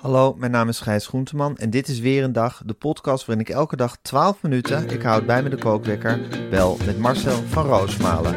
Hallo, 0.00 0.34
mijn 0.34 0.50
naam 0.50 0.68
is 0.68 0.80
Gijs 0.80 1.06
Groenteman 1.06 1.56
en 1.56 1.70
dit 1.70 1.88
is 1.88 2.00
weer 2.00 2.24
een 2.24 2.32
dag, 2.32 2.62
de 2.66 2.74
podcast 2.74 3.26
waarin 3.26 3.44
ik 3.46 3.54
elke 3.54 3.76
dag 3.76 3.96
12 4.02 4.42
minuten, 4.42 4.90
ik 4.90 5.02
houd 5.02 5.26
bij 5.26 5.42
me 5.42 5.48
de 5.48 5.56
kookwekker, 5.56 6.20
bel 6.50 6.76
met 6.86 6.98
Marcel 6.98 7.42
van 7.42 7.66
Roosmalen. 7.66 8.34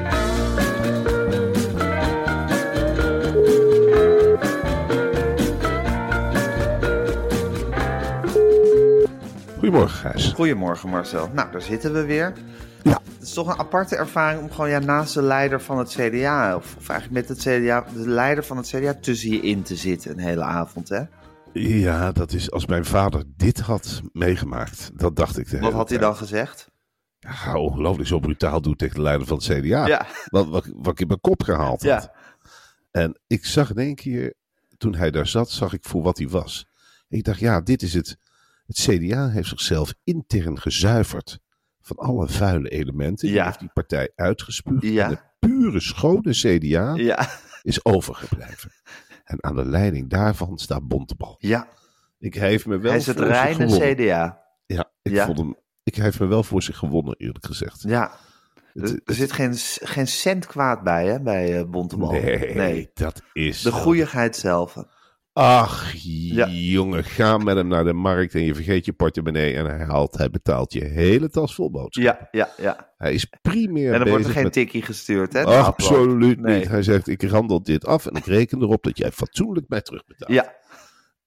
Goedemorgen, 9.58 10.12
Gijs. 10.12 10.34
Goedemorgen 10.34 10.90
Marcel. 10.90 11.30
Nou, 11.34 11.52
daar 11.52 11.62
zitten 11.62 11.94
we 11.94 12.06
weer. 12.06 12.34
Ja. 12.84 13.02
Het 13.14 13.22
is 13.22 13.34
toch 13.34 13.48
een 13.48 13.60
aparte 13.60 13.96
ervaring 13.96 14.42
om 14.42 14.52
gewoon 14.52 14.70
ja, 14.70 14.80
naast 14.80 15.14
de 15.14 15.22
leider 15.22 15.62
van 15.62 15.78
het 15.78 15.90
CDA, 15.90 16.56
of, 16.56 16.76
of 16.78 16.90
eigenlijk 16.90 17.28
met 17.28 17.38
het 17.38 17.40
CDA, 17.40 17.86
de 17.94 18.10
leider 18.10 18.44
van 18.44 18.58
het 18.58 18.68
CDA 18.68 18.94
tussen 19.02 19.30
je 19.30 19.42
in 19.42 19.62
te 19.62 19.76
zitten 19.76 20.12
een 20.12 20.20
hele 20.20 20.44
avond, 20.44 20.90
hè? 20.90 21.02
Ja, 21.54 22.12
dat 22.12 22.34
is 22.34 22.52
als 22.52 22.66
mijn 22.66 22.86
vader 22.86 23.24
dit 23.36 23.60
had 23.60 24.02
meegemaakt. 24.14 24.92
Dat 25.00 25.16
dacht 25.16 25.38
ik. 25.38 25.50
de 25.50 25.60
Wat 25.60 25.74
had 25.74 25.90
hij 25.90 25.98
dan 25.98 26.16
gezegd? 26.16 26.70
Ja, 27.20 27.58
ongelooflijk 27.58 28.08
zo 28.08 28.20
brutaal 28.20 28.62
doet 28.62 28.78
tegen 28.78 28.96
de 28.96 29.02
leider 29.02 29.28
van 29.28 29.38
het 29.38 29.46
CDA. 29.46 29.86
Ja. 29.88 30.06
Wat, 30.26 30.48
wat, 30.48 30.70
wat 30.76 30.94
ik 30.94 31.00
in 31.00 31.08
mijn 31.08 31.20
kop 31.22 31.44
gehaald 31.44 31.82
had. 31.84 32.04
Ja. 32.04 32.14
En 32.92 33.20
ik 33.28 33.46
zag 33.46 33.70
in 33.70 33.78
één 33.78 33.96
keer, 33.96 34.34
toen 34.78 34.96
hij 34.96 35.12
daar 35.12 35.28
zat, 35.28 35.50
zag 35.52 35.74
ik 35.74 35.84
voor 35.86 36.02
wat 36.02 36.18
hij 36.18 36.28
was. 36.28 36.66
Ik 37.08 37.24
dacht, 37.24 37.40
ja, 37.40 37.62
dit 37.62 37.82
is 37.82 37.94
het. 37.94 38.18
Het 38.66 38.78
CDA 38.80 39.30
heeft 39.30 39.50
zichzelf 39.50 39.94
intern 40.04 40.60
gezuiverd 40.60 41.40
van 41.82 41.98
alle 41.98 42.28
vuile 42.28 42.70
elementen. 42.70 43.28
Die 43.28 43.36
Ja. 43.36 43.46
heeft 43.46 43.60
die 43.60 43.70
partij 43.74 44.12
uitgespuugd. 44.16 44.84
Ja. 44.84 45.04
En 45.04 45.10
de 45.10 45.20
pure, 45.48 45.80
schone 45.80 46.32
CDA 46.32 46.94
Ja. 46.96 47.30
is 47.62 47.86
overgebleven. 47.86 48.72
En 49.24 49.44
aan 49.44 49.56
de 49.56 49.66
leiding 49.66 50.10
daarvan 50.10 50.58
staat 50.58 50.88
Bontebal. 50.88 51.36
Ja. 51.38 51.68
Ik 52.20 52.34
heeft 52.34 52.66
me 52.66 52.78
wel 52.78 52.92
Hij 52.92 53.00
is 53.00 53.08
het 53.08 53.20
reine. 53.20 53.66
CDA. 53.94 54.44
Ja, 54.66 54.92
ik 55.02 55.12
Ja. 55.12 55.26
vond 55.26 55.38
hem. 55.38 55.56
Ik 55.84 55.96
heeft 55.96 56.20
me 56.20 56.26
wel 56.26 56.44
voor 56.44 56.64
zich 56.64 56.78
gewonnen, 56.78 57.16
eerlijk 57.18 57.46
gezegd. 57.46 57.82
Ja. 57.88 58.12
Het- 58.74 58.90
Er, 58.92 59.02
er 59.06 59.14
zit 59.14 59.32
geen, 59.32 59.54
geen 59.82 60.08
cent 60.08 60.46
kwaad 60.46 60.84
bij, 60.84 61.08
hè, 61.08 61.22
bij 61.22 61.58
eh, 61.60 61.66
Bontebal. 61.70 62.12
nee, 62.12 62.90
dat 62.94 63.22
is. 63.34 63.62
De 63.62 63.72
goeieheid 63.72 64.36
zelf. 64.36 64.76
Ach, 65.34 65.94
Ja. 65.94 66.48
jongen, 66.50 67.04
ga 67.04 67.38
met 67.38 67.56
hem 67.56 67.68
naar 67.68 67.84
de 67.84 67.94
markt 67.94 68.36
en 68.36 68.44
je 68.44 68.56
vergeet 68.56 68.86
je 68.86 68.94
portemonnee 68.94 69.56
en 69.56 69.66
hij 69.66 69.86
haalt, 69.86 70.18
hij 70.18 70.30
betaalt 70.30 70.74
je 70.74 70.84
hele 70.84 71.30
tas 71.30 71.56
vol 71.56 71.72
boodschappen. 71.72 72.28
Ja, 72.32 72.50
ja, 72.58 72.64
ja. 72.64 72.94
Hij 72.98 73.14
is 73.14 73.26
primair 73.42 73.94
En 73.94 74.00
dan 74.00 74.10
wordt 74.10 74.26
er 74.26 74.32
geen 74.32 74.44
met... 74.44 74.54
tikkie 74.54 74.82
gestuurd, 74.82 75.34
hè? 75.34 75.44
Absoluut 75.44 76.40
Nee. 76.40 76.60
niet. 76.60 76.68
Hij 76.68 76.84
zegt, 76.84 77.08
ik 77.08 77.24
randel 77.24 77.64
dit 77.64 77.86
af 77.86 78.06
en 78.06 78.16
ik 78.16 78.26
reken 78.26 78.62
erop 78.62 78.84
dat 78.84 78.98
jij 78.98 79.12
fatsoenlijk 79.12 79.66
mij 79.70 79.82
terugbetaalt. 79.82 80.32
Ja, 80.34 80.56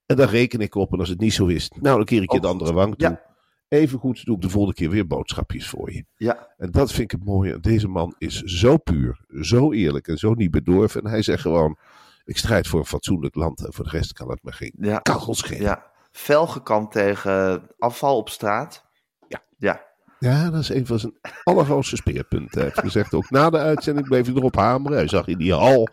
En 0.06 0.16
daar 0.16 0.30
reken 0.30 0.60
ik 0.60 0.74
op 0.74 0.92
en 0.92 0.98
als 0.98 1.08
het 1.08 1.20
niet 1.20 1.34
zo 1.34 1.46
is, 1.46 1.70
nou 1.80 1.96
dan 1.96 2.04
keer 2.04 2.22
ik 2.22 2.32
je 2.32 2.40
de 2.40 2.46
goed. 2.46 2.52
andere 2.52 2.72
wang 2.72 2.96
toe. 2.96 3.08
Ja. 3.08 3.22
Even 3.68 3.98
goed 3.98 4.24
doe 4.24 4.36
ik 4.36 4.42
de 4.42 4.48
volgende 4.48 4.76
keer 4.76 4.90
weer 4.90 5.06
boodschapjes 5.06 5.68
voor 5.68 5.92
je. 5.92 6.04
ja, 6.16 6.48
En 6.56 6.70
dat 6.70 6.88
vind 6.92 7.12
ik 7.12 7.18
het 7.18 7.28
mooie. 7.28 7.60
Deze 7.60 7.88
man 7.88 8.14
is 8.18 8.42
zo 8.42 8.76
puur, 8.76 9.24
zo 9.40 9.72
eerlijk 9.72 10.08
en 10.08 10.16
zo 10.18 10.34
niet 10.34 10.50
bedorven. 10.50 11.02
En 11.02 11.10
hij 11.10 11.22
zegt 11.22 11.40
gewoon, 11.42 11.78
ik 12.24 12.36
strijd 12.36 12.66
voor 12.66 12.80
een 12.80 12.86
fatsoenlijk 12.86 13.34
land 13.34 13.64
en 13.64 13.72
voor 13.72 13.84
de 13.84 13.90
rest 13.90 14.12
kan 14.12 14.30
het 14.30 14.42
me 14.42 14.52
geen 14.52 14.74
ja. 14.78 14.98
kachel 14.98 15.34
schelen. 15.34 15.62
ja. 15.62 15.92
Fel 16.10 16.46
gekant 16.46 16.92
tegen 16.92 17.66
afval 17.78 18.16
op 18.16 18.28
straat. 18.28 18.84
Ja. 19.28 19.42
Ja, 19.58 19.84
Ja, 20.18 20.50
dat 20.50 20.60
is 20.60 20.68
een 20.68 20.86
van 20.86 20.98
zijn 20.98 21.12
allergrootste 21.42 21.96
speerpunten. 21.96 22.58
Hij 22.58 22.64
heeft 22.64 22.80
gezegd, 22.80 23.14
ook 23.14 23.30
na 23.30 23.50
de 23.50 23.58
uitzending 23.58 24.06
bleef 24.06 24.26
hij 24.26 24.34
erop 24.34 24.56
hameren. 24.56 24.96
Hij 24.96 25.08
zag 25.08 25.26
in 25.26 25.38
die 25.38 25.52
hal, 25.52 25.88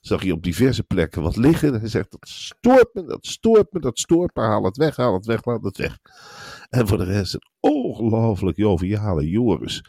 zag 0.00 0.22
hij 0.22 0.30
op 0.30 0.42
diverse 0.42 0.82
plekken 0.82 1.22
wat 1.22 1.36
liggen. 1.36 1.80
Hij 1.80 1.88
zegt, 1.88 2.10
dat 2.10 2.28
stoort 2.28 2.88
me, 2.92 3.04
dat 3.04 3.26
stoort 3.26 3.72
me, 3.72 3.80
dat 3.80 3.98
stoort 3.98 4.34
me. 4.34 4.42
Haal 4.42 4.64
het 4.64 4.76
weg, 4.76 4.96
haal 4.96 5.14
het 5.14 5.26
weg, 5.26 5.44
haal 5.44 5.60
het 5.62 5.76
weg. 5.76 5.98
En 6.68 6.88
voor 6.88 6.98
de 6.98 7.04
rest 7.04 7.34
een 7.34 7.50
ongelooflijk 7.60 8.56
joviale 8.56 9.28
Joris. 9.28 9.84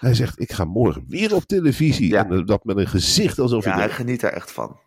Hij 0.00 0.14
zegt, 0.14 0.40
ik 0.40 0.52
ga 0.52 0.64
morgen 0.64 1.04
weer 1.08 1.34
op 1.34 1.44
televisie. 1.44 2.08
Ja. 2.08 2.24
En 2.24 2.38
eh, 2.38 2.46
dat 2.46 2.64
met 2.64 2.76
een 2.76 2.88
gezicht 2.88 3.38
alsof 3.38 3.64
ja 3.64 3.72
ik... 3.72 3.78
hij 3.78 3.90
geniet 3.90 4.22
er 4.22 4.32
echt 4.32 4.52
van. 4.52 4.78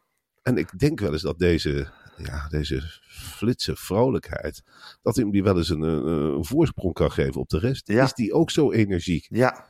En 0.47 0.57
ik 0.57 0.79
denk 0.79 0.99
wel 0.99 1.11
eens 1.11 1.21
dat 1.21 1.39
deze, 1.39 1.87
ja, 2.17 2.47
deze 2.47 2.81
flitse 3.07 3.75
vrolijkheid, 3.75 4.63
dat 5.01 5.15
hij 5.15 5.23
hem 5.23 5.33
die 5.33 5.43
wel 5.43 5.57
eens 5.57 5.69
een, 5.69 5.81
een, 5.81 6.45
voorsprong 6.45 6.93
kan 6.93 7.11
geven 7.11 7.41
op 7.41 7.49
de 7.49 7.59
rest. 7.59 7.87
Ja. 7.87 8.03
Is 8.03 8.13
die 8.13 8.33
ook 8.33 8.51
zo 8.51 8.71
energiek? 8.71 9.25
Ja, 9.29 9.69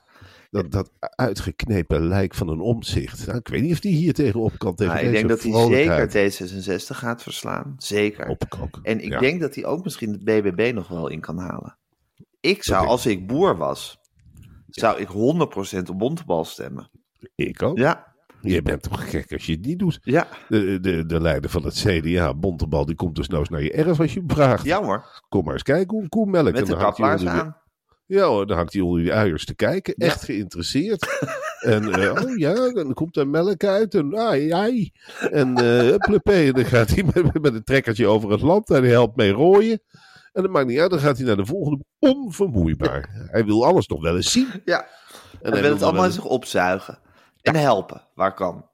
Dat, 0.49 0.71
dat 0.71 0.91
uitgeknepen 0.99 2.07
lijk 2.07 2.33
van 2.33 2.47
een 2.49 2.59
omzicht. 2.59 3.25
Nou, 3.25 3.37
ik 3.37 3.47
weet 3.47 3.61
niet 3.61 3.71
of 3.71 3.79
die 3.79 3.95
hier 3.95 4.13
tegenop 4.13 4.57
kan 4.57 4.75
tegen 4.75 4.93
nou, 4.93 5.05
ik 5.05 5.11
denk 5.11 5.29
dat 5.29 5.43
hij 5.43 5.67
zeker 5.67 6.31
D66 6.31 6.95
gaat 6.97 7.23
verslaan. 7.23 7.75
Zeker. 7.77 8.37
En 8.81 8.99
ik 8.99 9.11
Ja. 9.11 9.19
denk 9.19 9.41
dat 9.41 9.55
hij 9.55 9.65
ook 9.65 9.83
misschien 9.83 10.11
de 10.11 10.23
BBB 10.23 10.71
nog 10.73 10.87
wel 10.87 11.07
in 11.07 11.19
kan 11.19 11.37
halen. 11.37 11.77
Ik 12.39 12.63
zou, 12.63 12.87
als 12.87 13.05
ik 13.05 13.27
boer 13.27 13.57
was, 13.57 13.97
zou 14.67 14.99
ik 14.99 15.07
100% 15.07 15.89
op 15.89 15.97
Bontebal 15.97 16.45
stemmen. 16.45 16.89
Ik 17.35 17.61
ook. 17.61 17.77
Ja, 17.77 18.06
Je 18.41 18.61
bent 18.61 18.81
toch 18.81 19.09
gek 19.09 19.31
als 19.31 19.45
je 19.45 19.51
het 19.51 19.65
niet 19.65 19.79
doet. 19.79 19.99
ja, 20.01 20.27
De, 20.49 20.79
de, 20.79 21.05
de 21.05 21.21
leider 21.21 21.49
van 21.49 21.63
het 21.63 21.73
CDA, 21.73 22.33
Bontebal, 22.33 22.85
die 22.85 22.95
komt 22.95 23.15
dus 23.15 23.27
nou 23.27 23.39
eens 23.39 23.49
naar 23.49 23.63
je 23.63 23.71
erf 23.71 23.99
als 23.99 24.13
je 24.13 24.19
hem 24.19 24.31
vraagt. 24.31 24.65
ja 24.65 24.83
hoor. 24.83 25.23
Kom 25.29 25.43
maar 25.43 25.53
eens 25.53 25.63
kijken 25.63 25.89
hoe 25.93 26.01
een 26.03 26.09
koe 26.09 26.25
melkt. 26.29 26.51
Met 26.51 26.59
En 26.59 26.65
de 26.65 26.71
dan 26.71 26.81
hangt 26.81 26.97
hij 26.97 27.07
kaplaars 27.07 27.39
aan. 27.39 27.57
Ja 28.05 28.25
hoor, 28.25 28.47
dan 28.47 28.57
hangt 28.57 28.73
hij 28.73 28.81
onder 28.81 29.01
die 29.01 29.13
uiers 29.13 29.45
te 29.45 29.55
kijken. 29.55 29.93
Echt 29.93 30.23
geïnteresseerd. 30.23 31.27
en 31.59 31.91
eh, 31.93 32.23
oh 32.23 32.37
ja, 32.37 32.71
dan 32.71 32.93
komt 32.93 33.17
er 33.17 33.27
melk 33.27 33.63
uit. 33.63 33.93
En 33.95 34.17
ai, 34.17 34.51
ai. 34.51 34.91
En 35.31 35.55
eh 35.55 35.95
plepé, 35.95 36.51
dan 36.51 36.65
gaat 36.65 36.89
hij 36.89 37.03
met, 37.13 37.41
met 37.41 37.53
een 37.53 37.63
trekkertje 37.63 38.07
over 38.07 38.31
het 38.31 38.41
land. 38.41 38.69
En 38.69 38.81
hij 38.81 38.91
helpt 38.91 39.15
mee 39.15 39.31
rooien. 39.31 39.81
En 40.33 40.41
dat 40.41 40.51
maakt 40.51 40.67
niet 40.67 40.79
uit, 40.79 40.89
dan 40.89 40.99
gaat 40.99 41.17
hij 41.17 41.25
naar 41.25 41.35
de 41.35 41.45
volgende. 41.45 41.83
Onvermoeibaar. 41.99 43.27
Hij 43.31 43.45
wil 43.45 43.65
alles 43.65 43.87
nog 43.87 44.01
wel 44.01 44.15
eens 44.15 44.31
zien. 44.31 44.47
Ja, 44.65 44.87
En 45.41 45.53
en 45.53 45.61
wil 45.61 45.71
het 45.71 45.81
allemaal 45.83 46.05
in 46.05 46.11
zich 46.11 46.25
opzuigen. 46.25 46.99
En 47.47 47.55
helpen, 47.61 48.01
waar 48.15 48.33
kan. 48.33 48.65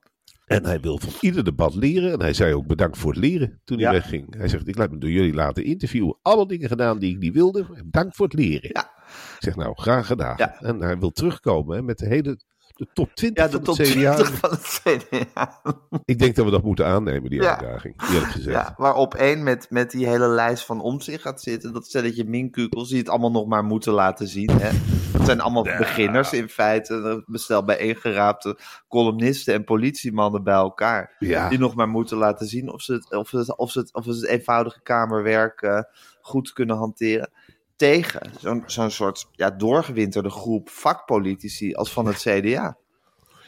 En 0.46 0.66
hij 0.66 0.80
wil 0.80 1.00
van 1.00 1.14
ieder 1.20 1.44
debat 1.44 1.76
leren. 1.76 2.12
En 2.12 2.20
hij 2.20 2.34
zei 2.34 2.54
ook 2.54 2.68
bedankt 2.68 2.98
voor 2.98 3.12
het 3.12 3.20
leren 3.20 3.62
toen 3.64 3.78
hij 3.78 3.86
Ja. 3.86 3.92
wegging. 3.92 4.36
Hij 4.36 4.48
zegt, 4.48 4.68
ik 4.68 4.78
laat 4.78 4.92
me 4.92 4.98
door 4.98 5.10
jullie 5.10 5.34
laten 5.34 5.64
interviewen. 5.64 6.18
Alle 6.22 6.48
dingen 6.48 6.68
gedaan 6.68 7.00
die 7.00 7.12
ik 7.14 7.20
niet 7.20 7.34
wilde. 7.34 7.66
Bedankt 7.84 8.16
voor 8.16 8.26
het 8.26 8.36
leren. 8.36 8.70
Ja. 8.74 8.92
Ik 9.08 9.38
zeg, 9.40 9.56
nou, 9.56 9.74
graag 9.76 10.08
gedaan. 10.08 10.34
Ja. 10.38 10.60
En 10.62 10.82
hij 10.82 10.98
wil 11.00 11.12
terugkomen 11.12 11.76
hè, 11.76 11.82
met 11.82 11.98
de 11.98 12.06
hele 12.08 12.40
de 12.76 12.88
top 12.94 13.16
20 13.16 13.44
Ja, 13.44 13.50
de 13.50 13.56
van 13.56 13.64
top 13.64 13.78
het 13.78 13.88
CDA. 13.88 14.14
20 14.16 14.40
van 14.40 14.50
het 14.50 14.82
CDA. 14.84 15.62
Ik 16.06 16.20
denk 16.20 16.36
dat 16.36 16.46
we 16.46 16.52
dat 16.52 16.64
moeten 16.64 16.86
aannemen, 16.86 17.30
die 17.30 17.42
Ja. 17.42 17.50
uitdaging. 17.50 18.02
Eerlijk 18.10 18.32
gezegd. 18.32 18.58
Ja, 18.58 18.74
waarop 18.78 19.14
één 19.14 19.44
met, 19.44 19.68
met 19.70 19.92
die 19.92 20.08
hele 20.08 20.28
lijst 20.28 20.66
van 20.66 20.82
om 20.82 21.02
zich 21.02 21.22
gaat 21.22 21.42
zitten. 21.42 21.74
Dat 21.74 21.86
stelletje 21.86 22.26
minkukels 22.26 22.90
die 22.90 22.98
het 22.98 23.10
allemaal 23.10 23.32
nog 23.32 23.46
maar 23.48 23.64
moeten 23.64 23.94
laten 23.94 24.28
zien. 24.28 24.50
Hè? 24.52 24.70
Het 25.18 25.26
zijn 25.26 25.42
allemaal 25.42 25.64
beginners 25.64 26.34
in 26.34 26.50
feite. 26.50 27.24
Bestel 27.26 27.64
bij 27.64 27.78
ingeraapte 27.78 28.58
columnisten 28.88 29.54
en 29.54 29.64
politiemannen 29.64 30.44
bij 30.44 30.54
elkaar. 30.54 31.16
Ja. 31.20 31.50
Die 31.50 31.60
nog 31.60 31.76
maar 31.76 31.90
moeten 31.90 32.18
laten 32.18 32.48
zien 32.48 32.72
of 32.72 32.82
ze 32.82 32.94
het, 32.94 33.16
of 33.16 33.30
ze 33.30 33.38
het, 33.38 33.58
of 33.58 33.72
ze 33.72 33.80
het, 33.80 33.94
of 33.94 34.04
ze 34.04 34.10
het 34.10 34.26
eenvoudige 34.26 34.82
kamerwerk 34.82 35.62
eh, 35.62 35.80
goed 36.22 36.54
kunnen 36.54 36.76
hanteren. 36.78 37.30
Tegen 37.76 38.32
zo'n 38.40 38.64
zo'n 38.66 38.92
soort 38.92 39.28
ja, 39.32 39.50
doorgewinterde 39.50 40.30
groep 40.30 40.70
vakpolitici 40.70 41.74
als 41.74 41.92
van 41.92 42.06
het 42.06 42.18
CDA. 42.18 42.78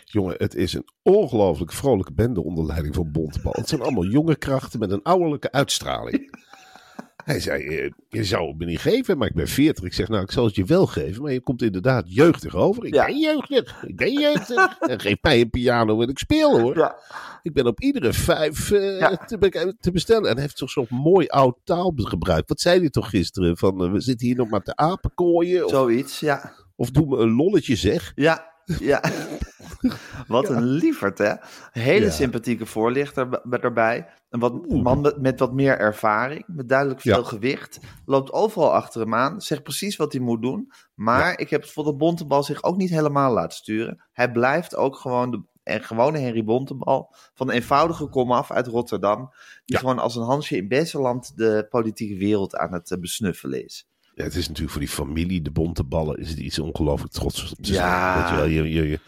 Jongen, 0.05 0.35
het 0.37 0.55
is 0.55 0.73
een 0.73 0.87
ongelooflijk 1.01 1.71
vrolijke 1.71 2.13
bende 2.13 2.43
onder 2.43 2.65
leiding 2.65 2.95
van 2.95 3.11
Bontebal. 3.11 3.53
Het 3.55 3.69
zijn 3.69 3.81
allemaal 3.81 4.05
jonge 4.05 4.35
krachten 4.35 4.79
met 4.79 4.91
een 4.91 5.03
ouderlijke 5.03 5.51
uitstraling. 5.51 6.43
Hij 7.25 7.39
zei, 7.39 7.63
eh, 7.67 7.91
je 8.09 8.23
zou 8.23 8.47
het 8.47 8.57
me 8.57 8.65
niet 8.65 8.79
geven, 8.79 9.17
maar 9.17 9.27
ik 9.27 9.33
ben 9.33 9.47
40. 9.47 9.83
Ik 9.83 9.93
zeg, 9.93 10.07
nou, 10.07 10.23
ik 10.23 10.31
zal 10.31 10.45
het 10.45 10.55
je 10.55 10.63
wel 10.65 10.85
geven, 10.85 11.21
maar 11.23 11.31
je 11.31 11.41
komt 11.41 11.61
inderdaad 11.61 12.03
jeugdig 12.07 12.55
over. 12.55 12.85
Ik 12.85 12.93
Ja. 12.93 13.05
ben 13.05 13.19
jeugdig, 13.19 13.83
ik 13.87 13.95
ben 13.95 14.13
jeugdig. 14.13 14.77
En 14.89 14.99
geef 14.99 15.17
mij 15.21 15.41
een 15.41 15.49
piano 15.49 16.01
en 16.01 16.09
ik 16.09 16.17
speel 16.19 16.59
hoor. 16.59 16.77
Ja. 16.77 16.95
Ik 17.41 17.53
ben 17.53 17.65
op 17.67 17.81
iedere 17.81 18.13
vijf 18.13 18.71
eh, 18.71 18.99
Ja. 18.99 19.15
te, 19.15 19.37
be- 19.37 19.75
te 19.79 19.91
bestellen. 19.91 20.27
En 20.29 20.33
hij 20.33 20.41
heeft 20.41 20.57
toch 20.57 20.69
zo'n 20.69 20.87
mooi 20.89 21.27
oud 21.27 21.57
taal 21.63 21.91
gebruikt. 21.95 22.49
Wat 22.49 22.59
zei 22.61 22.79
hij 22.79 22.89
toch 22.89 23.09
gisteren? 23.09 23.57
Van, 23.57 23.83
eh, 23.83 23.91
we 23.91 23.99
zitten 23.99 24.27
hier 24.27 24.35
nog 24.35 24.49
maar 24.49 24.63
te 24.63 24.75
apenkooien. 24.75 25.63
Of, 25.65 25.71
Zoiets, 25.71 26.19
ja. 26.19 26.53
of 26.75 26.91
doe 26.91 27.05
me 27.07 27.17
een 27.17 27.35
lolletje 27.35 27.75
zeg. 27.75 28.11
Ja, 28.15 28.51
ja. 28.79 29.01
wat 30.27 30.49
een 30.49 30.63
lieverd, 30.63 31.17
hè? 31.17 31.33
Hele 31.71 32.05
Ja. 32.05 32.11
sympathieke 32.11 32.65
voorlichter 32.65 33.41
erbij. 33.49 34.07
Een 34.29 34.39
wat, 34.39 34.69
man 34.69 35.01
met, 35.01 35.21
met 35.21 35.39
wat 35.39 35.53
meer 35.53 35.77
ervaring, 35.77 36.43
met 36.47 36.69
duidelijk 36.69 37.01
veel 37.01 37.17
Ja. 37.17 37.23
gewicht. 37.23 37.79
Loopt 38.05 38.31
overal 38.31 38.73
achter 38.73 39.01
hem 39.01 39.15
aan, 39.15 39.41
zegt 39.41 39.63
precies 39.63 39.95
wat 39.95 40.11
hij 40.11 40.21
moet 40.21 40.41
doen. 40.41 40.71
Maar 40.93 41.39
ik 41.39 41.49
heb 41.49 41.59
het 41.59 41.67
gevoel 41.69 41.83
dat 41.83 41.97
Bontebal 41.97 42.43
zich 42.43 42.63
ook 42.63 42.77
niet 42.77 42.89
helemaal 42.89 43.33
laat 43.33 43.53
sturen. 43.53 44.03
Hij 44.11 44.31
blijft 44.31 44.75
ook 44.75 44.95
gewoon 44.95 45.31
de 45.31 45.41
en 45.63 45.83
gewone 45.83 46.17
Henry 46.19 46.43
Bontebal 46.43 47.15
van 47.33 47.47
een 47.49 47.53
eenvoudige 47.55 48.07
komaf 48.07 48.51
uit 48.51 48.67
Rotterdam. 48.67 49.31
Die 49.65 49.77
gewoon 49.77 49.99
als 49.99 50.15
een 50.15 50.23
Hansje 50.23 50.57
in 50.57 50.67
Besseland 50.67 51.37
de 51.37 51.67
politieke 51.69 52.17
wereld 52.17 52.55
aan 52.55 52.73
het 52.73 52.91
eh, 52.91 52.99
besnuffelen 52.99 53.63
is. 53.65 53.87
Ja, 54.15 54.23
het 54.23 54.35
is 54.35 54.43
natuurlijk 54.47 54.71
voor 54.71 54.81
die 54.81 54.89
familie, 54.89 55.41
de 55.41 55.51
bonteballen, 55.51 56.17
is 56.17 56.29
het 56.29 56.37
iets 56.39 56.59
ongelooflijk 56.59 57.13
trots 57.13 57.51
op 57.51 57.57
te 57.63 57.73
zijn. 57.73 57.87
Ja. 57.89 58.19
Weet 58.19 58.29
je, 58.29 58.35
wel, 58.35 58.45
je, 58.45 58.73
je, 58.73 58.87
je 58.89 58.99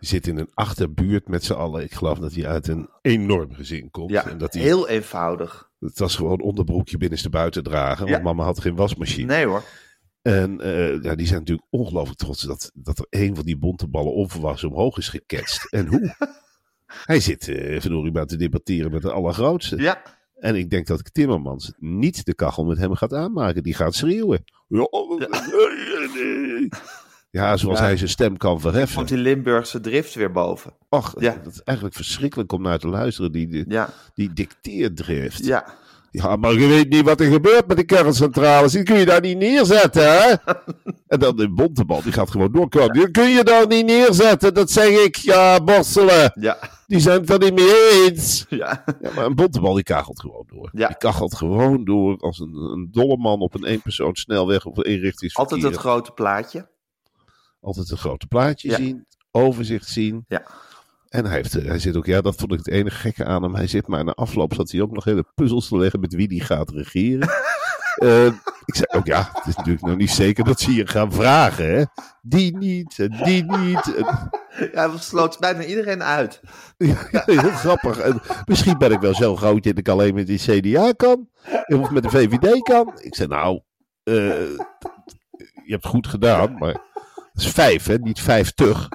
zit 0.00 0.26
in 0.26 0.38
een 0.38 0.50
achterbuurt 0.54 1.28
met 1.28 1.44
z'n 1.44 1.52
allen. 1.52 1.82
Ik 1.82 1.92
geloof 1.92 2.18
dat 2.18 2.34
hij 2.34 2.46
uit 2.46 2.68
een 2.68 2.88
enorm 3.02 3.54
gezin 3.54 3.90
komt. 3.90 4.10
Ja, 4.10 4.26
en 4.26 4.38
dat 4.38 4.54
hij, 4.54 4.62
heel 4.62 4.88
eenvoudig. 4.88 5.70
Het 5.80 5.98
was 5.98 6.16
gewoon 6.16 6.40
onderbroekje 6.40 6.98
binnenste 6.98 7.30
buiten 7.30 7.62
dragen. 7.62 8.06
Ja. 8.06 8.12
Want 8.12 8.24
mama 8.24 8.44
had 8.44 8.60
geen 8.60 8.76
wasmachine. 8.76 9.26
Nee 9.26 9.46
hoor. 9.46 9.62
En 10.22 10.60
eh, 10.60 11.02
ja, 11.02 11.14
die 11.14 11.26
zijn 11.26 11.38
natuurlijk 11.38 11.66
ongelooflijk 11.70 12.18
trots 12.18 12.42
dat, 12.42 12.70
dat 12.74 12.98
er 12.98 13.06
een 13.10 13.34
van 13.34 13.44
die 13.44 13.58
bonteballen 13.58 14.12
onverwachts 14.12 14.64
omhoog 14.64 14.98
is 14.98 15.08
geketst. 15.08 15.66
En 15.70 15.86
hoe? 15.86 16.14
Hij 17.04 17.20
zit 17.20 17.44
verdorie 17.78 18.12
maar 18.12 18.26
te 18.26 18.36
debatteren 18.36 18.90
met 18.90 19.02
de 19.02 19.12
allergrootste. 19.12 19.76
Ja, 19.76 20.02
En 20.34 20.56
ik 20.56 20.70
denk 20.70 20.86
dat 20.86 21.14
Timmermans 21.14 21.72
niet 21.78 22.24
de 22.24 22.34
kachel 22.34 22.64
met 22.64 22.78
hem 22.78 22.94
gaat 22.94 23.14
aanmaken. 23.14 23.62
Die 23.62 23.74
gaat 23.74 23.94
schreeuwen. 23.94 24.44
Ja, 24.68 24.88
ja 27.30 27.56
zoals 27.56 27.78
Ja. 27.78 27.84
hij 27.84 27.96
zijn 27.96 28.08
stem 28.10 28.36
kan 28.36 28.60
verheffen. 28.60 28.96
komt 28.96 29.08
die 29.08 29.18
Limburgse 29.18 29.80
drift 29.80 30.14
weer 30.14 30.32
boven. 30.32 30.72
Ach, 30.88 31.14
Ja. 31.18 31.40
dat 31.44 31.52
is 31.52 31.62
eigenlijk 31.62 31.96
verschrikkelijk 31.96 32.52
om 32.52 32.62
naar 32.62 32.78
te 32.78 32.88
luisteren. 32.88 33.32
Die, 33.32 33.48
die, 33.48 33.64
Ja, 33.68 33.88
die 34.14 34.32
dicteerdrift. 34.32 35.44
ja. 35.46 35.78
Ja, 36.12 36.36
maar 36.36 36.52
je 36.52 36.66
weet 36.66 36.88
niet 36.88 37.04
wat 37.04 37.20
er 37.20 37.30
gebeurt 37.32 37.66
met 37.66 37.76
de 37.76 37.84
kerncentrales. 37.84 38.72
Die 38.72 38.82
kun 38.82 38.98
je 38.98 39.04
daar 39.04 39.20
niet 39.20 39.36
neerzetten, 39.38 40.02
hè? 40.02 40.34
en 41.08 41.18
dan 41.18 41.36
de 41.36 41.50
Bontebal, 41.50 42.02
die 42.02 42.12
gaat 42.12 42.30
gewoon 42.30 42.52
door. 42.52 42.92
Die 42.92 43.10
kun 43.10 43.28
je 43.28 43.44
daar 43.44 43.66
niet 43.66 43.86
neerzetten, 43.86 44.54
dat 44.54 44.70
zeg 44.70 44.88
ik. 45.04 45.16
Ja, 45.16 45.60
borstelen. 45.64 46.32
Ja, 46.40 46.58
Die 46.86 47.00
zijn 47.00 47.20
het 47.20 47.30
er 47.30 47.38
niet 47.38 47.54
mee 47.54 48.04
eens. 48.06 48.46
ja. 48.48 48.84
Ja, 49.00 49.10
maar 49.14 49.24
een 49.24 49.34
bontebal 49.34 49.74
die 49.74 49.82
kachelt 49.82 50.20
gewoon 50.20 50.44
door. 50.52 50.70
Ja. 50.72 50.86
Die 50.86 50.96
kachelt 50.96 51.34
gewoon 51.36 51.84
door 51.84 52.16
als 52.20 52.38
een, 52.38 52.54
een 52.54 52.88
dolle 52.92 53.16
man 53.16 53.40
op 53.40 53.54
een 53.54 53.64
eenpersoons 53.64 54.20
snelweg 54.20 54.64
of 54.64 54.76
een 54.76 54.84
eenrichtingsverkeer. 54.84 55.54
Altijd 55.54 55.72
het 55.72 55.80
grote 55.82 56.10
plaatje. 56.10 56.66
Altijd 57.60 57.90
een 57.90 57.96
grote 57.98 58.26
plaatje 58.26 58.68
Ja. 58.70 58.76
zien, 58.76 59.06
overzicht 59.30 59.88
zien. 59.88 60.24
Ja. 60.28 60.42
En 61.08 61.24
hij, 61.24 61.34
heeft, 61.34 61.54
eh, 61.56 61.64
hij 61.66 61.78
zit 61.78 61.96
ook, 61.96 62.06
ja, 62.06 62.20
dat 62.20 62.34
vond 62.36 62.52
ik 62.52 62.58
het 62.58 62.68
enige 62.68 62.96
gekke 62.96 63.24
aan 63.24 63.42
hem. 63.42 63.54
Hij 63.54 63.66
zit 63.66 63.86
maar 63.86 64.04
na 64.04 64.12
afloop 64.12 64.54
zat 64.54 64.70
hij 64.70 64.80
ook 64.80 64.90
nog 64.92 65.04
hele 65.04 65.24
puzzels 65.34 65.68
te 65.68 65.76
leggen 65.78 66.00
met 66.00 66.14
wie 66.14 66.28
die 66.28 66.40
gaat 66.40 66.70
regeren. 66.70 67.28
Eh, 67.90 68.26
ik 68.64 68.74
zei 68.74 68.86
ook, 68.88 69.06
ja, 69.06 69.30
het 69.32 69.46
is 69.46 69.56
natuurlijk 69.56 69.84
nog 69.86 69.96
niet 69.96 70.10
zeker 70.10 70.44
dat 70.44 70.60
ze 70.60 70.70
hier 70.70 70.88
gaan 70.88 71.12
vragen, 71.12 71.74
hè. 71.74 71.84
Die 72.22 72.56
niet, 72.56 72.96
die 73.24 73.44
niet. 73.44 73.92
Ja, 74.72 74.90
we 74.90 74.98
sloot 74.98 75.38
bijna 75.38 75.64
iedereen 75.64 76.02
uit. 76.02 76.40
Ja, 76.78 77.22
heel 77.24 77.38
grappig. 77.50 77.98
En 77.98 78.20
misschien 78.44 78.78
ben 78.78 78.92
ik 78.92 79.00
wel 79.00 79.14
zo 79.14 79.36
groot 79.36 79.62
dat 79.62 79.78
ik 79.78 79.88
alleen 79.88 80.14
met 80.14 80.26
die 80.26 80.38
CDA 80.38 80.92
kan. 80.92 81.28
Of 81.66 81.90
met 81.90 82.02
de 82.02 82.10
VVD 82.10 82.62
kan. 82.62 82.92
Ik 83.00 83.14
zei, 83.14 83.28
nou, 83.28 83.60
eh, 84.02 84.14
je 85.64 85.72
hebt 85.72 85.86
goed 85.86 86.06
gedaan, 86.06 86.58
maar 86.58 86.80
het 87.32 87.42
is 87.42 87.48
vijf, 87.48 87.86
hè? 87.86 87.94
Niet 87.98 88.20
vijftig. 88.20 88.88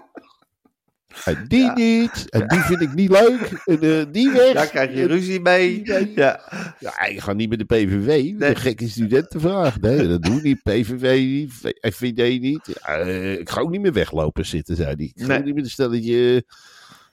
En 1.25 1.45
die 1.47 1.71
niet. 1.71 2.29
En 2.29 2.47
die 2.47 2.59
vind 2.59 2.81
ik 2.81 2.93
niet 2.93 3.09
leuk. 3.09 3.61
En 3.65 3.81
eh, 3.81 4.05
die 4.11 4.31
weg. 4.31 4.53
Daar 4.53 4.67
krijg 4.67 4.93
je 4.93 5.05
ruzie 5.07 5.39
mee. 5.41 5.81
Nee. 5.83 6.11
Ja, 6.15 6.41
Ja, 6.79 7.05
ik 7.05 7.19
ga 7.19 7.33
niet 7.33 7.49
met 7.49 7.59
de 7.59 7.65
PVV. 7.65 8.37
De 8.37 8.55
gekke 8.55 8.89
studentenvraag. 8.89 9.79
Nee, 9.79 10.07
dat 10.07 10.23
doe 10.23 10.35
ik 10.37 10.43
niet. 10.43 10.63
PVV 10.63 11.19
niet. 11.19 11.75
FVD 11.93 12.41
niet. 12.41 12.61
Ja, 12.81 12.95
eh, 12.97 13.33
ik 13.39 13.49
ga 13.49 13.61
ook 13.61 13.69
niet 13.69 13.81
meer 13.81 13.93
weglopen 13.93 14.45
zitten, 14.45 14.75
zei 14.75 14.93
hij. 14.95 15.05
Ik 15.15 15.21
ga 15.21 15.27
Nee. 15.27 15.43
niet 15.43 15.55
met 15.55 15.63
een 15.63 15.69
stelletje... 15.69 16.45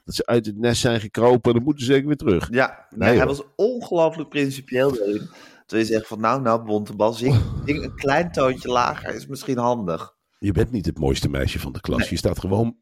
Dat 0.05 0.15
ze 0.15 0.27
uit 0.27 0.47
het 0.47 0.59
nest 0.59 0.81
zijn 0.81 1.01
gekropen, 1.01 1.55
dan 1.55 1.63
moeten 1.63 1.85
ze 1.87 1.93
zeker 1.93 2.07
weer 2.07 2.17
terug. 2.17 2.49
ja. 2.51 2.87
Nee, 2.91 3.09
Nee, 3.09 3.19
hij 3.19 3.27
was 3.27 3.43
ongelooflijk 3.57 4.29
principieel 4.29 4.93
daarin. 4.95 5.29
Terwijl 5.67 5.89
je 5.89 5.95
zegt 5.95 6.07
van, 6.07 6.21
nou, 6.21 6.43
nou, 6.43 6.65
Bontebal, 6.65 7.13
zing, 7.13 7.41
zing 7.67 7.83
een 7.85 7.95
klein 7.95 8.33
toontje 8.33 8.69
lager 8.69 9.15
is 9.15 9.27
misschien 9.27 9.59
handig. 9.59 10.15
Je 10.43 10.53
bent 10.53 10.71
niet 10.71 10.87
het 10.87 10.99
mooiste 10.99 11.29
meisje 11.29 11.59
van 11.59 11.73
de 11.73 11.81
klas. 11.81 12.09
Je 12.09 12.17
staat 12.17 12.39
gewoon 12.39 12.77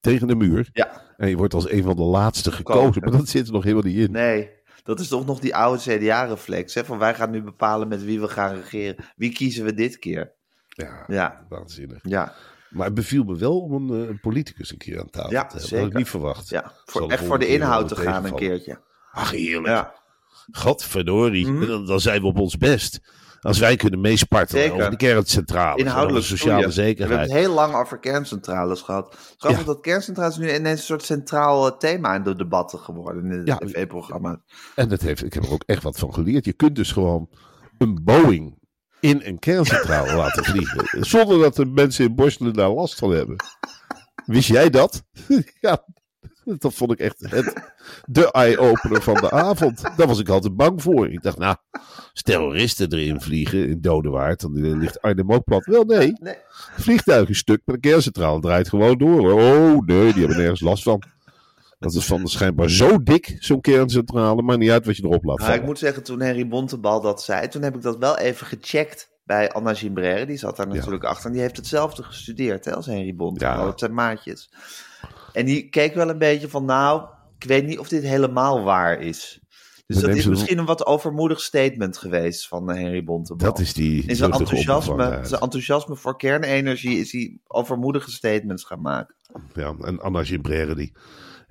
tegen 0.00 0.26
de 0.26 0.34
muur. 0.34 0.68
Ja, 0.72 1.14
En 1.16 1.28
je 1.28 1.36
wordt 1.36 1.54
als 1.54 1.70
een 1.70 1.82
van 1.82 1.96
de 1.96 2.02
laatste 2.02 2.52
gekozen. 2.52 3.02
Maar 3.02 3.10
dat 3.12 3.28
zit 3.28 3.46
er 3.46 3.52
nog 3.52 3.62
helemaal 3.62 3.84
niet 3.84 3.96
in. 3.96 4.10
nee. 4.12 4.50
Dat 4.82 5.00
is 5.00 5.08
toch 5.08 5.26
nog 5.26 5.38
die 5.40 5.56
oude 5.56 5.82
CDA-reflex, 5.82 6.74
hè? 6.74 6.84
Van 6.84 6.98
wij 6.98 7.14
gaan 7.14 7.30
nu 7.30 7.42
bepalen 7.42 7.88
met 7.88 8.04
wie 8.04 8.20
we 8.20 8.28
gaan 8.28 8.54
regeren. 8.54 9.04
Wie 9.16 9.32
kiezen 9.32 9.64
we 9.64 9.74
dit 9.74 9.98
keer? 9.98 10.32
Ja, 10.68 11.04
Ja, 11.06 11.46
waanzinnig. 11.48 11.98
ja, 12.02 12.34
Maar 12.70 12.86
het 12.86 12.94
beviel 12.94 13.24
me 13.24 13.36
wel 13.36 13.60
om 13.60 13.72
een, 13.90 14.02
eh, 14.02 14.08
een 14.08 14.20
politicus 14.20 14.70
een 14.72 14.78
keer 14.78 15.00
aan 15.00 15.10
tafel 15.10 15.30
Ja, 15.30 15.40
te 15.40 15.42
hebben. 15.42 15.58
Dat 15.60 15.68
zeker. 15.68 15.82
had 15.84 15.92
ik 15.92 15.98
niet 15.98 16.08
verwacht. 16.08 16.48
ja. 16.48 16.72
Voor, 16.84 17.10
echt 17.10 17.24
voor 17.24 17.38
de 17.38 17.46
inhoud 17.46 17.88
te 17.88 17.96
gaan 17.96 18.24
een 18.24 18.34
keertje. 18.34 18.80
Ach, 19.12 19.30
heerlijk. 19.30 19.66
Ja, 19.66 19.94
Godverdorie. 20.52 21.46
Mhm. 21.50 21.66
Dan, 21.66 21.86
dan 21.86 22.00
zijn 22.00 22.20
we 22.20 22.26
op 22.26 22.38
ons 22.38 22.58
best. 22.58 23.00
Als 23.42 23.58
wij 23.58 23.76
kunnen 23.76 24.00
meespartelen 24.00 24.62
Zeker. 24.62 24.78
over 24.78 24.90
de 24.90 24.96
kerncentrale. 24.96 25.78
inhoudelijk 25.78 26.16
over 26.24 26.38
sociale 26.38 26.70
stoeien. 26.70 26.96
We 26.96 27.00
hebben 27.02 27.16
zekerheid. 27.18 27.30
het 27.30 27.38
heel 27.38 27.54
lang 27.54 27.74
over 27.74 27.98
kerncentrales 27.98 28.80
gehad. 28.82 29.16
Grappig 29.36 29.60
Ja. 29.60 29.66
dat 29.66 29.80
kerncentrales 29.80 30.36
nu 30.36 30.54
ineens 30.54 30.78
een 30.78 30.84
soort 30.86 31.02
centraal 31.04 31.66
eh, 31.70 31.76
thema 31.78 32.14
in 32.14 32.22
de 32.22 32.36
debatten 32.36 32.78
geworden 32.78 33.22
in 33.24 33.28
de 33.44 33.50
Ja. 33.50 33.56
tv-programma's. 33.56 34.36
En 34.74 34.88
dat 34.88 35.00
heeft, 35.00 35.24
ik 35.24 35.32
heb 35.32 35.42
er 35.44 35.52
ook 35.52 35.62
echt 35.66 35.82
wat 35.82 35.98
van 35.98 36.14
geleerd. 36.14 36.44
Je 36.44 36.52
kunt 36.52 36.76
dus 36.76 36.92
gewoon 36.92 37.28
een 37.78 38.00
Boeing 38.04 38.58
in 39.00 39.20
een 39.24 39.38
kerncentrale 39.38 40.14
laten 40.22 40.44
vliegen. 40.44 41.04
Zonder 41.04 41.38
dat 41.38 41.56
de 41.56 41.66
mensen 41.66 42.04
in 42.04 42.14
Borstelen 42.14 42.52
daar 42.52 42.70
last 42.70 42.94
van 42.98 43.10
hebben. 43.10 43.36
Wist 44.26 44.48
jij 44.48 44.70
dat? 44.70 45.02
ja, 45.60 45.84
dat 46.44 46.74
vond 46.74 46.92
ik 46.92 46.98
echt 46.98 47.20
het, 47.28 47.72
de 48.04 48.30
eye-opener 48.30 49.02
van 49.02 49.14
de 49.14 49.30
avond. 49.30 49.82
Daar 49.96 50.06
was 50.06 50.18
ik 50.18 50.28
altijd 50.28 50.56
bang 50.56 50.82
voor. 50.82 51.08
Ik 51.08 51.22
dacht, 51.22 51.38
nou, 51.38 51.56
als 52.12 52.22
terroristen 52.22 52.92
erin 52.92 53.20
vliegen 53.20 53.68
in 53.68 53.80
Dodewaard, 53.80 54.40
dan 54.40 54.78
ligt 54.78 55.02
Arnhem 55.02 55.32
ook 55.32 55.44
plat. 55.44 55.64
Wel, 55.64 55.84
nee. 55.84 56.16
Nee. 56.20 56.36
Vliegtuig 56.76 57.28
is 57.28 57.38
stuk, 57.38 57.60
maar 57.64 57.74
de 57.74 57.88
kerncentrale 57.88 58.40
draait 58.40 58.68
gewoon 58.68 58.98
door. 58.98 59.32
Oh, 59.32 59.86
nee, 59.86 60.12
die 60.12 60.18
hebben 60.18 60.36
nergens 60.36 60.60
last 60.60 60.82
van. 60.82 61.02
Dat 61.78 61.94
is 61.94 62.06
van 62.06 62.26
schijnbaar 62.26 62.70
zo 62.70 63.02
dik, 63.02 63.36
zo'n 63.38 63.60
kerncentrale. 63.60 64.42
Maar 64.42 64.58
niet 64.58 64.70
uit 64.70 64.86
wat 64.86 64.96
je 64.96 65.04
erop 65.04 65.24
laat 65.24 65.38
Nou, 65.38 65.52
ik 65.52 65.64
moet 65.64 65.78
zeggen, 65.78 66.02
toen 66.02 66.20
Henry 66.20 66.48
Bontebal 66.48 67.00
dat 67.00 67.22
zei, 67.22 67.48
toen 67.48 67.62
heb 67.62 67.74
ik 67.74 67.82
dat 67.82 67.98
wel 67.98 68.18
even 68.18 68.46
gecheckt 68.46 69.10
bij 69.24 69.52
Anna 69.52 69.74
Gimbrère. 69.74 70.26
Die 70.26 70.36
zat 70.36 70.56
daar 70.56 70.68
natuurlijk 70.68 71.04
achter. 71.04 71.26
En 71.26 71.32
die 71.32 71.40
heeft 71.40 71.56
hetzelfde 71.56 72.02
gestudeerd 72.02 72.64
hè, 72.64 72.74
als 72.74 72.86
Henry 72.86 73.14
Bontebal. 73.14 73.58
Ja. 73.58 73.64
Dat 73.64 73.78
zijn 73.78 73.94
maatjes. 73.94 74.50
En 75.32 75.44
die 75.44 75.68
keek 75.68 75.94
wel 75.94 76.08
een 76.08 76.18
beetje 76.18 76.48
van, 76.48 76.64
nou, 76.64 77.08
ik 77.38 77.44
weet 77.44 77.66
niet 77.66 77.78
of 77.78 77.88
dit 77.88 78.02
helemaal 78.02 78.62
waar 78.62 79.00
is. 79.00 79.40
Dus 79.86 80.00
dat 80.00 80.16
is 80.16 80.26
misschien 80.26 80.58
een 80.58 80.64
wat 80.64 80.86
overmoedig 80.86 81.40
statement 81.40 81.98
geweest 81.98 82.48
van 82.48 82.70
eh, 82.70 82.76
Henry 82.76 83.04
Bontebal. 83.04 83.46
Dat 83.48 83.58
is 83.58 83.74
die 83.74 84.04
In 84.06 84.16
zijn 84.16 84.32
enthousiasme, 84.32 85.18
zijn 85.22 85.40
enthousiasme 85.40 85.96
voor 85.96 86.16
kernenergie 86.16 86.98
is 86.98 87.12
hij 87.12 87.38
overmoedige 87.46 88.10
statements 88.10 88.64
gaan 88.64 88.80
maken. 88.80 89.14
Ja, 89.54 89.74
en 89.80 90.00
Anna 90.00 90.24
Gimbrère, 90.24 90.74
die, 90.74 90.92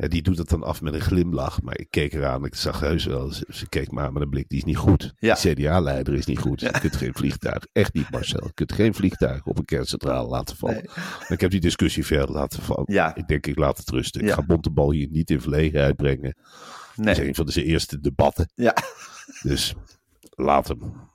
hè, 0.01 0.07
die 0.07 0.21
doet 0.21 0.37
het 0.37 0.49
dan 0.49 0.63
af 0.63 0.81
met 0.81 0.93
een 0.93 1.01
glimlach. 1.01 1.61
Maar 1.61 1.77
ik 1.79 1.87
keek 1.89 2.13
eraan, 2.13 2.45
ik 2.45 2.55
zag 2.55 2.79
heus 2.79 3.05
wel, 3.05 3.31
ze, 3.31 3.45
ze 3.49 3.69
keek 3.69 3.91
maar 3.91 4.13
met 4.13 4.21
een 4.21 4.29
blik, 4.29 4.49
die 4.49 4.57
is 4.57 4.63
niet 4.63 4.77
goed. 4.77 5.13
Ja. 5.19 5.33
CDA-leider 5.35 6.13
is 6.13 6.25
niet 6.25 6.39
goed. 6.39 6.59
Je 6.59 6.71
kunt 6.79 6.95
geen 6.95 7.13
vliegtuig, 7.13 7.65
echt 7.71 7.93
niet 7.93 8.09
Marcel, 8.11 8.43
je 8.45 8.53
kunt 8.53 8.71
geen 8.71 8.93
vliegtuig 8.93 9.45
op 9.45 9.57
een 9.57 9.65
kerncentrale 9.65 10.27
laten 10.27 10.55
vallen. 10.57 10.75
Nee. 10.75 10.85
En 11.27 11.33
ik 11.33 11.41
heb 11.41 11.51
die 11.51 11.59
discussie 11.59 12.05
verder 12.05 12.31
laten 12.31 12.61
vallen. 12.61 12.83
Ja. 12.93 13.15
Ik 13.15 13.27
denk, 13.27 13.47
ik 13.47 13.57
laat 13.57 13.77
het 13.77 13.89
rusten. 13.89 14.21
Ik 14.21 14.27
Ja. 14.27 14.33
ga 14.33 14.41
Bontebal 14.45 14.91
hier 14.91 15.07
niet 15.11 15.29
in 15.29 15.41
verlegenheid 15.41 15.95
brengen. 15.95 16.35
Dat 16.95 17.07
is 17.07 17.17
Nee. 17.17 17.27
een 17.27 17.35
van 17.35 17.45
de 17.45 17.51
zijn 17.51 17.65
eerste 17.65 17.99
debatten. 17.99 18.51
Ja. 18.55 18.75
Dus 19.41 19.73
laat 20.35 20.67
hem. 20.67 21.09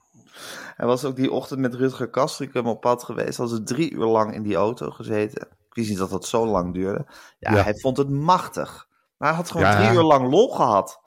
Hij 0.75 0.87
was 0.87 1.05
ook 1.05 1.15
die 1.15 1.31
ochtend 1.31 1.59
met 1.59 1.73
Rutger 1.75 2.09
Kastrikum 2.09 2.65
op 2.67 2.81
pad 2.81 3.03
geweest. 3.03 3.37
Hadden 3.37 3.57
ze 3.57 3.63
drie 3.63 3.91
uur 3.91 4.05
lang 4.05 4.33
in 4.33 4.43
die 4.43 4.55
auto 4.55 4.89
gezeten. 4.91 5.47
Niet 5.77 5.97
dat 5.97 6.09
dat 6.09 6.25
zo 6.25 6.45
lang 6.47 6.73
duurde. 6.73 7.05
Ja, 7.39 7.55
Ja. 7.55 7.63
hij 7.63 7.75
vond 7.75 7.97
het 7.97 8.09
machtig. 8.09 8.87
Maar 9.17 9.27
hij 9.29 9.37
had 9.37 9.51
gewoon 9.51 9.67
Ja. 9.67 9.77
drie 9.85 9.97
uur 9.97 10.03
lang 10.03 10.29
lol 10.31 10.49
gehad. 10.49 11.01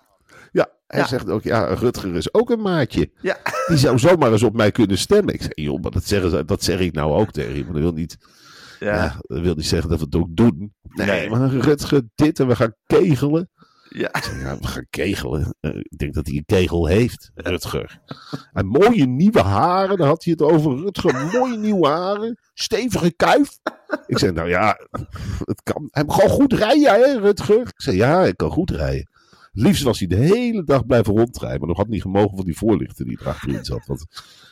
Ja, 0.53 0.69
hij 0.87 1.01
Ja. 1.01 1.07
zegt 1.07 1.31
ook, 1.31 1.43
ja, 1.43 1.65
Rutger 1.75 2.15
is 2.15 2.35
ook 2.35 2.51
een 2.51 2.61
maatje. 2.63 3.11
Ja, 3.21 3.37
Die 3.67 3.77
zou 3.79 3.99
zomaar 3.99 4.33
eens 4.33 4.43
op 4.43 4.55
mij 4.55 4.71
kunnen 4.71 4.99
stemmen. 4.99 5.35
Ik 5.35 5.41
zei, 5.43 5.53
joh, 5.55 5.83
maar 5.83 5.91
dat, 5.91 6.05
zeggen 6.05 6.31
ze, 6.31 6.45
dat 6.45 6.63
zeg 6.63 6.81
ik 6.81 6.93
nou 6.93 7.13
ook 7.13 7.31
tegen 7.31 7.55
je. 7.57 7.65
Maar 7.65 7.73
dat 7.73 7.83
wil 7.83 7.93
niet, 7.93 8.17
ja, 8.81 8.95
ja. 8.95 9.17
dat 9.21 9.41
wil 9.41 9.55
niet 9.55 9.67
zeggen 9.67 9.91
dat 9.91 9.99
we 9.99 10.05
het 10.05 10.15
ook 10.15 10.29
doen. 10.37 10.75
Nee, 10.83 11.07
Nee. 11.07 11.31
maar 11.31 11.49
Rutger 11.51 12.03
dit 12.15 12.41
en 12.41 12.47
we 12.47 12.57
gaan 12.57 12.75
kegelen. 12.87 13.51
Ja. 13.99 14.09
Ik 14.15 14.23
zei, 14.23 14.41
Ja, 14.41 14.59
we 14.59 14.67
gaan 14.67 14.87
kegelen. 14.91 15.55
Eh, 15.61 15.71
ik 15.77 15.99
denk 15.99 16.15
dat 16.15 16.27
hij 16.27 16.37
een 16.37 16.45
kegel 16.47 16.87
heeft, 16.87 17.31
Rutger. 17.35 18.01
En 18.53 18.67
mooie 18.67 19.07
nieuwe 19.07 19.41
haren, 19.41 19.97
daar 19.97 20.07
had 20.07 20.25
hij 20.25 20.33
het 20.39 20.43
over. 20.43 20.77
Rutger, 20.77 21.27
mooie 21.33 21.57
nieuwe 21.57 21.87
haren. 21.87 22.39
Stevige 22.55 23.13
kuif. 23.17 23.59
Ik 24.07 24.19
zei, 24.19 24.33
nou 24.33 24.49
ja, 24.49 24.79
het 25.45 25.63
kan. 25.63 25.89
Hij 25.91 26.05
kan 26.05 26.29
goed 26.29 26.53
rijden, 26.53 26.93
hè, 26.95 27.19
Rutger? 27.19 27.61
Ik 27.61 27.73
zei, 27.81 27.97
ja, 27.97 28.19
hij 28.19 28.35
kan 28.35 28.51
goed 28.51 28.71
rijden. 28.71 29.09
Liefst 29.53 29.83
was 29.83 29.99
hij 29.99 30.09
de 30.09 30.17
hele 30.17 30.65
dag 30.65 30.87
blijven 30.87 31.17
rondrijden. 31.17 31.59
Maar 31.59 31.69
nog 31.69 31.77
had 31.77 31.89
niet 31.89 32.03
gemogen 32.03 32.37
van 32.37 32.45
die 32.45 32.57
voorlichter 32.57 33.05
die 33.05 33.19
erachterin 33.21 33.65
zat. 33.65 33.87
Want 33.87 34.07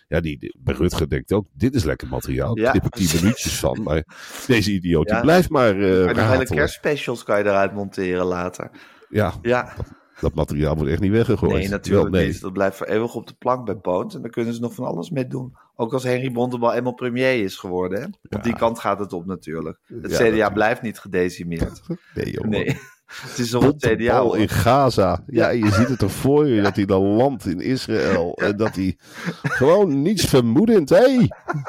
ja, 0.08 0.20
die, 0.20 0.56
bij 0.58 0.74
Rutger 0.74 1.08
denkt 1.08 1.32
ook, 1.32 1.46
dit 1.52 1.74
is 1.74 1.84
lekker 1.84 2.08
materiaal. 2.08 2.54
Daar 2.54 2.64
Ja. 2.64 2.82
ik 2.82 2.88
tien 2.94 3.20
minuutjes 3.20 3.58
van. 3.58 3.82
Maar 3.82 4.04
deze 4.46 4.72
idioot, 4.72 5.08
Ja. 5.08 5.14
die 5.14 5.22
blijft 5.22 5.48
maar 5.48 5.80
eh 5.80 6.04
Maar 6.04 6.14
die 6.14 6.22
hele 6.22 6.44
kerstspecials 6.44 7.22
kan 7.24 7.38
je 7.38 7.44
eruit 7.44 7.74
monteren 7.74 8.24
later. 8.24 8.70
Ja, 9.08 9.32
Ja, 9.42 9.72
dat 10.20 10.34
materiaal 10.34 10.74
wordt 10.76 10.90
echt 10.90 11.00
niet 11.00 11.10
weggegooid. 11.12 11.52
nee, 11.52 11.68
natuurlijk 11.68 12.10
Wel, 12.10 12.20
nee. 12.20 12.30
niet. 12.30 12.40
Dat 12.40 12.52
blijft 12.52 12.76
voor 12.76 12.86
eeuwig 12.86 13.14
op 13.14 13.26
de 13.26 13.34
plank 13.38 13.64
bij 13.64 13.74
Poont. 13.74 14.14
En 14.14 14.22
daar 14.22 14.30
kunnen 14.30 14.54
ze 14.54 14.60
nog 14.60 14.74
van 14.74 14.84
alles 14.86 15.10
mee 15.10 15.26
doen. 15.26 15.56
Ook 15.76 15.92
als 15.92 16.02
Henry 16.02 16.32
Bontebal 16.32 16.72
eenmaal 16.74 16.94
premier 16.94 17.42
is 17.44 17.56
geworden. 17.56 18.00
Hè? 18.00 18.36
Op 18.36 18.42
die 18.42 18.54
kant 18.56 18.78
gaat 18.78 18.98
het 18.98 19.12
op 19.12 19.26
natuurlijk. 19.26 19.78
Het 19.84 20.00
Ja, 20.00 20.06
CDA 20.08 20.18
natuurlijk. 20.18 20.52
blijft 20.54 20.82
niet 20.82 20.98
gedecimeerd. 20.98 21.80
Nee, 22.14 22.30
joh. 22.30 22.44
Nee, 22.44 22.64
het 23.22 23.38
is 23.38 23.52
het 23.52 23.76
CDA. 23.76 24.20
Hoor. 24.20 24.38
in 24.38 24.48
Gaza. 24.48 25.22
Ja, 25.26 25.48
je 25.48 25.70
ziet 25.70 25.88
het 25.88 25.98
toch 25.98 26.12
voor 26.12 26.46
je 26.46 26.62
dat 26.68 26.76
hij 26.76 26.84
dan 26.84 27.02
landt 27.02 27.46
in 27.46 27.60
Israël. 27.60 28.34
En 28.34 28.56
dat 28.56 28.74
hij 28.74 28.96
gewoon 29.42 30.02
niets 30.02 30.24
vermoedend. 30.24 30.88
Hé, 30.88 30.96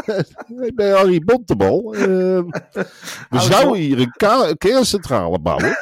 hey, 0.05 0.25
ik 0.67 0.75
ben 0.75 0.95
Harry 0.95 1.19
Bontebal. 1.23 1.93
Ehm, 1.95 2.45
we 3.29 3.39
zouden 3.39 3.77
hier 3.81 3.99
een 3.99 4.57
kerncentrale 4.57 5.39
bouwen. 5.39 5.77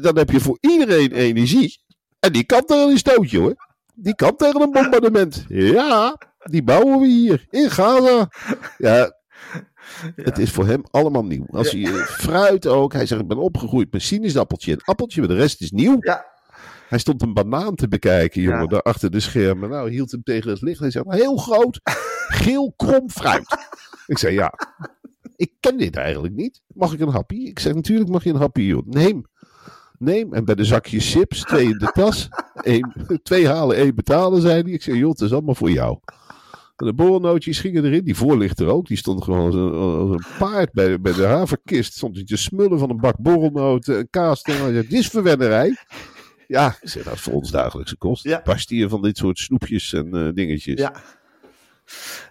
Dan- 0.00 0.16
heb 0.18 0.30
je 0.30 0.40
voor 0.40 0.58
iedereen 0.60 1.12
energie. 1.12 1.80
En 2.20 2.32
die 2.32 2.44
kan 2.44 2.64
tegen 2.64 2.90
een 2.90 2.98
stootje 2.98 3.38
hoor. 3.38 3.54
Die 3.94 4.14
kan 4.14 4.36
tegen 4.36 4.60
een 4.60 4.70
bombardement. 4.70 5.44
Ja, 5.48 6.18
die 6.38 6.62
bouwen 6.62 7.00
we 7.00 7.06
hier 7.06 7.46
in 7.50 7.70
Gaza. 7.70 8.28
Ja, 8.78 9.14
het 10.16 10.38
is 10.38 10.50
voor 10.50 10.66
hem 10.66 10.82
allemaal 10.90 11.24
nieuw. 11.24 11.46
Als 11.50 11.70
hij 11.70 11.82
eh, 11.84 11.94
fruit 11.94 12.66
ook. 12.66 12.92
Hij 12.92 13.06
zegt, 13.06 13.20
ik 13.20 13.28
ben 13.28 13.38
opgegroeid 13.38 13.92
met 13.92 14.02
sinaasappeltje 14.02 14.72
en 14.72 14.80
appeltje. 14.84 15.20
Maar 15.20 15.28
de 15.28 15.34
rest 15.36 15.60
is 15.60 15.70
nieuw. 15.70 15.96
Ja, 16.00 16.24
Hij 16.88 16.98
stond 16.98 17.22
een 17.22 17.34
banaan 17.34 17.74
te 17.74 17.88
bekijken, 17.88 18.42
jongen, 18.42 18.68
daar 18.68 18.82
achter 18.82 19.10
de 19.10 19.20
schermen. 19.20 19.70
Nou, 19.70 19.90
hield 19.90 20.10
hem 20.10 20.22
tegen 20.22 20.50
het 20.50 20.60
licht. 20.60 20.80
Hij 20.80 20.90
zei, 20.90 21.04
heel 21.08 21.36
groot, 21.36 21.80
geel 22.28 22.72
krom 22.76 23.10
fruit. 23.10 23.56
Ik 24.06 24.18
zei, 24.18 24.34
ja, 24.34 24.52
ik 25.36 25.52
ken 25.60 25.76
dit 25.78 25.96
eigenlijk 25.96 26.34
niet. 26.34 26.60
Mag 26.66 26.92
ik 26.92 27.00
een 27.00 27.08
happy? 27.08 27.36
Ik 27.36 27.58
zeg, 27.58 27.74
natuurlijk 27.74 28.10
mag 28.10 28.24
je 28.24 28.30
een 28.30 28.36
happy, 28.36 28.60
joh. 28.62 28.86
Neem. 28.86 29.24
Neem. 29.98 30.32
En 30.32 30.44
bij 30.44 30.54
de 30.54 30.64
zakjes 30.64 31.12
chips, 31.12 31.40
twee 31.40 31.64
in 31.64 31.78
de 31.78 31.90
tas. 31.92 32.28
Eén, 32.54 32.92
twee 33.22 33.48
halen, 33.48 33.76
één 33.76 33.94
betalen, 33.94 34.40
zei 34.40 34.62
hij. 34.62 34.72
Ik 34.72 34.82
zei, 34.82 34.98
joh, 34.98 35.10
het 35.10 35.20
is 35.20 35.32
allemaal 35.32 35.54
voor 35.54 35.70
jou. 35.70 35.98
En 36.76 36.86
de 36.86 36.94
borrelnootjes 36.94 37.58
gingen 37.60 37.84
erin. 37.84 38.04
Die 38.04 38.16
voorlichter 38.16 38.66
ook. 38.66 38.86
Die 38.86 38.96
stond 38.96 39.24
gewoon 39.24 39.46
als 39.46 39.54
een, 39.54 39.72
als 39.72 40.10
een 40.10 40.24
paard 40.38 40.72
bij, 40.72 40.88
de- 40.88 41.00
bij 41.00 41.12
de 41.12 41.24
haverkist. 41.24 41.92
Stond 41.94 42.14
hij 42.16 42.24
te 42.24 42.36
smullen 42.36 42.78
van 42.78 42.90
een 42.90 43.00
bak 43.00 43.16
borrelnoten, 43.18 43.98
een 43.98 44.10
kaas. 44.10 44.40
Zei, 44.40 44.72
dit 44.72 44.92
is 44.92 45.08
verwennerij. 45.08 45.76
Ja, 46.46 46.76
ik 46.80 46.88
zeg, 46.88 47.02
dat 47.04 47.12
is 47.14 47.20
voor 47.20 47.32
ons 47.32 47.50
dagelijkse 47.50 47.96
kost. 47.96 48.24
Ja. 48.24 48.38
Past 48.38 48.70
hier 48.70 48.88
van 48.88 49.02
dit 49.02 49.16
soort 49.16 49.38
snoepjes 49.38 49.92
en 49.92 50.14
eh, 50.14 50.28
dingetjes. 50.34 50.80
ja. 50.80 50.94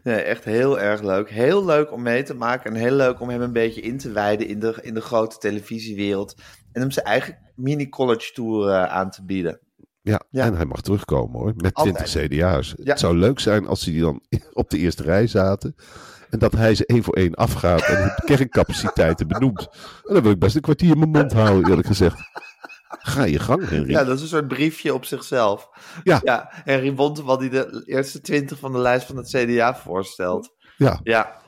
Nee, 0.04 0.16
echt 0.22 0.44
heel 0.44 0.80
erg 0.80 1.02
leuk. 1.02 1.30
Heel 1.30 1.66
leuk 1.66 1.92
om 1.92 2.02
mee 2.02 2.24
te 2.24 2.34
maken. 2.36 2.72
En 2.74 2.80
heel 2.80 2.96
leuk 2.96 3.20
om 3.20 3.30
hem 3.30 3.42
een 3.42 3.54
beetje 3.54 3.82
in 3.82 3.98
te 3.98 4.12
wijden 4.12 4.48
in 4.48 4.60
de, 4.60 4.78
in 4.82 4.94
de 4.94 5.02
grote 5.02 5.38
televisiewereld. 5.38 6.36
En 6.72 6.82
hem 6.82 6.92
zijn 6.92 7.06
eigen 7.06 7.38
mini-college 7.56 8.34
tour 8.34 8.70
eh, 8.70 8.84
aan 8.84 9.10
te 9.10 9.24
bieden. 9.26 9.60
Ja, 10.02 10.22
Ja. 10.30 10.46
en 10.46 10.56
hij 10.56 10.66
mag 10.66 10.82
terugkomen 10.82 11.40
hoor, 11.40 11.54
met 11.56 11.74
Altijd. 11.74 12.06
20 12.06 12.38
CDA's. 12.40 12.74
Ja. 12.78 12.84
Het 12.90 13.00
zou 13.00 13.18
leuk 13.18 13.40
zijn 13.40 13.68
als 13.68 13.84
die 13.84 14.02
dan 14.02 14.22
op 14.54 14.70
de 14.70 14.78
eerste 14.78 15.04
rij 15.04 15.28
zaten. 15.28 15.76
En 16.30 16.40
dat 16.40 16.52
hij 16.52 16.76
ze 16.76 16.86
één 16.86 17.04
voor 17.04 17.14
één 17.16 17.34
afgaat 17.36 17.82
en 17.82 17.96
de 18.04 18.22
kerncapaciteiten 18.26 19.28
benoemt. 19.28 19.68
En 20.04 20.14
dan 20.14 20.24
wil 20.24 20.32
ik 20.32 20.40
best 20.40 20.56
een 20.56 20.62
kwartier 20.62 20.92
in 20.92 20.98
mijn 21.00 21.10
mond 21.12 21.34
houden, 21.34 21.70
eerlijk 21.70 21.88
gezegd. 21.88 22.18
Ga 23.00 23.24
je 23.24 23.40
gang, 23.40 23.70
Henry. 23.70 23.90
Ja, 23.92 24.04
dat 24.04 24.16
is 24.16 24.22
een 24.22 24.28
soort 24.28 24.48
briefje 24.48 24.94
op 24.94 25.06
zichzelf. 25.06 25.70
Ja. 26.04 26.22
ja 26.24 26.50
Henry 26.52 26.94
Bontebal 26.94 27.38
die 27.38 27.50
de 27.50 27.84
eerste 27.86 28.22
twintig 28.22 28.60
van 28.60 28.72
de 28.72 28.78
lijst 28.80 29.06
van 29.08 29.18
het 29.18 29.28
CDA 29.30 29.76
voorstelt. 29.76 30.54
Ja, 30.78 31.00
Ja, 31.04 31.44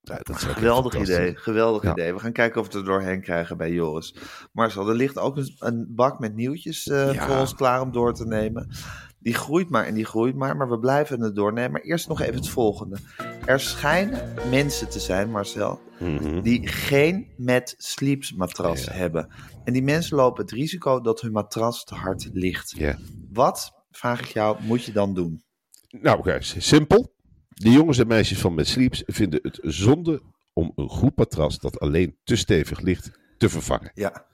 Ja, 0.00 0.18
dat 0.22 0.36
is 0.36 0.42
geweldig 0.42 0.94
idee. 0.96 1.36
Geweldig 1.36 1.82
Ja. 1.82 1.90
idee. 1.92 2.12
We 2.14 2.18
gaan 2.20 2.32
kijken 2.32 2.60
of 2.60 2.66
we 2.66 2.72
het 2.72 2.86
er 2.86 2.92
doorheen 2.92 3.20
krijgen 3.20 3.56
bij 3.56 3.70
Joris. 3.72 4.16
Marcel, 4.52 4.88
er 4.88 4.94
ligt 4.94 5.18
ook 5.18 5.36
een, 5.36 5.54
een 5.58 5.86
bak 5.88 6.18
met 6.18 6.34
nieuwtjes 6.34 6.86
eh, 6.86 7.26
voor 7.26 7.36
ons 7.36 7.54
klaar 7.54 7.80
om 7.80 7.92
door 7.92 8.14
te 8.14 8.26
nemen. 8.26 8.68
Die 9.18 9.34
groeit 9.34 9.70
maar 9.70 9.84
en 9.84 9.94
die 9.94 10.04
groeit 10.04 10.34
maar, 10.36 10.56
maar 10.56 10.68
we 10.68 10.78
blijven 10.78 11.20
het 11.20 11.34
doornemen. 11.34 11.70
Maar 11.70 11.80
eerst 11.80 12.08
nog 12.08 12.20
even 12.20 12.34
het 12.34 12.48
volgende. 12.48 12.96
Er 13.44 13.60
schijnen 13.60 14.34
mensen 14.50 14.88
te 14.88 15.00
zijn, 15.00 15.30
Marcel, 15.30 15.80
Mhm. 15.98 16.40
die 16.40 16.66
geen 16.68 17.32
met 17.36 17.74
sleeps 17.78 18.32
matras 18.32 18.84
Ja. 18.84 18.92
hebben. 18.92 19.28
En 19.64 19.72
die 19.72 19.82
mensen 19.82 20.16
lopen 20.16 20.42
het 20.42 20.52
risico 20.52 21.00
dat 21.00 21.20
hun 21.20 21.32
matras 21.32 21.84
te 21.84 21.94
hard 21.94 22.28
ligt. 22.32 22.74
Ja. 22.76 22.98
Wat, 23.32 23.72
vraag 23.90 24.20
ik 24.20 24.26
jou, 24.26 24.62
moet 24.62 24.84
je 24.84 24.92
dan 24.92 25.14
doen? 25.14 25.44
Nou, 25.88 26.22
guys, 26.22 26.68
simpel. 26.68 27.12
De 27.48 27.70
jongens 27.70 27.98
en 27.98 28.06
meisjes 28.06 28.38
van 28.40 28.54
Met 28.54 28.68
Sleeps 28.68 29.02
vinden 29.06 29.40
het 29.42 29.58
zonde 29.62 30.22
om 30.52 30.72
een 30.74 30.88
goed 30.88 31.16
matras 31.16 31.58
dat 31.58 31.80
alleen 31.80 32.18
te 32.24 32.36
stevig 32.36 32.80
ligt 32.80 33.18
te 33.38 33.48
vervangen. 33.48 33.90
Ja, 33.94 34.26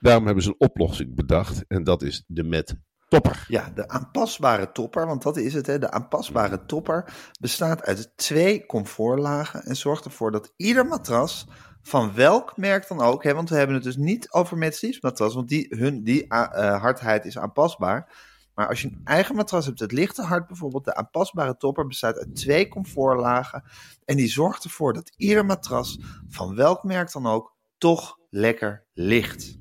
Daarom 0.00 0.24
hebben 0.26 0.42
ze 0.44 0.48
een 0.48 0.68
oplossing 0.68 1.14
bedacht 1.14 1.64
en 1.68 1.84
dat 1.84 2.02
is 2.02 2.24
de 2.26 2.42
Met 2.42 2.74
Topper. 3.08 3.44
ja 3.48 3.70
de 3.74 3.88
aanpasbare 3.88 4.72
topper, 4.72 5.06
want 5.06 5.22
dat 5.22 5.36
is 5.36 5.54
het. 5.54 5.66
Hè. 5.66 5.78
De 5.78 5.90
aanpasbare 5.90 6.64
topper 6.66 7.14
bestaat 7.40 7.82
uit 7.82 8.12
twee 8.16 8.66
comfortlagen 8.66 9.62
en 9.64 9.76
zorgt 9.76 10.04
ervoor 10.04 10.30
dat 10.30 10.52
ieder 10.56 10.86
matras, 10.86 11.46
van 11.86 12.14
welk 12.14 12.56
merk 12.56 12.88
dan 12.88 13.00
ook, 13.00 13.24
hè, 13.24 13.34
want 13.34 13.48
we 13.48 13.56
hebben 13.56 13.74
het 13.74 13.84
dus 13.84 13.96
niet 13.96 14.32
over 14.32 14.72
Sleeps 14.72 15.00
matras, 15.00 15.34
want 15.34 15.48
die, 15.48 15.66
hun, 15.68 16.02
die 16.04 16.26
eh, 16.28 16.80
hardheid 16.80 17.24
is 17.24 17.38
aanpasbaar. 17.38 18.12
Maar 18.54 18.68
als 18.68 18.82
je 18.82 18.88
een 18.88 19.00
eigen 19.04 19.34
matras 19.34 19.66
hebt, 19.66 19.80
het 19.80 19.92
ligt 19.92 20.14
te 20.14 20.22
hard 20.22 20.46
bijvoorbeeld, 20.46 20.84
de 20.84 20.94
aanpasbare 20.94 21.56
topper 21.56 21.86
bestaat 21.86 22.18
uit 22.18 22.36
twee 22.36 22.68
comfortlagen. 22.68 23.62
En 24.04 24.16
die 24.16 24.28
zorgt 24.28 24.64
ervoor 24.64 24.92
dat 24.92 25.12
ieder 25.16 25.44
matras, 25.44 25.98
van 26.28 26.54
welk 26.54 26.82
merk 26.82 27.12
dan 27.12 27.26
ook, 27.26 27.54
toch 27.78 28.18
lekker 28.30 28.84
ligt. 28.92 29.58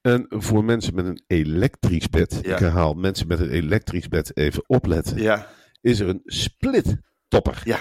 En 0.00 0.26
voor 0.28 0.64
mensen 0.64 0.94
met 0.94 1.06
een 1.06 1.22
elektrisch 1.26 2.08
bed, 2.08 2.38
Ja. 2.42 2.52
ik 2.52 2.58
herhaal, 2.58 2.94
mensen 2.94 3.26
met 3.26 3.40
een 3.40 3.50
elektrisch 3.50 4.08
bed 4.08 4.36
even 4.36 4.64
opletten, 4.68 5.18
Ja, 5.22 5.46
is 5.80 6.00
er 6.00 6.08
een 6.08 6.20
split 6.24 6.96
topper. 7.28 7.60
ja, 7.64 7.78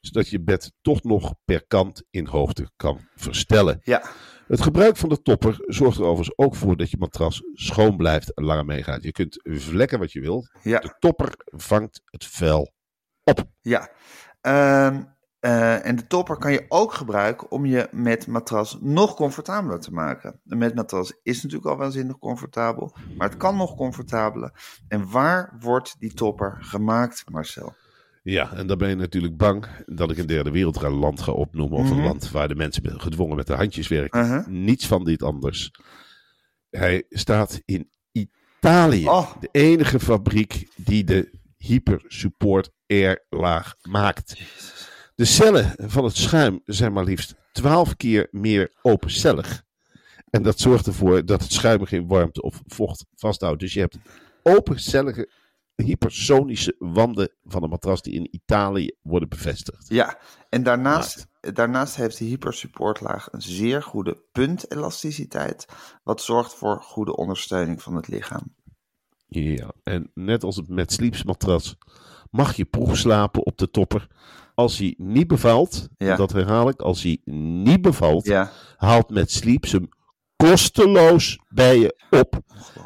Zodat 0.00 0.28
je 0.28 0.42
bed 0.42 0.72
toch 0.80 1.02
nog 1.02 1.34
per 1.44 1.66
kant 1.66 2.02
in 2.10 2.26
hoogte 2.26 2.70
kan 2.76 3.08
verstellen. 3.14 3.80
ja. 3.82 4.02
Het 4.46 4.60
gebruik 4.60 4.96
van 4.96 5.08
de 5.08 5.22
topper 5.22 5.56
zorgt 5.66 5.98
er 5.98 6.04
overigens 6.04 6.38
ook 6.38 6.54
voor 6.54 6.76
dat 6.76 6.90
je 6.90 6.96
matras 6.98 7.42
schoon 7.52 7.96
blijft 7.96 8.34
en 8.34 8.44
langer 8.44 8.64
meegaat. 8.64 9.02
Je 9.02 9.12
kunt 9.12 9.40
vlekken 9.42 9.98
wat 9.98 10.12
je 10.12 10.20
wilt. 10.20 10.50
Ja. 10.62 10.78
De 10.78 10.94
topper 10.98 11.32
vangt 11.36 12.00
het 12.04 12.24
vuil 12.24 12.72
op. 13.24 13.44
Ja, 13.60 13.90
Ehm, 14.40 15.02
eh, 15.40 15.86
en 15.86 15.96
de 15.96 16.06
topper 16.06 16.36
kan 16.36 16.52
je 16.52 16.64
ook 16.68 16.92
gebruiken 16.92 17.50
om 17.50 17.66
je 17.66 17.88
met 17.90 18.26
matras 18.26 18.78
nog 18.80 19.14
comfortabeler 19.14 19.80
te 19.80 19.92
maken. 19.92 20.40
Een 20.46 20.58
met 20.58 20.74
matras 20.74 21.20
is 21.22 21.42
natuurlijk 21.42 21.70
al 21.70 21.76
waanzinnig 21.76 22.18
comfortabel, 22.18 22.96
maar 23.16 23.28
het 23.28 23.38
kan 23.38 23.56
nog 23.56 23.74
comfortabeler. 23.74 24.78
En 24.88 25.10
waar 25.10 25.56
wordt 25.60 25.96
die 25.98 26.14
topper 26.14 26.56
gemaakt, 26.60 27.30
Marcel? 27.30 27.74
Ja, 28.30 28.52
en 28.52 28.66
dan 28.66 28.78
ben 28.78 28.88
je 28.88 28.94
natuurlijk 28.94 29.36
bang 29.36 29.66
dat 29.86 30.10
ik 30.10 30.18
een 30.18 30.26
derde 30.26 30.50
wereldland 30.50 31.20
ga 31.20 31.32
opnoemen. 31.32 31.78
Of 31.78 31.90
een 31.90 31.96
Mhm. 31.96 32.04
land 32.04 32.30
waar 32.30 32.48
de 32.48 32.54
mensen 32.54 33.00
gedwongen 33.00 33.36
met 33.36 33.46
de 33.46 33.54
handjes 33.54 33.88
werken. 33.88 34.20
Uh-huh. 34.24 34.46
Niets 34.46 34.86
van 34.86 35.04
dit 35.04 35.22
anders. 35.22 35.70
Hij 36.70 37.04
staat 37.08 37.62
in 37.64 37.90
Italië. 38.12 39.06
Oh. 39.06 39.32
De 39.40 39.48
enige 39.52 40.00
fabriek 40.00 40.68
die 40.76 41.04
de 41.04 41.38
Hyper 41.56 42.04
Support 42.06 42.70
Air 42.86 43.24
laag 43.28 43.74
maakt. 43.82 44.40
De 45.14 45.24
cellen 45.24 45.74
van 45.76 46.04
het 46.04 46.16
schuim 46.16 46.60
zijn 46.64 46.92
maar 46.92 47.04
liefst 47.04 47.34
12 47.52 47.96
keer 47.96 48.28
meer 48.30 48.72
opencellig. 48.82 49.62
En 50.30 50.42
dat 50.42 50.60
zorgt 50.60 50.86
ervoor 50.86 51.24
dat 51.24 51.42
het 51.42 51.52
schuim 51.52 51.84
geen 51.84 52.06
warmte 52.06 52.42
of 52.42 52.62
vocht 52.66 53.04
vasthoudt. 53.14 53.60
Dus 53.60 53.72
je 53.72 53.80
hebt 53.80 53.98
opencellige 54.42 55.28
hypersonische 55.84 56.74
wanden 56.78 57.32
van 57.44 57.62
een 57.62 57.68
matras 57.68 58.02
die 58.02 58.12
in 58.14 58.28
Italië 58.34 58.96
worden 59.02 59.28
bevestigd. 59.28 59.88
Ja, 59.88 60.18
en 60.48 60.62
daarnaast, 60.62 61.26
daarnaast 61.40 61.96
heeft 61.96 62.18
de 62.18 62.24
hypersupportlaag 62.24 63.32
een 63.32 63.42
zeer 63.42 63.82
goede 63.82 64.22
puntelasticiteit, 64.32 65.66
wat 66.02 66.22
zorgt 66.22 66.54
voor 66.54 66.82
goede 66.82 67.16
ondersteuning 67.16 67.82
van 67.82 67.94
het 67.94 68.08
lichaam. 68.08 68.54
Ja, 69.26 69.72
en 69.82 70.10
net 70.14 70.44
als 70.44 70.56
het 70.56 70.68
met 70.68 70.92
Sleeps 70.92 71.24
matras 71.24 71.76
mag 72.30 72.56
je 72.56 72.64
proefslapen 72.64 73.46
op 73.46 73.58
de 73.58 73.70
topper. 73.70 74.06
Als 74.54 74.78
hij 74.78 74.94
niet 74.98 75.26
bevalt, 75.26 75.88
Ja. 75.96 76.16
dat 76.16 76.32
herhaal 76.32 76.68
ik, 76.68 76.80
als 76.80 77.02
hij 77.02 77.20
niet 77.24 77.82
bevalt, 77.82 78.24
Ja, 78.26 78.50
haalt 78.76 79.10
met 79.10 79.30
Sleeps 79.30 79.72
hem 79.72 79.88
kosteloos 80.36 81.38
bij 81.48 81.78
je 81.78 81.96
op. 82.10 82.40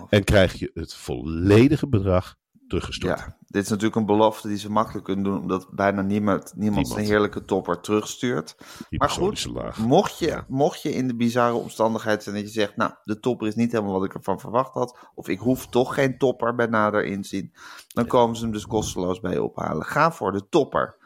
En 0.09 0.25
krijg 0.25 0.59
je 0.59 0.71
het 0.75 0.95
volledige 0.95 1.89
bedrag 1.89 2.37
teruggestort. 2.79 3.19
ja, 3.19 3.37
dit 3.47 3.62
is 3.62 3.69
natuurlijk 3.69 3.97
een 3.97 4.07
belofte 4.07 4.49
die 4.49 4.59
ze 4.59 4.71
makkelijk 4.71 5.05
kunnen 5.05 5.25
doen, 5.25 5.41
omdat 5.41 5.69
bijna 5.71 6.02
niemand, 6.02 6.52
niemand 6.57 6.87
Niemand. 6.87 7.07
heerlijke 7.09 7.45
topper 7.45 7.81
terugstuurt. 7.81 8.57
Die 8.88 8.99
Maar 8.99 9.11
goed, 9.11 9.49
mocht 9.79 10.19
je, 10.19 10.26
Ja. 10.26 10.45
mocht 10.49 10.83
je 10.83 10.93
in 10.95 11.07
de 11.09 11.14
bizarre 11.17 11.55
omstandigheid 11.55 12.23
zijn 12.23 12.35
dat 12.35 12.45
je 12.45 12.50
zegt, 12.50 12.76
nou, 12.76 12.93
de 13.05 13.21
topper 13.21 13.47
is 13.47 13.55
niet 13.55 13.73
helemaal 13.73 13.93
wat 13.93 14.05
ik 14.05 14.14
ervan 14.14 14.41
verwacht 14.41 14.75
had, 14.75 14.99
of 15.14 15.29
ik 15.29 15.38
hoef 15.38 15.67
toch 15.67 15.95
geen 15.95 16.19
topper 16.19 16.55
bij 16.55 16.67
nader 16.67 17.05
inzien, 17.05 17.52
dan 17.88 18.07
komen 18.07 18.37
ze 18.37 18.43
hem 18.43 18.52
dus 18.52 18.67
kosteloos 18.67 19.21
bij 19.21 19.33
je 19.33 19.43
ophalen. 19.43 19.87
Ga 19.87 20.12
voor 20.12 20.33
de 20.33 20.49
topper. 20.49 21.00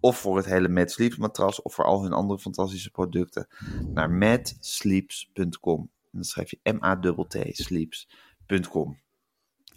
Of 0.00 0.18
voor 0.18 0.36
het 0.36 0.46
hele 0.46 0.68
Mad 0.68 0.90
Sleeps 0.90 1.16
matras, 1.16 1.62
of 1.62 1.74
voor 1.74 1.84
al 1.84 2.02
hun 2.02 2.12
andere 2.12 2.40
fantastische 2.40 2.90
producten, 2.90 3.46
naar 3.94 4.10
madsleeps.com. 4.10 5.80
En 5.80 6.08
dan 6.10 6.24
schrijf 6.24 6.50
je 6.50 6.58
M-A-T-T, 6.72 7.36
sleeps.com. 7.52 8.98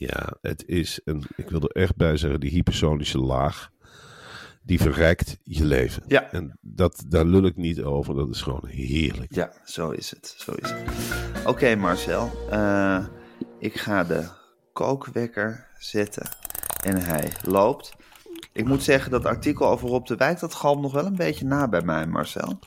Ja, 0.08 0.34
het 0.42 0.64
is 0.68 1.00
een, 1.04 1.24
ik 1.36 1.50
wil 1.50 1.62
er 1.62 1.82
echt 1.82 1.96
bij 1.96 2.18
zeggen, 2.18 2.40
die 2.40 2.50
hypersonische 2.50 3.18
laag, 3.20 3.70
die 4.64 4.80
verrijkt 4.82 5.38
je 5.44 5.66
leven. 5.66 6.04
Ja. 6.08 6.32
En 6.32 6.58
dat, 6.62 7.04
daar 7.08 7.26
lul 7.26 7.46
ik 7.46 7.56
niet 7.56 7.82
over, 7.82 8.16
dat 8.16 8.30
is 8.30 8.42
gewoon 8.42 8.66
heerlijk. 8.68 9.36
Ja, 9.36 9.52
zo 9.66 9.90
is 9.92 10.10
het. 10.10 10.36
Zo 10.38 10.52
is 10.52 10.70
het. 10.70 10.82
Oké, 11.46 11.76
Marcel. 11.76 12.32
eh, 12.50 13.06
ik 13.60 13.78
ga 13.80 14.04
de 14.04 14.28
kookwekker 14.74 15.68
zetten. 15.80 16.30
En 16.84 16.98
hij 17.02 17.32
loopt. 17.44 17.92
Ik 18.54 18.66
moet 18.66 18.84
zeggen, 18.84 19.12
dat 19.12 19.26
artikel 19.26 19.68
over 19.68 19.88
Rob 19.88 20.06
de 20.06 20.16
Wijk, 20.16 20.40
dat 20.40 20.54
galmt 20.54 20.82
nog 20.82 20.92
wel 20.92 21.06
een 21.06 21.16
beetje 21.16 21.46
na 21.46 21.68
bij 21.68 21.82
mij, 21.82 22.08
Marcel. 22.08 22.60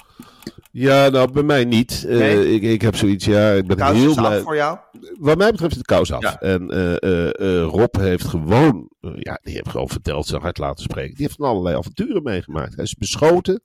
Ja, 0.70 1.08
nou, 1.08 1.32
bij 1.32 1.42
mij 1.42 1.64
niet. 1.64 2.04
Eh, 2.08 2.52
ik, 2.52 2.62
ik 2.62 2.82
heb 2.82 2.96
zoiets, 2.96 3.24
ja, 3.24 3.50
ik 3.50 3.66
ben 3.66 3.94
heel 3.94 4.10
is 4.10 4.14
blij. 4.14 4.36
af 4.36 4.42
voor 4.42 4.56
jou? 4.56 4.78
Wat 5.18 5.38
mij 5.38 5.50
betreft 5.50 5.72
is 5.72 5.78
de 5.78 5.84
kous 5.84 6.12
af. 6.12 6.22
Ja. 6.22 6.40
En 6.40 6.70
eh, 6.70 7.24
eh, 7.24 7.62
Rob 7.62 7.96
heeft 7.96 8.24
gewoon, 8.24 8.88
ja, 9.00 9.38
die 9.42 9.54
heeft 9.54 9.68
gewoon 9.68 9.88
verteld, 9.88 10.26
zich 10.26 10.44
uit 10.44 10.58
laten 10.58 10.82
spreken. 10.82 11.14
Die 11.14 11.24
heeft 11.24 11.36
van 11.38 11.48
allerlei 11.48 11.76
avonturen 11.76 12.22
meegemaakt. 12.22 12.74
Hij 12.74 12.84
is 12.84 12.94
beschoten. 12.94 13.62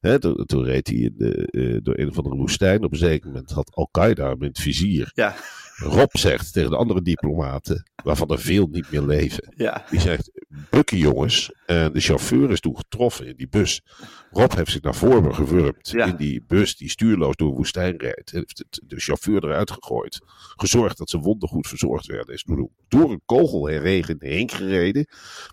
Hè, 0.00 0.18
toen, 0.18 0.44
toen 0.46 0.64
reed 0.64 0.86
hij 0.86 0.96
in 0.96 1.14
de, 1.16 1.80
door 1.82 1.98
een 1.98 2.08
of 2.08 2.16
andere 2.16 2.36
woestijn. 2.36 2.84
Op 2.84 2.92
een 2.92 2.98
zeker 2.98 3.26
moment 3.26 3.50
had 3.50 3.70
Al-Qaeda 3.74 4.28
hem 4.28 4.42
in 4.42 4.48
het 4.48 4.60
vizier. 4.60 5.10
Ja, 5.14 5.34
Rob 5.76 6.16
zegt 6.16 6.52
tegen 6.52 6.70
de 6.70 6.76
andere 6.76 7.02
diplomaten, 7.02 7.90
waarvan 8.04 8.28
er 8.28 8.38
veel 8.38 8.66
niet 8.66 8.90
meer 8.90 9.02
leven. 9.02 9.54
ja. 9.56 9.84
Die 9.90 10.00
zegt, 10.00 10.30
bukken 10.70 10.98
jongens. 10.98 11.52
En 11.66 11.92
de 11.92 12.00
chauffeur 12.00 12.50
is 12.50 12.60
toen 12.60 12.76
getroffen 12.76 13.26
in 13.26 13.36
die 13.36 13.48
bus. 13.48 13.82
Rob 14.30 14.52
heeft 14.52 14.70
zich 14.70 14.82
naar 14.82 14.94
voren 14.94 15.34
gewurmd 15.34 15.88
Ja. 15.88 16.06
in 16.06 16.16
die 16.16 16.44
bus 16.46 16.76
die 16.76 16.90
stuurloos 16.90 17.36
door 17.36 17.48
een 17.48 17.56
woestijn 17.56 17.96
rijdt. 17.96 18.30
Heeft 18.30 18.64
de 18.86 19.00
chauffeur 19.00 19.44
eruit 19.44 19.70
gegooid. 19.70 20.18
Gezorgd 20.56 20.98
dat 20.98 21.10
zijn 21.10 21.22
wonden 21.22 21.48
goed 21.48 21.66
verzorgd 21.66 22.06
werden. 22.06 22.34
Is 22.34 22.44
door, 22.88 23.10
een 23.10 23.22
kogelregen 23.26 24.16
heen 24.18 24.50
gereden. 24.50 25.06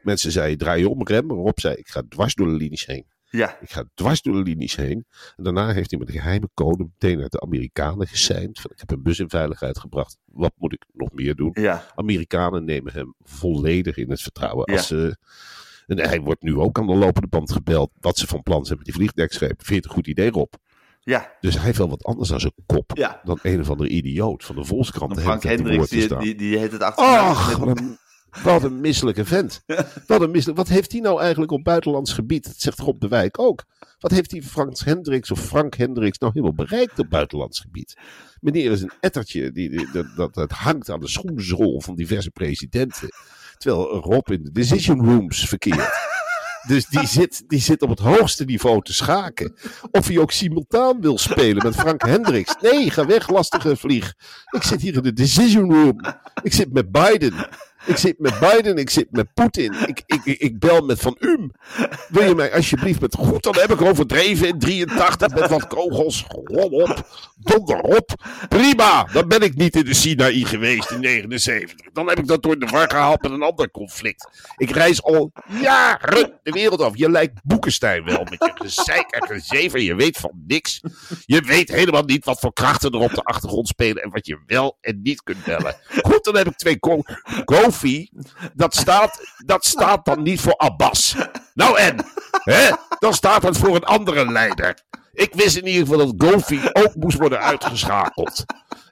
Mensen 0.03 0.31
zeiden, 0.31 0.57
draai 0.57 0.85
om, 0.85 1.03
rem. 1.03 1.31
Rob 1.31 1.59
zei, 1.59 1.75
ik 1.75 1.87
ga 1.87 2.03
dwars 2.09 2.33
door 2.35 2.47
de 2.47 2.53
linies 2.55 2.85
heen. 2.85 3.05
Ja, 3.35 3.57
Ik 3.61 3.71
ga 3.71 3.83
dwars 3.93 4.21
door 4.21 4.33
de 4.33 4.41
linies 4.49 4.75
heen. 4.75 5.05
En 5.35 5.43
daarna 5.43 5.71
heeft 5.73 5.89
hij 5.89 5.99
met 5.99 6.07
een 6.07 6.13
geheime 6.15 6.49
code 6.53 6.83
meteen 6.83 7.21
uit 7.21 7.31
de 7.31 7.41
Amerikanen 7.41 8.07
geseind. 8.07 8.59
Van, 8.59 8.71
ik 8.71 8.79
heb 8.79 8.91
een 8.91 9.03
bus 9.03 9.19
in 9.19 9.29
veiligheid 9.29 9.79
gebracht. 9.79 10.17
Wat 10.25 10.53
moet 10.57 10.73
ik 10.73 10.85
nog 10.93 11.11
meer 11.11 11.35
doen? 11.35 11.51
ja, 11.53 11.85
Amerikanen 11.95 12.63
nemen 12.65 12.93
hem 12.93 13.15
volledig 13.21 13.97
in 13.97 14.09
het 14.09 14.21
vertrouwen. 14.21 14.71
Ja. 14.71 14.77
Als 14.77 14.87
ze, 14.87 15.17
en 15.87 15.99
hij 15.99 16.21
wordt 16.21 16.41
nu 16.41 16.55
ook 16.57 16.79
aan 16.79 16.87
de 16.87 16.95
lopende 16.95 17.27
band 17.27 17.51
gebeld. 17.51 17.91
Wat 18.00 18.17
ze 18.17 18.27
van 18.27 18.43
plan 18.43 18.65
zijn 18.65 18.77
met 18.77 18.85
die 18.85 18.95
vliegdekschepen. 18.95 19.55
Vind 19.57 19.69
je 19.69 19.75
het 19.75 19.85
een 19.85 19.91
goed 19.91 20.07
idee, 20.07 20.29
Rob? 20.29 20.53
ja. 21.01 21.31
Dus 21.41 21.55
hij 21.55 21.63
heeft 21.63 21.77
wel 21.77 21.89
wat 21.89 22.03
anders 22.03 22.33
aan 22.33 22.39
zijn 22.39 22.53
kop. 22.65 22.91
Ja. 22.95 23.21
Dan 23.24 23.39
een 23.41 23.59
of 23.59 23.69
andere 23.69 23.89
idioot 23.89 24.43
van 24.45 24.55
de 24.55 24.65
Volkskrant. 24.65 25.15
De 25.15 25.21
Frank 25.21 25.43
Hendricks, 25.43 25.89
die, 25.89 26.17
die, 26.17 26.35
die 26.35 26.57
heet 26.57 26.71
het 26.71 26.81
achterna. 26.81 27.19
Ach, 27.19 27.59
een, 27.59 27.98
wat 28.43 28.63
een 28.63 28.79
misselijke 28.81 29.25
vent. 29.25 29.63
Wat, 30.07 30.21
een 30.21 30.31
misselijk, 30.31 30.57
wat 30.57 30.67
heeft 30.67 30.91
hij 30.91 31.01
nou 31.01 31.19
eigenlijk 31.21 31.51
op 31.51 31.63
buitenlands 31.63 32.13
gebied? 32.13 32.43
Dat 32.45 32.55
zegt 32.57 32.79
Rob 32.79 33.01
de 33.01 33.07
Wijk 33.07 33.39
ook. 33.39 33.63
Wat 34.00 34.11
heeft 34.11 34.29
die 34.29 34.43
Frans 34.43 34.83
Hendricks 34.83 35.31
of 35.31 35.39
Frank 35.39 35.75
Hendricks 35.75 36.17
nou 36.17 36.31
helemaal 36.35 36.55
bereikt 36.65 37.00
op 37.00 37.09
buitenlands 37.09 37.59
gebied? 37.59 37.98
Meneer 38.39 38.71
is 38.71 38.81
een 38.81 38.91
ettertje 39.00 39.51
die, 39.51 39.69
die- 39.69 39.91
dat, 39.91 40.05
dat, 40.15 40.33
dat 40.33 40.51
hangt 40.51 40.89
aan 40.89 41.00
de 41.00 41.07
schoenzool 41.07 41.81
van 41.81 41.95
diverse 41.95 42.31
presidenten. 42.31 43.09
Terwijl 43.57 43.87
Rob 43.87 44.31
in 44.31 44.43
de 44.43 44.51
decision 44.51 45.05
rooms 45.05 45.48
verkeert. 45.48 45.89
Dus 46.67 46.85
die 46.87 47.07
zit, 47.07 47.43
die 47.48 47.59
zit 47.59 47.81
op 47.81 47.89
het 47.89 48.00
hoogste 48.00 48.43
niveau 48.45 48.81
te 48.81 48.93
schaken. 48.93 49.53
Of 49.91 50.07
hij 50.07 50.17
ook 50.17 50.31
simultaan 50.31 51.01
wil 51.01 51.17
spelen 51.17 51.63
met 51.63 51.75
Frank 51.75 52.01
Hendricks. 52.05 52.55
Nee, 52.61 52.89
ga 52.89 53.05
weg, 53.05 53.29
lastige 53.29 53.75
vlieg. 53.75 54.13
Ik 54.51 54.63
zit 54.63 54.81
hier 54.81 54.95
in 54.95 55.01
de 55.03 55.13
decision 55.13 55.74
room. 55.74 56.00
Ik 56.43 56.53
zit 56.53 56.74
met 56.74 56.91
Biden. 56.91 57.33
Ik 57.85 57.98
zit 57.98 58.19
met 58.19 58.39
Biden, 58.39 58.77
ik 58.77 58.89
zit 58.89 59.07
met 59.11 59.33
Poetin. 59.33 59.74
Ik, 59.85 60.03
ik, 60.05 60.25
ik, 60.25 60.59
bel 60.59 60.85
met 60.85 61.00
Van 61.00 61.17
Um. 61.19 61.51
Wil 62.09 62.24
je 62.24 62.35
mij 62.35 62.53
alsjeblieft 62.53 63.01
met 63.01 63.15
goed, 63.15 63.43
dan 63.43 63.55
heb 63.55 63.71
ik 63.71 63.81
overdreven 63.81 64.48
in 64.48 64.59
83 64.59 65.33
met 65.33 65.50
wat 65.50 65.67
kogels. 65.67 66.25
Rol 66.27 66.69
op, 66.69 67.07
donder 67.37 67.79
op. 67.79 68.13
Prima, 68.50 69.03
dan 69.03 69.27
ben 69.27 69.41
ik 69.41 69.55
niet 69.55 69.75
in 69.75 69.85
de 69.85 69.93
Sinaï 69.93 70.45
geweest 70.45 70.91
in 70.91 71.00
79. 71.00 71.75
Dan 71.93 72.09
heb 72.09 72.19
ik 72.19 72.27
dat 72.27 72.43
door 72.43 72.59
de 72.59 72.65
war 72.65 72.89
gehaald 72.89 73.21
met 73.21 73.31
een 73.31 73.41
ander 73.41 73.71
conflict. 73.71 74.29
Ik 74.57 74.71
reis 74.71 75.03
al 75.03 75.31
jaren 75.61 76.39
de 76.43 76.51
wereld 76.51 76.81
af. 76.81 76.98
Je 76.98 77.09
lijkt 77.09 77.41
Boekenstein 77.43 78.03
wel 78.03 78.24
met 78.24 78.43
je 78.43 78.51
gezeik 78.55 79.11
en 79.11 79.27
gezever. 79.27 79.79
Je 79.79 79.95
weet 79.95 80.17
van 80.17 80.43
niks. 80.48 80.81
Je 81.25 81.41
weet 81.41 81.69
helemaal 81.69 82.03
niet 82.03 82.25
wat 82.25 82.39
voor 82.39 82.53
krachten 82.53 82.91
er 82.91 83.00
op 83.00 83.13
de 83.13 83.24
achtergrond 83.24 83.67
spelen 83.67 84.03
en 84.03 84.09
wat 84.09 84.25
je 84.25 84.39
wel 84.45 84.77
en 84.81 85.00
niet 85.03 85.24
kunt 85.24 85.43
bellen. 85.43 85.75
Goed, 86.03 86.24
dan 86.24 86.35
heb 86.35 86.48
ik 86.48 86.55
twee 86.55 86.79
ko 86.79 87.03
Kofi. 87.75 88.09
Dat 88.53 88.75
staat, 88.75 89.20
dat 89.46 89.66
staat 89.66 90.05
dan 90.05 90.24
niet 90.24 90.42
voor 90.42 90.57
Abbas. 90.57 91.16
Nou 91.53 91.77
en, 91.77 92.05
hè? 92.31 92.72
dan 93.00 93.14
staat 93.14 93.44
het 93.44 93.57
voor 93.57 93.75
een 93.75 93.83
andere 93.83 94.31
leider. 94.31 94.83
Ik 95.14 95.33
wist 95.33 95.55
in 95.55 95.68
ieder 95.68 95.88
geval 95.88 96.11
dat 96.11 96.29
Gofi 96.29 96.61
ook 96.74 96.96
moest 96.96 97.18
worden 97.18 97.40
uitgeschakeld. 97.40 98.46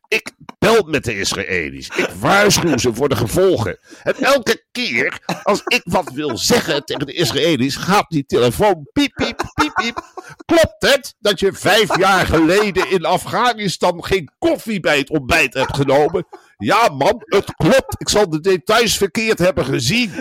Ik 0.07 0.31
bel 0.59 0.83
met 0.83 1.03
de 1.03 1.19
Israëli's. 1.19 1.87
Ik 1.87 2.09
waarschuw 2.19 2.77
ze 2.77 2.93
voor 2.93 3.09
de 3.09 3.15
gevolgen. 3.15 3.79
En 4.03 4.15
elke 4.15 4.63
keer 4.71 5.19
als 5.43 5.61
ik 5.65 5.81
wat 5.83 6.11
wil 6.11 6.37
zeggen 6.37 6.85
tegen 6.85 7.05
de 7.05 7.13
Israëli's, 7.13 7.75
gaat 7.75 8.05
die 8.09 8.25
telefoon 8.25 8.87
piep, 8.93 9.13
piep, 9.13 9.43
piep, 9.53 9.73
piep. 9.73 10.01
Klopt 10.45 10.75
het 10.79 11.15
dat 11.19 11.39
je 11.39 11.53
vijf 11.53 11.97
jaar 11.97 12.25
geleden 12.25 12.89
in 12.89 13.05
Afghanistan 13.05 14.03
geen 14.03 14.31
koffie 14.39 14.79
bij 14.79 14.97
het 14.97 15.09
ontbijt 15.09 15.53
hebt 15.53 15.75
genomen? 15.75 16.25
Ja, 16.63 16.89
man, 16.89 17.21
het 17.25 17.55
klopt. 17.55 17.95
Ik 17.97 18.09
zal 18.09 18.29
de 18.29 18.39
details 18.39 18.97
verkeerd 18.97 19.39
hebben 19.39 19.65
gezien. 19.65 20.11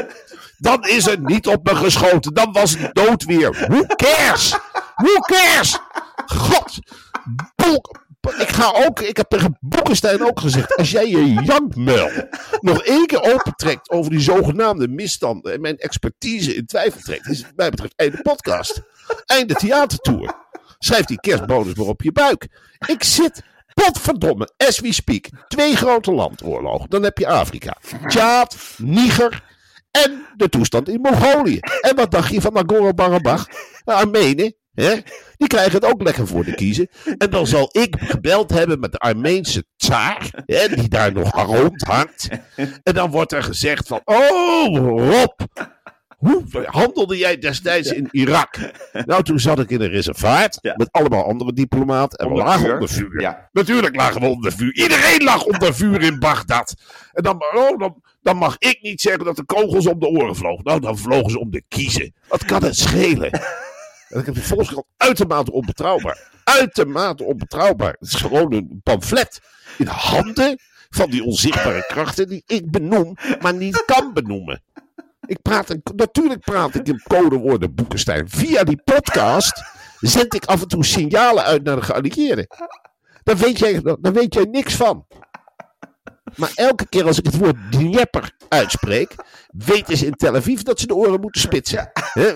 Dan 0.58 0.82
is 0.84 1.06
er 1.06 1.20
niet 1.20 1.46
op 1.46 1.64
me 1.64 1.74
geschoten. 1.76 2.34
Dan 2.34 2.52
was 2.52 2.78
het 2.78 2.94
doodweer. 2.94 3.66
Who 3.68 3.86
cares? 3.86 4.56
Who 4.94 5.18
cares? 5.20 5.78
God. 6.26 6.78
Ik 8.38 8.48
ga 8.48 8.72
ook, 8.86 9.00
ik 9.00 9.16
heb 9.16 9.28
tegen 9.28 9.56
Boekenstein 9.60 10.24
ook 10.24 10.40
gezegd. 10.40 10.76
Als 10.76 10.90
jij 10.90 11.08
je 11.08 11.32
jankmuil 11.32 12.10
nog 12.60 12.82
één 12.82 13.06
keer 13.06 13.34
opentrekt 13.34 13.90
over 13.90 14.10
die 14.10 14.20
zogenaamde 14.20 14.88
misstanden. 14.88 15.52
en 15.52 15.60
mijn 15.60 15.78
expertise 15.78 16.54
in 16.54 16.66
twijfel 16.66 17.00
trekt. 17.00 17.28
is 17.28 17.38
het, 17.38 17.46
wat 17.46 17.56
mij 17.56 17.70
betreft 17.70 17.92
einde 17.96 18.22
podcast. 18.22 18.82
Einde 19.26 19.54
theatertour. 19.54 20.34
Schrijf 20.78 21.04
die 21.04 21.20
kerstbonus 21.20 21.74
maar 21.74 21.86
op 21.86 22.02
je 22.02 22.12
buik. 22.12 22.48
Ik 22.86 23.04
zit, 23.04 23.42
potverdomme, 23.74 24.52
as 24.56 24.80
we 24.80 24.92
speak. 24.92 25.28
Twee 25.48 25.76
grote 25.76 26.12
landoorlogen. 26.12 26.90
Dan 26.90 27.02
heb 27.02 27.18
je 27.18 27.26
Afrika. 27.26 27.76
Tjaad, 28.06 28.56
Niger 28.76 29.44
en 29.90 30.26
de 30.36 30.48
toestand 30.48 30.88
in 30.88 31.00
Mongolië. 31.00 31.58
En 31.80 31.96
wat 31.96 32.10
dacht 32.10 32.32
je 32.32 32.40
van 32.40 32.52
Nagorno-Karabakh? 32.52 33.44
De 33.84 33.92
Armenen, 33.92 34.54
hè? 34.72 34.94
Die 35.36 35.48
krijgen 35.48 35.72
het 35.72 35.84
ook 35.84 36.02
lekker 36.02 36.26
voor 36.26 36.44
de 36.44 36.54
kiezen. 36.54 36.88
En 37.18 37.30
dan 37.30 37.46
zal 37.46 37.68
ik 37.72 37.96
gebeld 37.98 38.50
hebben 38.50 38.80
met 38.80 38.92
de 38.92 38.98
Armeense 38.98 39.64
tsaar, 39.76 40.30
hè, 40.46 40.68
die 40.68 40.88
daar 40.88 41.12
nog 41.12 41.46
rondhangt. 41.46 42.28
En 42.82 42.94
dan 42.94 43.10
wordt 43.10 43.32
er 43.32 43.42
gezegd 43.42 43.88
van, 43.88 44.00
oh 44.04 44.76
Rob, 44.76 45.40
Hoe 46.22 46.44
handelde 46.64 47.16
jij 47.16 47.38
destijds 47.38 47.92
in 47.92 48.08
Irak? 48.10 48.58
Nou, 48.92 49.22
toen 49.22 49.40
zat 49.40 49.58
ik 49.58 49.70
in 49.70 49.80
een 49.80 49.88
reservaat 49.90 50.58
Ja. 50.60 50.74
met 50.76 50.88
allemaal 50.92 51.24
andere 51.24 51.52
diplomaten. 51.52 52.18
En 52.18 52.28
we 52.28 52.34
lagen 52.34 52.60
vuur. 52.60 52.72
onder 52.72 52.88
vuur. 52.88 53.20
Ja. 53.20 53.48
Natuurlijk 53.52 53.96
lagen 53.96 54.20
we 54.20 54.26
onder 54.26 54.52
vuur. 54.52 54.74
Iedereen 54.74 55.22
lag 55.24 55.44
onder 55.44 55.74
vuur 55.74 56.02
in 56.02 56.18
Bagdad. 56.18 56.74
En 57.12 57.22
dan, 57.22 57.42
oh, 57.54 57.78
dan, 57.78 58.02
dan 58.20 58.36
mag 58.36 58.56
ik 58.58 58.78
niet 58.82 59.00
zeggen 59.00 59.24
dat 59.24 59.36
de 59.36 59.44
kogels 59.44 59.86
om 59.86 59.98
de 60.00 60.06
oren 60.08 60.36
vlogen. 60.36 60.64
Nou, 60.64 60.80
dan 60.80 60.98
vlogen 60.98 61.30
ze 61.30 61.38
om 61.38 61.50
de 61.50 61.62
kiezen. 61.68 62.14
Wat 62.28 62.44
kan 62.44 62.62
het 62.64 62.76
schelen? 62.76 63.30
En 64.08 64.20
ik 64.20 64.26
heb 64.26 64.34
de 64.34 64.42
Volkskrant 64.42 64.86
uitermate 64.96 65.52
onbetrouwbaar. 65.52 66.30
Uitermate 66.44 67.24
onbetrouwbaar. 67.24 67.96
Het 67.98 68.08
is 68.08 68.14
gewoon 68.14 68.52
een 68.52 68.80
pamflet 68.82 69.40
in 69.78 69.86
handen 69.86 70.58
van 70.90 71.10
die 71.10 71.24
onzichtbare 71.24 71.84
krachten 71.86 72.28
die 72.28 72.42
ik 72.46 72.70
benoem, 72.70 73.16
maar 73.40 73.54
niet 73.54 73.84
kan 73.84 74.12
benoemen. 74.12 74.62
Ik 75.26 75.42
praat, 75.42 75.76
natuurlijk 75.96 76.40
praat 76.40 76.74
ik 76.74 76.88
in 76.88 77.02
codewoorden, 77.02 77.74
Boekenstein. 77.74 78.28
Via 78.28 78.64
die 78.64 78.82
podcast 78.84 79.62
zend 80.00 80.34
ik 80.34 80.44
af 80.44 80.62
en 80.62 80.68
toe 80.68 80.84
signalen 80.84 81.44
uit 81.44 81.62
naar 81.62 81.76
de 81.76 81.82
geallieerden. 81.82 82.46
Daar 83.22 83.36
weet 83.36 83.58
jij, 83.58 83.80
weet 84.00 84.34
jij 84.34 84.44
niks 84.44 84.74
van. 84.74 85.06
Maar 86.36 86.52
elke 86.54 86.88
keer 86.88 87.06
als 87.06 87.18
ik 87.18 87.24
het 87.24 87.38
woord 87.38 87.56
Dnieper 87.70 88.36
uitspreek, 88.48 89.14
weten 89.48 89.96
ze 89.96 90.06
in 90.06 90.14
Tel 90.14 90.34
Aviv 90.34 90.60
dat 90.60 90.80
ze 90.80 90.86
de 90.86 90.94
oren 90.94 91.20
moeten 91.20 91.40
spitsen. 91.40 91.90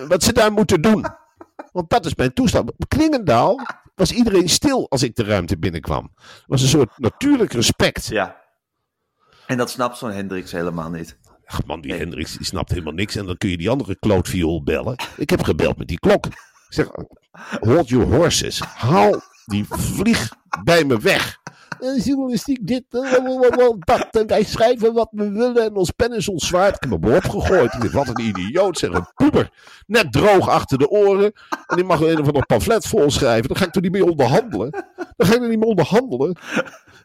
Wat 0.07 0.23
ze 0.23 0.33
daar 0.33 0.51
moeten 0.51 0.81
doen. 0.81 1.05
Want 1.71 1.89
dat 1.89 2.05
is 2.05 2.15
mijn 2.15 2.33
toestand. 2.33 2.71
Klingendaal 2.87 3.59
was 3.95 4.11
iedereen 4.11 4.49
stil 4.49 4.89
als 4.89 5.03
ik 5.03 5.15
de 5.15 5.23
ruimte 5.23 5.57
binnenkwam. 5.57 6.11
Er 6.15 6.43
was 6.45 6.61
een 6.61 6.67
soort 6.67 6.97
natuurlijk 6.97 7.53
respect. 7.53 8.05
Ja. 8.05 8.41
En 9.45 9.57
dat 9.57 9.69
snapt 9.69 9.97
zo'n 9.97 10.11
Hendricks 10.11 10.51
helemaal 10.51 10.89
niet. 10.89 11.17
Ach 11.47 11.65
man, 11.65 11.81
die 11.81 11.93
Hendricks 11.93 12.37
die 12.37 12.45
snapt 12.45 12.69
helemaal 12.69 12.93
niks. 12.93 13.15
En 13.15 13.25
dan 13.25 13.37
kun 13.37 13.49
je 13.49 13.57
die 13.57 13.69
andere 13.69 13.95
klootviool 13.99 14.63
bellen. 14.63 14.95
Ik 15.17 15.29
heb 15.29 15.43
gebeld 15.43 15.77
met 15.77 15.87
die 15.87 15.99
klok. 15.99 16.25
Ik 16.25 16.33
zeg, 16.69 16.87
hold 17.59 17.89
your 17.89 18.15
horses. 18.15 18.59
Haal 18.59 19.21
die 19.45 19.65
vlieg 19.69 20.33
bij 20.63 20.83
me 20.83 20.99
weg. 20.99 21.37
Eh, 21.79 22.05
Journalistiek 22.05 22.67
dit, 22.67 22.83
eh, 22.89 23.71
dat. 23.79 24.07
En 24.11 24.27
wij 24.27 24.43
schrijven 24.43 24.93
wat 24.93 25.07
we 25.11 25.31
willen 25.31 25.63
en 25.63 25.75
ons 25.75 25.91
pen 25.91 26.13
is 26.13 26.29
ons 26.29 26.47
zwaard. 26.47 26.75
Ik 26.75 26.89
heb 26.89 27.03
hem 27.03 27.13
opgegooid. 27.13 27.91
Wat 27.91 28.07
een 28.07 28.25
idioot, 28.25 28.77
zeg 28.77 28.89
een 28.89 29.11
puber. 29.15 29.49
Net 29.85 30.11
droog 30.11 30.49
achter 30.49 30.77
de 30.77 30.89
oren. 30.89 31.31
En 31.67 31.75
die 31.75 31.85
mag 31.85 31.99
een 31.99 32.19
of 32.19 32.27
ander 32.27 32.45
pamflet 32.45 32.85
volschrijven. 32.85 33.47
Dan 33.47 33.57
ga 33.57 33.65
ik 33.65 33.75
er 33.75 33.81
niet 33.81 33.91
mee 33.91 34.05
onderhandelen. 34.05 34.71
Dan 35.15 35.27
ga 35.27 35.35
ik 35.35 35.41
er 35.41 35.49
niet 35.49 35.59
mee 35.59 35.69
onderhandelen. 35.69 36.37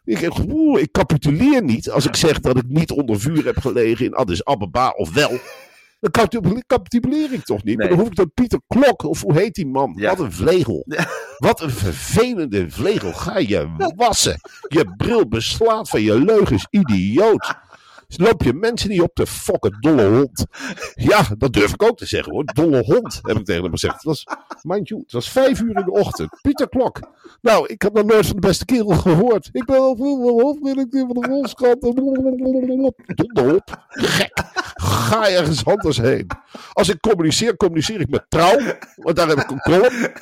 Ik, 0.05 0.31
oeh, 0.51 0.81
ik 0.83 0.93
capituleer 0.93 1.63
niet 1.63 1.91
als 1.91 2.07
ik 2.07 2.17
zeg 2.17 2.41
dat 2.41 2.57
ik 2.57 2.65
niet 2.69 2.91
onder 2.91 3.21
vuur 3.21 3.45
heb 3.45 3.59
gelegen 3.59 4.05
in 4.05 4.15
Addis 4.15 4.45
Ababa 4.45 4.89
of 4.89 5.13
wel. 5.15 5.39
Dan 6.01 6.11
capitule- 6.11 6.63
capituleer 6.67 7.33
ik 7.33 7.45
toch 7.45 7.65
niet. 7.65 7.79
Maar 7.79 7.89
dan 7.89 7.99
hoef 7.99 8.07
ik 8.07 8.15
dan 8.15 8.31
Pieter 8.35 8.61
Klok, 8.67 9.03
of 9.03 9.21
hoe 9.23 9.35
heet 9.39 9.55
die 9.55 9.67
man? 9.67 9.93
Ja. 9.97 10.09
Wat 10.09 10.21
een 10.21 10.33
vlegel. 10.33 10.87
Wat 11.39 11.61
een 11.61 11.71
vervelende 11.71 12.71
vlegel. 12.71 13.13
Ga 13.13 13.39
je 13.39 13.69
wassen. 13.97 14.41
Je 14.69 14.95
bril 14.97 15.29
beslaat 15.29 15.89
van 15.89 16.03
je 16.03 16.21
leugens, 16.21 16.67
idioot. 16.71 17.55
Loop 18.17 18.43
je 18.43 18.53
mensen 18.53 18.91
niet 18.91 19.01
op 19.01 19.11
de 19.15 19.27
fokken, 19.27 19.77
dolle 19.81 20.09
hond. 20.09 20.47
Ja, 20.95 21.23
dat 21.39 21.53
durf 21.53 21.73
ik 21.73 21.83
ook 21.83 21.97
te 21.97 22.07
zeggen 22.07 22.33
hoor. 22.33 22.45
Dolle 22.45 22.83
hond, 22.83 23.19
heb 23.23 23.37
ik 23.37 23.45
tegen 23.45 23.63
hem 23.63 23.71
gezegd. 23.73 23.95
Het 23.95 24.03
was, 24.05 24.25
mind 24.63 24.89
you, 24.89 25.01
het 25.01 25.13
was 25.13 25.31
vijf 25.31 25.61
uur 25.61 25.77
in 25.77 25.85
de 25.85 25.91
ochtend. 25.91 26.39
Pieter 26.43 26.69
Klok. 26.69 27.01
Nou, 27.41 27.67
ik 27.67 27.83
heb 27.83 27.93
nog 27.93 28.05
nooit 28.05 28.27
van 28.27 28.35
de 28.35 28.47
beste 28.47 28.65
kerel 28.65 28.87
gehoord. 28.97 29.49
Ik 29.53 29.65
ben 29.65 29.77
al 29.79 29.97
hoofdredacteur 29.97 31.07
van 31.07 31.21
de 31.21 31.29
Volkskrant. 31.29 31.81
Donder 33.07 33.55
op. 33.55 33.85
Gek. 33.89 34.43
Ga 34.75 35.29
ergens 35.29 35.65
anders 35.65 35.97
heen. 35.99 36.27
Als 36.73 36.89
ik 36.89 37.01
communiceer, 37.01 37.57
communiceer 37.57 38.01
ik 38.01 38.09
met 38.11 38.25
trouw. 38.29 38.59
Want 38.97 39.17
daar 39.17 39.29
heb 39.29 39.39
ik 39.39 39.51
een 39.51 39.61
column. 39.61 40.13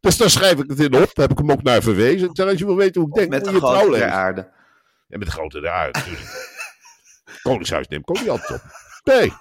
Dus 0.00 0.16
dan 0.16 0.30
schrijf 0.30 0.58
ik 0.58 0.64
het 0.68 0.80
in 0.80 0.86
op. 0.86 0.92
Daar 1.14 1.28
heb 1.28 1.30
ik 1.30 1.38
hem 1.38 1.50
ook 1.50 1.62
naar 1.62 1.82
verwezen. 1.82 2.30
Ik 2.30 2.40
als 2.40 2.58
je 2.58 2.64
wil 2.66 2.76
weten 2.76 3.00
hoe 3.00 3.10
ik 3.10 3.16
denk, 3.16 3.30
Met 3.30 3.38
moet 3.40 3.48
de 3.48 3.54
je 3.54 3.60
trouw 3.60 3.90
lezen. 3.90 4.12
aarde. 4.12 4.40
En 5.08 5.18
met 5.18 5.28
de 5.28 5.34
grote 5.34 5.60
de 5.60 5.70
aarde 5.70 5.98
natuurlijk. 5.98 6.54
Koningshuis 7.50 7.88
neem 7.88 8.00
ik 8.00 8.10
ook 8.10 8.20
niet 8.20 8.30
altijd 8.30 8.50
op. 8.62 8.84
Nee. 9.04 9.32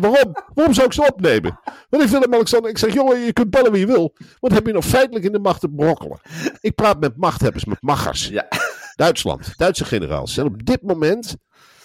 Waarom? 0.00 0.32
Waarom 0.54 0.74
zou 0.74 0.86
ik 0.86 0.92
ze 0.92 1.06
opnemen? 1.12 1.60
Want 1.88 2.02
ik 2.02 2.08
Willem-Alexander, 2.08 2.70
ik 2.70 2.78
zeg, 2.78 2.94
jongen, 2.94 3.18
je 3.18 3.32
kunt 3.32 3.50
bellen 3.50 3.72
wie 3.72 3.80
je 3.80 3.86
wil. 3.86 4.14
Want 4.40 4.54
heb 4.54 4.66
je 4.66 4.72
nog 4.72 4.84
feitelijk 4.84 5.24
in 5.24 5.32
de 5.32 5.38
macht 5.38 5.60
te 5.60 5.68
brokkelen. 5.68 6.18
Ik 6.60 6.74
praat 6.74 7.00
met 7.00 7.16
machthebbers, 7.16 7.64
met 7.64 7.82
machers. 7.82 8.28
Ja. 8.28 8.48
Duitsland, 8.94 9.52
Duitse 9.56 9.84
generaals 9.84 10.34
zijn 10.34 10.46
op 10.46 10.66
dit 10.66 10.82
moment 10.82 11.36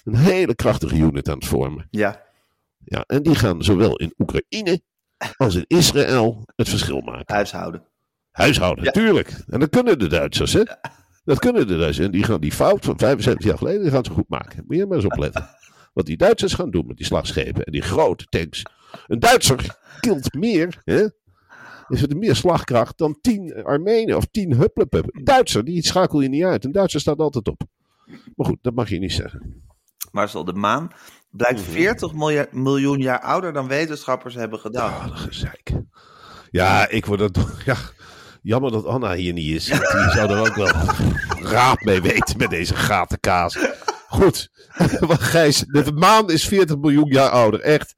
een 0.04 0.16
hele 0.16 0.56
krachtige 0.56 0.96
unit 0.96 1.30
aan 1.30 1.36
het 1.36 1.46
vormen. 1.46 1.88
Ja. 1.92 2.22
Ja, 2.86 3.04
en 3.08 3.24
die 3.24 3.36
gaan 3.36 3.64
zowel 3.64 3.96
in 3.96 4.14
Oekraïne 4.18 4.82
als 5.38 5.56
in 5.56 5.66
Israël 5.68 6.44
het 6.56 6.70
verschil 6.70 7.02
maken. 7.02 7.34
Huishouden. 7.36 7.84
Huishouden, 8.32 8.84
Ja. 8.84 8.92
tuurlijk. 8.92 9.44
En 9.48 9.60
dat 9.60 9.70
kunnen 9.70 10.00
de 10.00 10.08
Duitsers, 10.08 10.54
hè? 10.54 10.64
Dat 11.24 11.40
kunnen 11.40 11.68
de 11.68 11.78
Duitsers. 11.78 12.06
En 12.06 12.12
die 12.12 12.24
gaan 12.24 12.40
die 12.42 12.52
fout 12.52 12.86
van 12.86 12.98
75 13.00 13.46
jaar 13.46 13.58
geleden, 13.58 13.82
die 13.82 13.92
gaan 13.92 14.04
ze 14.06 14.12
goed 14.12 14.30
maken. 14.30 14.64
Moet 14.68 14.78
je 14.78 14.86
maar 14.86 14.96
eens 14.98 15.06
opletten. 15.06 15.50
Wat 15.94 16.06
die 16.06 16.18
Duitsers 16.18 16.54
gaan 16.54 16.72
doen 16.72 16.88
met 16.88 16.98
die 16.98 17.06
slagschepen 17.06 17.64
en 17.64 17.72
die 17.72 17.82
grote 17.82 18.26
tanks. 18.30 18.62
Een 19.08 19.20
Duitser 19.20 19.78
kilt 20.00 20.34
meer, 20.34 20.82
hè? 20.84 21.06
Is 21.88 22.02
het 22.02 22.16
meer 22.18 22.36
slagkracht 22.36 22.98
dan 22.98 23.18
10 23.22 23.64
Armenen 23.64 24.18
of 24.18 24.26
10 24.32 24.54
hupplepup. 24.54 25.16
Een 25.16 25.24
Duitser, 25.24 25.64
die 25.64 25.86
schakel 25.86 26.22
je 26.22 26.30
niet 26.30 26.44
uit. 26.44 26.66
Een 26.66 26.72
Duitser 26.72 27.00
staat 27.00 27.18
altijd 27.20 27.48
op. 27.48 27.62
Maar 28.36 28.46
goed, 28.48 28.58
dat 28.62 28.74
mag 28.74 28.90
je 28.90 29.00
niet 29.00 29.14
zeggen. 29.14 29.64
Marcel, 30.12 30.44
de 30.44 30.54
maan 30.54 30.92
blijkt 31.30 31.62
Mhm. 31.62 31.72
40 31.72 32.14
miljoen, 32.14 32.46
miljoen 32.52 33.00
jaar 33.00 33.20
ouder 33.22 33.54
dan 33.54 33.68
wetenschappers 33.68 34.36
hebben 34.36 34.60
gedacht. 34.60 35.08
Dat 35.08 35.18
gezeik. 35.20 35.72
Ja, 36.52 36.88
ik 36.90 37.06
word 37.06 37.20
dat. 37.20 37.38
Ja, 37.66 37.76
jammer 38.42 38.72
dat 38.72 38.86
Anna 38.86 39.14
hier 39.14 39.34
niet 39.34 39.56
is. 39.56 39.66
Die 39.66 40.10
zou 40.12 40.32
er 40.32 40.40
ook 40.40 40.56
wel 40.56 40.72
raad 41.54 41.82
mee 41.82 42.02
weten 42.02 42.38
met 42.38 42.50
deze 42.50 42.76
gatenkaas. 42.76 43.58
Goed. 44.14 44.50
Gijs, 45.34 45.60
de 45.60 45.92
maan 45.92 46.30
is 46.30 46.48
40 46.48 46.78
miljoen 46.78 47.08
jaar 47.08 47.30
ouder. 47.30 47.60
Echt. 47.60 47.96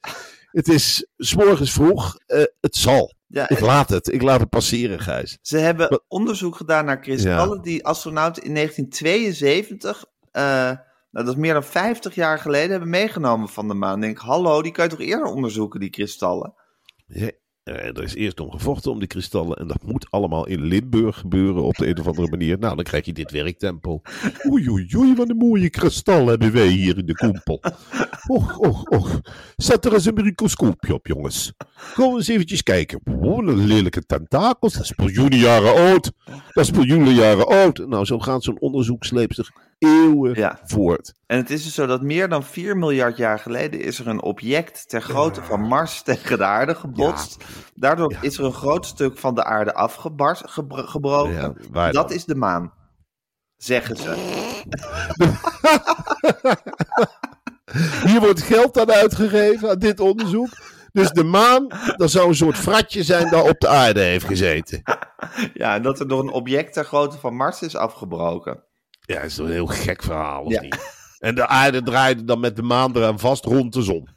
Het 0.51 0.67
is 0.67 1.07
's 1.17 1.35
morgens 1.35 1.71
vroeg. 1.71 2.17
Eh, 2.25 2.43
het 2.61 2.75
zal. 2.75 3.13
Ja, 3.27 3.49
Ik 3.49 3.59
laat 3.59 3.89
het. 3.89 4.13
Ik 4.13 4.21
laat 4.21 4.39
het 4.39 4.49
passeren, 4.49 4.99
Gijs. 4.99 5.37
Ze 5.41 5.57
hebben 5.57 6.03
onderzoek 6.07 6.55
gedaan 6.55 6.85
naar 6.85 6.99
kristallen 6.99 7.61
die 7.61 7.85
astronauten 7.85 8.43
in 8.43 8.53
1972, 8.53 10.05
eh, 10.31 10.41
nou, 10.43 10.77
dat 11.25 11.27
is 11.27 11.35
meer 11.35 11.53
dan 11.53 11.63
50 11.63 12.15
jaar 12.15 12.39
geleden, 12.39 12.69
hebben 12.69 12.89
meegenomen 12.89 13.49
van 13.49 13.67
de 13.67 13.73
maan. 13.73 13.95
Ik 13.95 14.01
denk, 14.01 14.17
hallo, 14.17 14.61
die 14.61 14.71
kan 14.71 14.83
je 14.83 14.89
toch 14.89 15.01
eerder 15.01 15.27
onderzoeken, 15.27 15.79
die 15.79 15.89
kristallen? 15.89 16.53
Ja, 17.07 17.31
er 17.65 18.03
is 18.03 18.15
eerst 18.15 18.39
om 18.39 18.51
gevochten 18.51 18.91
om 18.91 18.99
die 18.99 19.07
kristallen. 19.07 19.57
En 19.57 19.67
dat 19.67 19.83
moet 19.83 20.07
allemaal 20.09 20.47
in 20.47 20.61
Limburg 20.61 21.17
gebeuren 21.17 21.63
op 21.63 21.75
de 21.75 21.87
een 21.87 21.99
of 21.99 22.07
andere 22.07 22.29
manier. 22.29 22.59
Nou, 22.59 22.75
dan 22.75 22.83
krijg 22.83 23.05
je 23.05 23.13
dit 23.13 23.31
werktempo. 23.31 24.01
Oei, 24.49 24.69
oei, 24.69 24.95
oei, 24.95 25.15
wat 25.15 25.29
een 25.29 25.37
mooie 25.37 25.69
kristal 25.69 26.27
hebben 26.27 26.53
wij 26.53 26.67
hier 26.67 26.97
in 26.97 27.05
de 27.05 27.13
koempel. 27.13 27.61
Och, 28.27 28.57
och, 28.57 28.89
och. 28.89 29.21
Zet 29.55 29.85
er 29.85 29.93
eens 29.93 30.05
een 30.05 30.13
microscoopje 30.13 30.93
op, 30.93 31.07
jongens. 31.07 31.53
Kom 31.93 32.15
eens 32.15 32.27
eventjes 32.27 32.63
kijken. 32.63 33.01
Oh, 33.21 33.47
een 33.47 33.65
lelijke 33.65 34.05
tentakels. 34.05 34.73
Dat 34.73 34.83
is 34.83 34.95
miljoenen 34.95 35.39
jaren 35.39 35.75
oud. 35.75 36.11
Dat 36.53 36.63
is 36.63 36.71
miljoenen 36.71 37.13
jaren 37.13 37.47
oud. 37.47 37.87
Nou, 37.87 38.05
zo 38.05 38.19
gaat 38.19 38.43
zo'n 38.43 38.59
onderzoek 38.59 39.03
sleepstig 39.03 39.51
eeuwen 39.85 40.33
Ja. 40.35 40.59
voort. 40.63 41.13
En 41.27 41.37
het 41.37 41.49
is 41.49 41.63
dus 41.63 41.73
zo 41.73 41.85
dat 41.85 42.01
meer 42.01 42.29
dan 42.29 42.43
4 42.43 42.77
miljard 42.77 43.17
jaar 43.17 43.39
geleden 43.39 43.81
is 43.81 43.99
er 43.99 44.07
een 44.07 44.21
object 44.21 44.89
ter 44.89 45.01
grootte 45.01 45.43
van 45.43 45.61
Mars 45.61 46.01
tegen 46.01 46.37
de 46.37 46.43
aarde 46.43 46.75
gebotst. 46.75 47.43
Daardoor 47.75 48.11
Ja. 48.11 48.17
is 48.21 48.37
er 48.37 48.43
een 48.45 48.53
groot 48.53 48.85
stuk 48.85 49.17
van 49.17 49.35
de 49.35 49.43
aarde 49.43 49.73
afgebroken. 49.73 51.55
Dat 51.91 52.11
is 52.11 52.25
de 52.25 52.35
maan, 52.35 52.73
zeggen 53.57 53.97
ze. 53.97 54.15
Hier 58.05 58.19
wordt 58.19 58.41
geld 58.41 58.79
aan 58.79 58.91
uitgegeven 58.91 59.69
aan 59.69 59.79
dit 59.79 59.99
onderzoek. 59.99 60.49
Dus 60.91 61.09
de 61.09 61.23
maan, 61.23 61.67
dat 61.97 62.11
zou 62.11 62.27
een 62.27 62.35
soort 62.35 62.57
fratje 62.57 63.03
zijn 63.03 63.29
dat 63.29 63.49
op 63.49 63.59
de 63.59 63.67
aarde 63.67 63.99
heeft 64.01 64.25
gezeten. 64.25 64.81
Ja, 65.53 65.75
en 65.75 65.81
dat 65.81 65.99
er 65.99 66.07
door 66.07 66.19
een 66.19 66.31
object 66.31 66.73
ter 66.73 66.85
grootte 66.85 67.17
van 67.17 67.35
Mars 67.35 67.61
is 67.61 67.75
afgebroken. 67.75 68.63
Ja, 69.05 69.15
dat 69.15 69.25
is 69.25 69.37
een 69.37 69.51
heel 69.51 69.65
gek 69.67 70.03
verhaal, 70.03 70.43
of 70.43 70.51
Ja. 70.51 70.61
niet? 70.61 70.93
En 71.19 71.35
de 71.35 71.47
aarde 71.47 71.83
draaide 71.83 72.23
dan 72.23 72.39
met 72.39 72.55
de 72.55 72.61
maan 72.61 72.95
eraan 72.95 73.19
vast 73.19 73.45
rond 73.45 73.73
de 73.73 73.81
zon. 73.81 74.09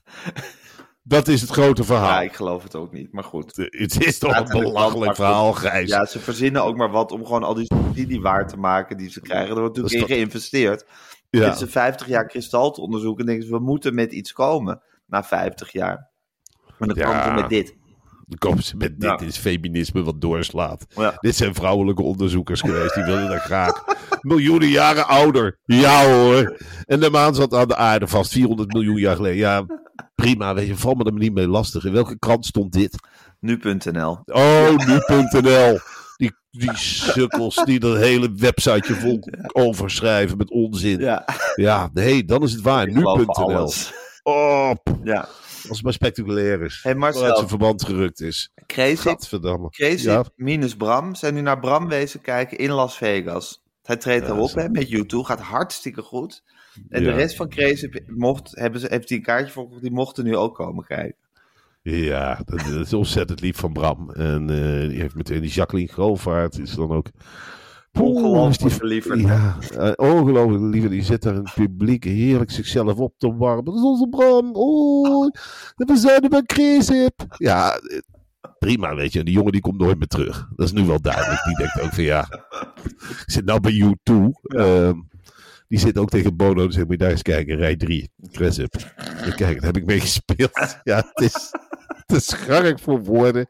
Dat 1.02 1.28
is 1.28 1.40
het 1.40 1.50
grote 1.50 1.84
verhaal. 1.84 2.08
Ja, 2.08 2.20
ik 2.20 2.32
geloof 2.34 2.62
het 2.62 2.74
ook 2.74 2.92
niet, 2.92 3.12
maar 3.12 3.24
goed. 3.24 3.56
Het 3.56 4.04
is 4.04 4.18
toch 4.18 4.36
een 4.36 4.60
belachelijk 4.60 5.14
verhaal, 5.14 5.52
Gijs. 5.52 5.88
Ja, 5.90 6.06
ze 6.06 6.18
verzinnen 6.18 6.62
ook 6.64 6.76
maar 6.76 6.90
wat 6.90 7.12
om 7.12 7.24
gewoon 7.24 7.42
al 7.42 7.54
die 7.54 7.64
subsidie 7.74 8.20
waar 8.20 8.48
te 8.48 8.56
maken 8.56 8.96
die 8.96 9.10
ze 9.10 9.20
krijgen. 9.20 9.54
Er 9.54 9.60
wordt 9.60 9.76
natuurlijk 9.76 10.10
in 10.10 10.16
geïnvesteerd. 10.16 10.84
Ja. 11.30 11.44
Dit 11.44 11.54
is 11.54 11.60
een 11.60 11.68
50 11.70 12.06
jaar 12.06 12.26
kristal 12.26 12.70
te 12.70 12.80
onderzoeken. 12.80 13.20
En 13.20 13.26
denken 13.30 13.46
ze, 13.46 13.52
we 13.52 13.60
moeten 13.60 13.94
met 13.94 14.12
iets 14.12 14.32
komen 14.32 14.82
na 15.06 15.24
50 15.24 15.72
jaar. 15.72 16.10
Maar 16.78 16.88
dan 16.88 16.96
Ja. 16.96 17.04
komen 17.04 17.24
ze 17.24 17.40
met 17.42 17.48
dit. 17.50 17.76
Dan 18.28 18.38
komen 18.38 18.62
ze 18.62 18.76
met 18.76 19.00
dit 19.00 19.20
Ja. 19.20 19.26
is 19.26 19.36
feminisme 19.36 20.02
wat 20.02 20.20
doorslaat. 20.20 20.86
Ja. 20.88 21.16
Dit 21.20 21.36
zijn 21.36 21.54
vrouwelijke 21.54 22.02
onderzoekers 22.02 22.60
geweest, 22.60 22.94
die 22.94 23.04
willen 23.04 23.28
dat 23.28 23.40
graag. 23.40 23.84
Miljoenen 24.20 24.68
jaren 24.68 25.06
ouder. 25.06 25.58
Ja 25.64 26.04
hoor. 26.12 26.56
En 26.84 27.00
de 27.00 27.10
maan 27.10 27.34
zat 27.34 27.54
aan 27.54 27.68
de 27.68 27.76
aarde 27.76 28.06
vast, 28.08 28.32
400 28.32 28.72
miljoen 28.72 28.96
jaar 28.98 29.16
geleden. 29.16 29.36
Ja, 29.38 29.66
prima, 30.14 30.54
weet 30.54 30.66
je, 30.66 30.76
val 30.76 30.94
me 30.94 31.04
er 31.04 31.12
niet 31.12 31.34
mee 31.34 31.48
lastig. 31.48 31.84
In 31.84 31.92
welke 31.92 32.18
krant 32.18 32.46
stond 32.46 32.72
dit? 32.72 32.94
Nu.nl. 33.40 34.18
Oh, 34.24 34.76
nu.nl. 34.86 35.78
Die, 36.16 36.32
die 36.50 36.76
sukkels 36.76 37.64
die 37.64 37.78
dat 37.80 37.96
hele 37.96 38.32
websiteje 38.36 38.94
vol 38.94 39.28
overschrijven 39.52 40.36
met 40.36 40.50
onzin. 40.50 40.98
Ja, 41.00 41.24
Ja, 41.54 41.90
nee, 41.92 42.24
dan 42.24 42.42
is 42.42 42.52
het 42.52 42.60
waar. 42.62 42.86
Nu.nl. 42.92 43.72
Op. 44.22 44.80
Ja. 45.04 45.28
Als 45.68 45.76
het 45.76 45.82
maar 45.82 45.92
spectaculair 45.92 46.62
is. 46.62 46.80
Hey 46.82 46.94
Marcel, 46.94 47.36
zijn 47.36 47.48
verband 47.48 47.84
gerukt 47.84 48.20
is. 48.20 48.52
Crazy. 48.66 49.14
Crazy 49.70 50.04
Ja. 50.06 50.24
minus 50.36 50.76
Bram 50.76 51.14
zijn 51.14 51.34
nu 51.34 51.40
naar 51.40 51.58
Bram 51.60 51.88
wezen 51.88 52.20
kijken 52.20 52.58
in 52.58 52.70
Las 52.70 52.96
Vegas. 52.96 53.62
Hij 53.82 53.96
treedt 53.96 54.26
Ja, 54.26 54.46
zo. 54.46 54.58
hè, 54.60 54.68
met 54.68 54.88
U2, 54.90 55.06
gaat 55.26 55.40
hartstikke 55.40 56.02
goed. 56.02 56.42
En 56.88 57.02
Ja. 57.02 57.10
de 57.10 57.16
rest 57.16 57.36
van 57.36 57.48
Crazy 57.48 57.88
mocht, 58.06 58.50
hebben 58.56 58.80
ze, 58.80 58.86
heeft 58.90 59.08
hij 59.08 59.18
een 59.18 59.24
kaartje 59.24 59.52
voor, 59.52 59.68
die 59.80 59.90
mochten 59.90 60.24
nu 60.24 60.36
ook 60.36 60.54
komen 60.54 60.84
kijken. 60.84 61.16
Ja, 61.82 62.40
dat, 62.44 62.58
dat 62.58 62.86
is 62.86 62.92
ontzettend 62.92 63.40
lief 63.40 63.56
van 63.56 63.72
Bram. 63.72 64.10
En 64.10 64.50
eh, 64.50 64.88
die 64.88 65.00
heeft 65.00 65.14
meteen 65.14 65.40
die 65.40 65.50
Jacqueline 65.50 65.92
Grovaert. 65.92 66.58
Is 66.58 66.74
dan 66.74 66.90
ook... 66.90 67.06
Ongelooflijk 68.00 68.74
verliefd. 68.74 69.08
Ja, 69.14 69.56
eh, 69.78 69.92
ongelooflijk 69.96 70.74
lief. 70.74 70.88
Die 70.88 71.02
zit 71.02 71.22
daar 71.22 71.34
in 71.34 71.42
het 71.44 71.54
publiek 71.54 72.04
heerlijk 72.04 72.50
zichzelf 72.50 72.98
op 72.98 73.14
te 73.18 73.36
warmen. 73.36 73.64
Dat 73.64 73.74
is 73.74 73.82
onze 73.82 74.08
Bram. 74.08 74.50
Oh, 74.52 75.30
we 75.76 75.96
zijn 75.96 76.22
er 76.22 76.28
bij 76.28 76.42
Crisip. 76.42 77.24
Ja, 77.36 77.74
eh, 77.74 77.98
prima, 78.58 78.94
weet 78.94 79.12
je. 79.12 79.18
En 79.18 79.24
die 79.24 79.34
jongen 79.34 79.52
die 79.52 79.60
komt 79.60 79.78
nooit 79.78 79.98
meer 79.98 80.06
terug. 80.06 80.48
Dat 80.56 80.66
is 80.66 80.72
nu 80.72 80.84
wel 80.84 81.00
duidelijk. 81.00 81.44
Die 81.44 81.56
denkt 81.56 81.80
ook 81.80 81.94
van 81.94 82.04
ja, 82.04 82.28
ik 82.98 83.22
zit 83.26 83.44
nou 83.44 83.60
bij 83.60 83.72
U2. 83.72 84.14
Ehm, 84.42 84.94
die 85.68 85.78
zit 85.78 85.98
ook 85.98 86.10
tegen 86.10 86.36
Bono 86.36 86.64
en 86.64 86.72
zegt, 86.72 86.84
moet 86.86 86.94
je 86.94 87.02
daar 87.02 87.10
eens 87.10 87.22
kijken, 87.22 87.56
rij 87.56 87.76
3, 87.76 88.10
Crisip. 88.32 88.74
Kijk, 89.36 89.38
daar 89.38 89.60
heb 89.60 89.76
ik 89.76 89.86
mee 89.86 90.00
gespeeld. 90.00 90.50
Ja, 90.84 90.96
het 90.96 91.20
is 91.20 91.50
te 92.12 92.20
schark 92.20 92.78
voor 92.78 93.04
woorden. 93.04 93.48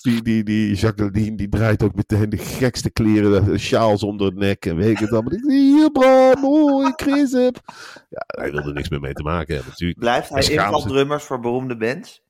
Die, 0.00 0.22
die, 0.22 0.42
die 0.42 0.74
Jacqueline, 0.74 1.36
die 1.36 1.48
draait 1.48 1.82
ook 1.82 1.94
meteen 1.94 2.30
de 2.30 2.38
gekste 2.38 2.90
kleren, 2.90 3.44
de 3.44 3.58
sjaals 3.58 4.02
onder 4.02 4.26
het 4.26 4.36
nek 4.36 4.66
en 4.66 4.76
weet 4.76 4.90
ik 4.90 4.98
het 4.98 5.12
allemaal. 5.12 5.38
Hier, 5.48 5.90
Bram, 5.90 6.86
ik 6.86 7.00
Chris 7.00 7.32
heb. 7.32 7.60
Ja, 8.08 8.24
hij 8.26 8.50
wilde 8.50 8.72
niks 8.72 8.88
meer 8.88 9.00
mee 9.00 9.12
te 9.12 9.22
maken 9.22 9.54
hebben, 9.54 9.70
natuurlijk. 9.72 10.00
Blijft 10.00 10.28
hij 10.28 10.42
invaldrummers 10.42 11.24
voor 11.24 11.40
beroemde 11.40 11.76
bands? 11.76 12.22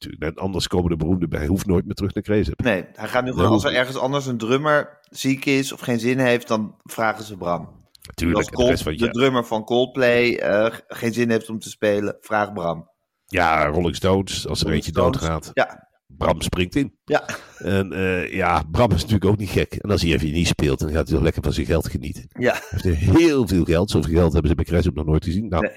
natuurlijk. 0.00 0.38
Anders 0.38 0.66
komen 0.66 0.90
de 0.90 0.96
beroemden 0.96 1.28
bij. 1.28 1.38
Hij 1.38 1.48
hoeft 1.48 1.66
nooit 1.66 1.84
meer 1.84 1.94
terug 1.94 2.14
naar 2.14 2.22
Cresip. 2.22 2.62
Nee, 2.62 2.84
hij 2.92 3.08
gaat 3.08 3.24
nu 3.24 3.32
gewoon, 3.32 3.46
als 3.46 3.64
er 3.64 3.74
ergens 3.74 3.96
anders 3.96 4.26
een 4.26 4.38
drummer 4.38 4.98
ziek 5.10 5.44
is 5.44 5.72
of 5.72 5.80
geen 5.80 6.00
zin 6.00 6.18
heeft, 6.18 6.48
dan 6.48 6.74
vragen 6.84 7.24
ze 7.24 7.36
Bram. 7.36 7.78
Natuurlijk, 8.06 8.54
Als 8.54 8.84
de 8.84 9.10
drummer 9.10 9.44
van 9.44 9.64
Coldplay 9.64 10.34
eh, 10.34 10.74
geen 10.88 11.12
zin 11.12 11.30
heeft 11.30 11.48
om 11.48 11.58
te 11.58 11.70
spelen, 11.70 12.16
vraag 12.20 12.52
Bram. 12.52 12.90
Ja, 13.30 13.66
Rolling 13.66 13.96
Stones, 13.96 14.46
als 14.48 14.64
er 14.64 14.70
eentje 14.70 14.92
doodgaat. 14.92 15.50
Ja, 15.54 15.88
Bram 16.06 16.40
springt 16.40 16.74
in. 16.76 16.94
ja. 17.04 17.24
En 17.58 17.92
eh, 17.92 18.32
ja, 18.32 18.62
Bram 18.70 18.90
is 18.90 18.96
natuurlijk 19.00 19.24
ook 19.30 19.36
niet 19.38 19.50
gek. 19.50 19.74
En 19.74 19.90
als 19.90 20.02
hij 20.02 20.12
even 20.12 20.32
niet 20.32 20.46
speelt, 20.46 20.78
dan 20.78 20.90
gaat 20.90 21.04
hij 21.06 21.14
wel 21.14 21.22
lekker 21.24 21.42
van 21.42 21.52
zijn 21.52 21.66
geld 21.66 21.88
genieten. 21.90 22.24
ja. 22.38 22.52
Hij 22.68 22.80
heeft 22.92 23.10
heel 23.18 23.48
veel 23.48 23.64
geld. 23.64 23.90
Zoveel 23.90 24.14
geld 24.14 24.32
hebben 24.32 24.50
ze 24.50 24.56
bij 24.56 24.64
Cressup 24.64 24.94
nog 24.94 25.06
nooit 25.06 25.24
gezien. 25.24 25.48
Nou, 25.48 25.62
Nee. 25.66 25.76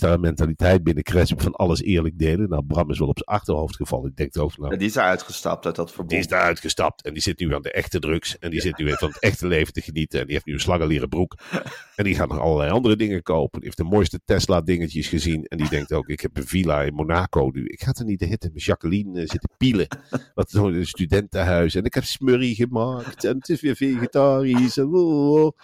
Daar 0.00 0.12
een 0.12 0.20
mentaliteit 0.20 0.82
binnen 0.82 1.02
Cressup 1.02 1.42
van 1.42 1.52
alles 1.52 1.82
eerlijk 1.82 2.18
delen. 2.18 2.48
Nou, 2.48 2.62
Bram 2.64 2.90
is 2.90 2.98
wel 2.98 3.08
op 3.08 3.20
zijn 3.24 3.38
achterhoofd 3.38 3.76
gevallen. 3.76 4.10
Ik 4.10 4.16
denk 4.16 4.38
ook, 4.38 4.58
nou, 4.58 4.72
Ja, 4.72 4.78
Die 4.78 4.88
is 4.88 4.94
eruit 4.94 5.22
gestapt 5.22 5.66
uit 5.66 5.74
dat 5.74 5.88
verbond. 5.88 6.10
die 6.10 6.18
is 6.18 6.26
daar 6.26 6.42
uitgestapt. 6.42 7.02
En 7.02 7.12
die 7.12 7.22
zit 7.22 7.38
nu 7.38 7.54
aan 7.54 7.62
de 7.62 7.72
echte 7.72 7.98
drugs. 7.98 8.38
En 8.38 8.50
die 8.50 8.60
zit 8.60 8.78
nu 8.78 8.86
even 8.86 8.98
van 8.98 9.08
het 9.08 9.18
echte 9.18 9.46
leven 9.46 9.72
te 9.72 9.80
genieten. 9.80 10.20
En 10.20 10.24
die 10.24 10.34
heeft 10.34 10.46
nu 10.46 10.52
een 10.52 10.60
slangenleren 10.60 11.08
broek. 11.08 11.34
En 11.96 12.04
die 12.04 12.14
gaat 12.14 12.28
nog 12.28 12.40
allerlei 12.40 12.70
andere 12.70 12.96
dingen 12.96 13.22
kopen. 13.22 13.60
Die 13.60 13.64
heeft 13.64 13.76
de 13.76 13.96
mooiste 13.96 14.20
Tesla 14.24 14.60
dingetjes 14.60 15.06
gezien. 15.08 15.44
En 15.44 15.58
die 15.58 15.68
denkt 15.68 15.92
ook, 15.92 16.08
ik 16.08 16.20
heb 16.20 16.36
een 16.36 16.46
villa 16.46 16.82
in 16.82 16.94
Monaco 16.94 17.50
nu. 17.52 17.64
Ik 17.66 17.82
ga 17.82 17.92
er 17.92 18.04
niet 18.04 18.18
de 18.18 18.26
hitte 18.26 18.50
met 18.52 18.62
Jacqueline 18.62 19.20
eh, 19.20 19.28
zitten 19.28 19.50
pielen. 19.56 19.86
Wat 20.34 20.50
zo'n 20.50 20.84
studentenhuis. 20.84 21.74
En 21.74 21.84
ik 21.84 21.94
heb 21.94 22.04
smurrie 22.04 22.54
gemaakt. 22.54 23.24
En 23.24 23.36
het 23.36 23.48
is 23.48 23.60
weer 23.60 23.76
vegetarisch. 23.76 24.76
En, 24.76 24.86
oh, 24.94 25.42
oh. 25.44 25.58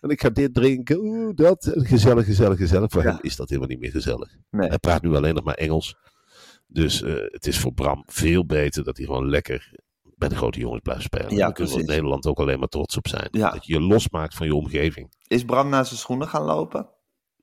En 0.00 0.08
ik 0.10 0.20
ga 0.20 0.30
dit 0.30 0.54
drinken. 0.54 0.98
Oeh, 0.98 1.34
dat. 1.34 1.64
En 1.66 1.84
gezellig, 1.86 2.24
gezellig, 2.24 2.58
gezellig. 2.58 2.90
Voor 2.90 3.02
Ja. 3.02 3.08
hem 3.10 3.18
is 3.22 3.36
dat 3.36 3.48
helemaal 3.48 3.70
niet 3.70 3.80
meer 3.80 3.90
gezellig. 3.90 4.36
Nee. 4.50 4.68
Hij 4.68 4.78
praat 4.78 5.02
nu 5.02 5.14
alleen 5.14 5.34
nog 5.34 5.44
maar 5.44 5.54
Engels. 5.54 5.96
Dus 6.66 7.02
eh, 7.02 7.14
het 7.16 7.46
is 7.46 7.58
voor 7.58 7.72
Bram 7.72 8.02
veel 8.06 8.46
beter 8.46 8.84
dat 8.84 8.96
hij 8.96 9.06
gewoon 9.06 9.28
lekker 9.30 9.72
bij 10.16 10.28
de 10.28 10.36
grote 10.36 10.58
jongens 10.58 10.80
blijft 10.82 11.02
spelen. 11.02 11.30
Ja, 11.30 11.36
Daar 11.36 11.52
kunnen 11.52 11.74
we 11.74 11.80
in. 11.80 11.86
Nederland 11.86 12.26
ook 12.26 12.38
alleen 12.38 12.58
maar 12.58 12.68
trots 12.68 12.96
op 12.96 13.08
zijn. 13.08 13.28
Ja. 13.30 13.50
Dat 13.50 13.66
je 13.66 13.72
je 13.72 13.80
losmaakt 13.80 14.34
van 14.34 14.46
je 14.46 14.54
omgeving. 14.54 15.12
Is 15.26 15.44
Bram 15.44 15.68
naar 15.68 15.86
zijn 15.86 15.98
schoenen 15.98 16.28
gaan 16.28 16.42
lopen? 16.42 16.88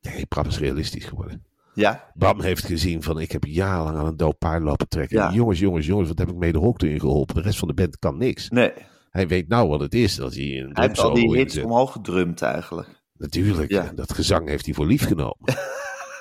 Nee, 0.02 0.26
Bram 0.26 0.46
is 0.46 0.60
realistisch 0.60 1.06
geworden. 1.06 1.46
Ja, 1.74 2.12
Bram 2.14 2.42
heeft 2.42 2.66
gezien 2.66 3.04
van 3.04 3.20
ik 3.20 3.32
heb 3.32 3.44
jarenlang 3.46 3.98
aan 3.98 4.06
een 4.06 4.18
dood 4.18 4.38
paard 4.38 4.64
lopen 4.64 4.88
trekken. 4.88 5.18
Ja. 5.18 5.32
Jongens, 5.34 5.60
jongens, 5.60 5.86
jongens, 5.86 6.08
wat 6.10 6.18
heb 6.18 6.30
ik 6.30 6.36
mee 6.36 6.52
de 6.52 6.58
hoogte 6.58 6.90
in 6.90 7.00
geholpen? 7.00 7.36
De 7.36 7.42
rest 7.42 7.60
van 7.60 7.68
de 7.68 7.74
band 7.74 8.00
kan 8.00 8.18
niks. 8.18 8.50
nee. 8.50 8.72
Hij 9.18 9.28
weet 9.28 9.48
nou 9.48 9.68
wat 9.68 9.80
het 9.80 9.94
is. 9.94 10.16
Dat 10.16 10.34
hij 10.34 10.60
een 10.60 10.70
Hij 10.74 10.88
heeft 10.88 11.00
al 11.00 11.14
die 11.14 11.38
hits 11.38 11.58
omhoog 11.58 11.92
gedrumd 11.92 12.42
eigenlijk. 12.42 13.04
Natuurlijk, 13.14 13.72
Ja. 13.72 13.88
en 13.88 13.96
dat 13.96 14.14
gezang 14.14 14.48
heeft 14.48 14.66
hij 14.66 14.74
voor 14.74 14.86
lief 14.86 15.06
genomen. 15.06 15.38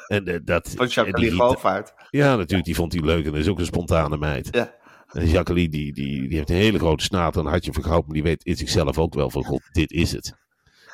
en, 0.06 0.26
eh, 0.26 0.38
dat, 0.44 0.72
Van 0.76 0.86
Jacqueline 0.86 1.36
Govaert. 1.36 1.94
Ja, 2.10 2.36
natuurlijk, 2.36 2.64
die 2.64 2.74
vond 2.74 2.92
hij 2.92 3.02
leuk 3.02 3.24
en 3.24 3.30
dat 3.30 3.40
is 3.40 3.48
ook 3.48 3.58
een 3.58 3.64
spontane 3.64 4.16
meid. 4.16 4.48
Ja. 4.50 4.74
En 5.06 5.28
Jacqueline, 5.28 5.68
die, 5.68 5.92
die, 5.92 6.28
die 6.28 6.36
heeft 6.36 6.50
een 6.50 6.56
hele 6.56 6.78
grote 6.78 7.04
snaat 7.04 7.36
en 7.36 7.46
hartje 7.46 7.72
vergouwd, 7.72 8.04
maar 8.04 8.14
die 8.14 8.22
weet 8.22 8.44
in 8.44 8.56
zichzelf 8.56 8.98
ook 8.98 9.14
wel 9.14 9.30
van, 9.30 9.44
god, 9.44 9.62
dit 9.72 9.90
is 9.90 10.12
het. 10.12 10.34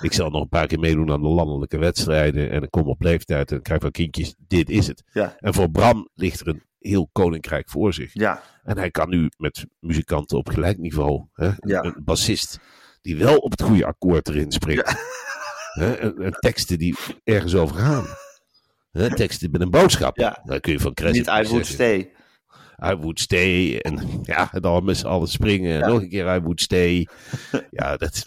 Ik 0.00 0.12
zal 0.12 0.30
nog 0.30 0.42
een 0.42 0.48
paar 0.48 0.66
keer 0.66 0.78
meedoen 0.78 1.10
aan 1.10 1.22
de 1.22 1.28
landelijke 1.28 1.78
wedstrijden 1.78 2.50
en 2.50 2.62
ik 2.62 2.70
kom 2.70 2.86
op 2.86 3.02
leeftijd 3.02 3.52
en 3.52 3.62
krijg 3.62 3.80
wel 3.82 3.90
kindjes, 3.90 4.34
dit 4.38 4.70
is 4.70 4.86
het. 4.86 5.02
Ja. 5.12 5.36
En 5.38 5.54
voor 5.54 5.70
Bram 5.70 6.08
ligt 6.14 6.40
er 6.40 6.48
een 6.48 6.62
heel 6.82 7.08
koninkrijk 7.12 7.70
voor 7.70 7.94
zich. 7.94 8.10
Ja, 8.12 8.42
En 8.64 8.78
hij 8.78 8.90
kan 8.90 9.08
nu 9.08 9.30
met 9.36 9.66
muzikanten 9.80 10.38
op 10.38 10.48
gelijk 10.48 10.78
niveau, 10.78 11.26
hè, 11.32 11.50
Ja. 11.58 11.82
een 11.82 12.00
bassist 12.04 12.58
die 13.00 13.16
wel 13.16 13.36
op 13.36 13.50
het 13.50 13.62
goede 13.62 13.84
akkoord 13.86 14.28
erin 14.28 14.52
springt. 14.52 14.94
Hè, 15.72 15.92
en, 15.92 16.16
en 16.22 16.32
teksten 16.32 16.78
die 16.78 16.96
ergens 17.24 17.54
over 17.54 17.76
gaan. 17.76 18.04
Hè, 18.90 19.14
teksten 19.14 19.50
met 19.50 19.60
een 19.60 19.70
boodschap. 19.70 20.16
Ja. 20.16 20.40
Daar 20.44 20.60
kun 20.60 20.72
je 20.72 20.80
van 20.80 20.94
Crescent 20.94 21.26
niet 21.26 21.46
I 21.46 21.48
would 21.48 21.66
stay. 21.66 21.98
I 22.84 22.94
would 22.94 23.20
stay. 23.20 23.78
En 23.78 24.20
ja, 24.22 24.52
en 24.52 24.60
dan 24.62 24.84
met 24.84 24.96
z'n 24.96 25.06
allen 25.06 25.28
springen. 25.28 25.82
En 25.82 25.88
nog 25.88 26.00
een 26.02 26.08
keer 26.08 26.34
I 26.36 26.40
would 26.40 26.60
stay. 26.60 27.08
ja, 27.70 27.96
dat 27.96 28.24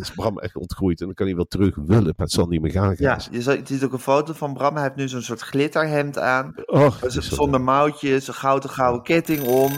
is 0.00 0.10
Bram 0.10 0.38
echt 0.38 0.56
ontgroeid. 0.56 1.00
En 1.00 1.06
dan 1.06 1.14
kan 1.14 1.26
hij 1.26 1.34
wel 1.34 1.44
terug 1.44 1.74
willen. 1.74 2.04
Maar 2.04 2.26
het 2.26 2.30
zal 2.30 2.46
niet 2.46 2.60
meer 2.60 2.70
gaan. 2.70 2.94
Ja, 2.98 3.20
je 3.30 3.62
ziet- 3.64 3.84
ook 3.84 3.92
een 3.92 3.98
foto 3.98 4.32
van 4.32 4.52
Bram. 4.54 4.74
Hij 4.74 4.82
heeft 4.82 4.96
nu 4.96 5.08
zo'n 5.08 5.22
soort 5.22 5.40
glitterhemd 5.40 6.18
aan. 6.18 6.52
Och, 6.66 7.00
wel- 7.00 7.10
Zonder 7.10 7.60
mouwtjes, 7.60 8.28
een 8.28 8.34
gouden 8.34 8.70
gouden 8.70 9.02
ketting 9.02 9.42
om. 9.42 9.72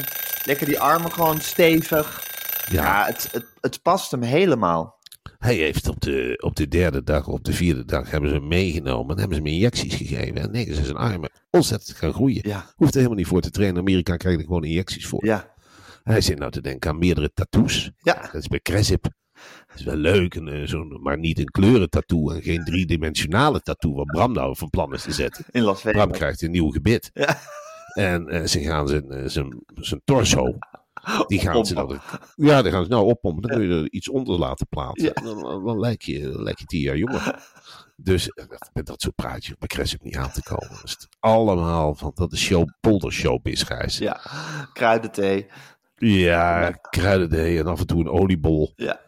Lekker 0.44 0.66
die 0.66 0.80
armen 0.80 1.12
gewoon 1.12 1.40
stevig. 1.40 2.28
Ja, 2.70 2.82
ja, 2.82 3.06
het, 3.06 3.28
het, 3.32 3.46
het 3.60 3.82
past 3.82 4.10
hem 4.10 4.22
helemaal. 4.22 4.98
hij 5.38 5.54
heeft 5.54 5.88
op 5.88 6.00
de, 6.00 6.38
op 6.44 6.56
de 6.56 6.68
derde 6.68 7.02
dag, 7.02 7.26
op 7.26 7.44
de 7.44 7.52
vierde 7.52 7.84
dag, 7.84 8.10
hebben 8.10 8.30
ze 8.30 8.36
hem 8.36 8.48
meegenomen. 8.48 9.10
En 9.14 9.18
hebben 9.20 9.36
ze 9.36 9.42
hem 9.42 9.52
injecties 9.52 9.94
gegeven. 9.94 10.36
En 10.36 10.50
nee, 10.50 10.74
ze 10.74 10.84
zijn 10.84 10.96
armen 10.96 11.30
ontzettend 11.50 11.96
gaan 11.96 12.12
groeien. 12.12 12.48
Ja, 12.48 12.64
Hoeft 12.76 12.90
er 12.90 12.96
helemaal 12.96 13.18
niet 13.18 13.26
voor 13.26 13.40
te 13.40 13.50
trainen. 13.50 13.76
In 13.76 13.82
Amerika 13.88 14.16
krijg 14.16 14.34
je 14.34 14.40
er 14.40 14.46
gewoon 14.46 14.64
injecties 14.64 15.06
voor. 15.06 15.24
ja, 15.26 15.54
Hij 16.02 16.20
zit 16.20 16.38
nou 16.38 16.50
te 16.50 16.60
denken 16.60 16.90
aan 16.90 16.98
meerdere 16.98 17.30
tattoos. 17.34 17.90
ja. 17.98 18.14
Dat 18.32 18.34
is 18.34 18.46
bij 18.48 18.60
Cresip. 18.60 19.06
Dat 19.68 19.78
is 19.78 19.84
wel 19.84 19.96
leuk, 19.96 20.34
en, 20.34 20.48
eh, 20.48 20.66
zo'n- 20.66 20.98
maar 21.02 21.18
niet 21.18 21.38
een 21.38 21.50
kleurentattoo 21.50 22.30
en 22.30 22.42
geen 22.42 22.64
driedimensionale 22.64 23.60
tattoo. 23.60 23.94
Wat 23.94 24.06
Bram 24.06 24.32
nou 24.32 24.56
van 24.56 24.70
plan 24.70 24.94
is 24.94 25.02
te 25.02 25.12
zetten. 25.12 25.44
In 25.50 25.62
Las 25.62 25.80
Bram 25.80 25.94
Vegas. 25.94 26.16
krijgt 26.16 26.42
een 26.42 26.50
nieuw 26.50 26.70
gebit. 26.70 27.10
Ja. 27.14 27.38
En 27.94 28.28
eh, 28.28 28.46
ze 28.46 28.60
gaan 28.60 28.88
zijn, 28.88 29.10
eh, 29.10 29.22
zijn, 29.26 29.62
zijn 29.74 30.00
torso. 30.04 30.58
Die 31.26 31.40
gaan 31.40 31.66
ze 31.66 31.74
dan, 31.74 32.00
ja, 32.36 32.62
die 32.62 32.72
gaan 32.72 32.84
ze 32.84 32.90
nou 32.90 33.04
oppompen. 33.06 33.42
Dan 33.48 33.56
kun 33.58 33.68
je 33.68 33.74
er 33.74 33.90
iets 33.92 34.08
onder 34.08 34.38
laten 34.38 34.66
plaatsen. 34.68 35.12
Ja. 35.14 35.22
Dan, 35.22 35.40
dan, 35.42 35.64
dan 35.64 35.80
lijk, 35.80 36.02
je, 36.02 36.20
dan 36.30 36.42
lijk 36.42 36.58
je 36.58 36.64
tien 36.64 36.80
jaar 36.80 36.96
jonger. 36.96 37.38
Dus 37.96 38.30
met 38.72 38.86
dat 38.86 39.02
soort 39.02 39.14
praatjes 39.14 39.54
bij 39.58 39.68
Cresip 39.68 40.02
niet 40.02 40.16
aan 40.16 40.30
te 40.30 40.42
komen. 40.42 40.68
Dat 40.68 40.84
is 40.84 40.90
het 40.90 41.08
allemaal 41.18 41.94
van 41.94 42.10
dat 42.14 42.32
is 42.32 42.40
show, 42.40 42.68
polder 42.80 43.12
showbiz, 43.12 43.64
Gijs. 43.66 43.98
Ja, 43.98 44.20
kruidenthee. 44.72 45.46
Ja, 46.08 46.70
kruidendee 46.90 47.58
en 47.58 47.66
af 47.66 47.80
en 47.80 47.86
toe 47.86 48.00
een 48.00 48.08
oliebol. 48.10 48.72
Ja, 48.76 49.00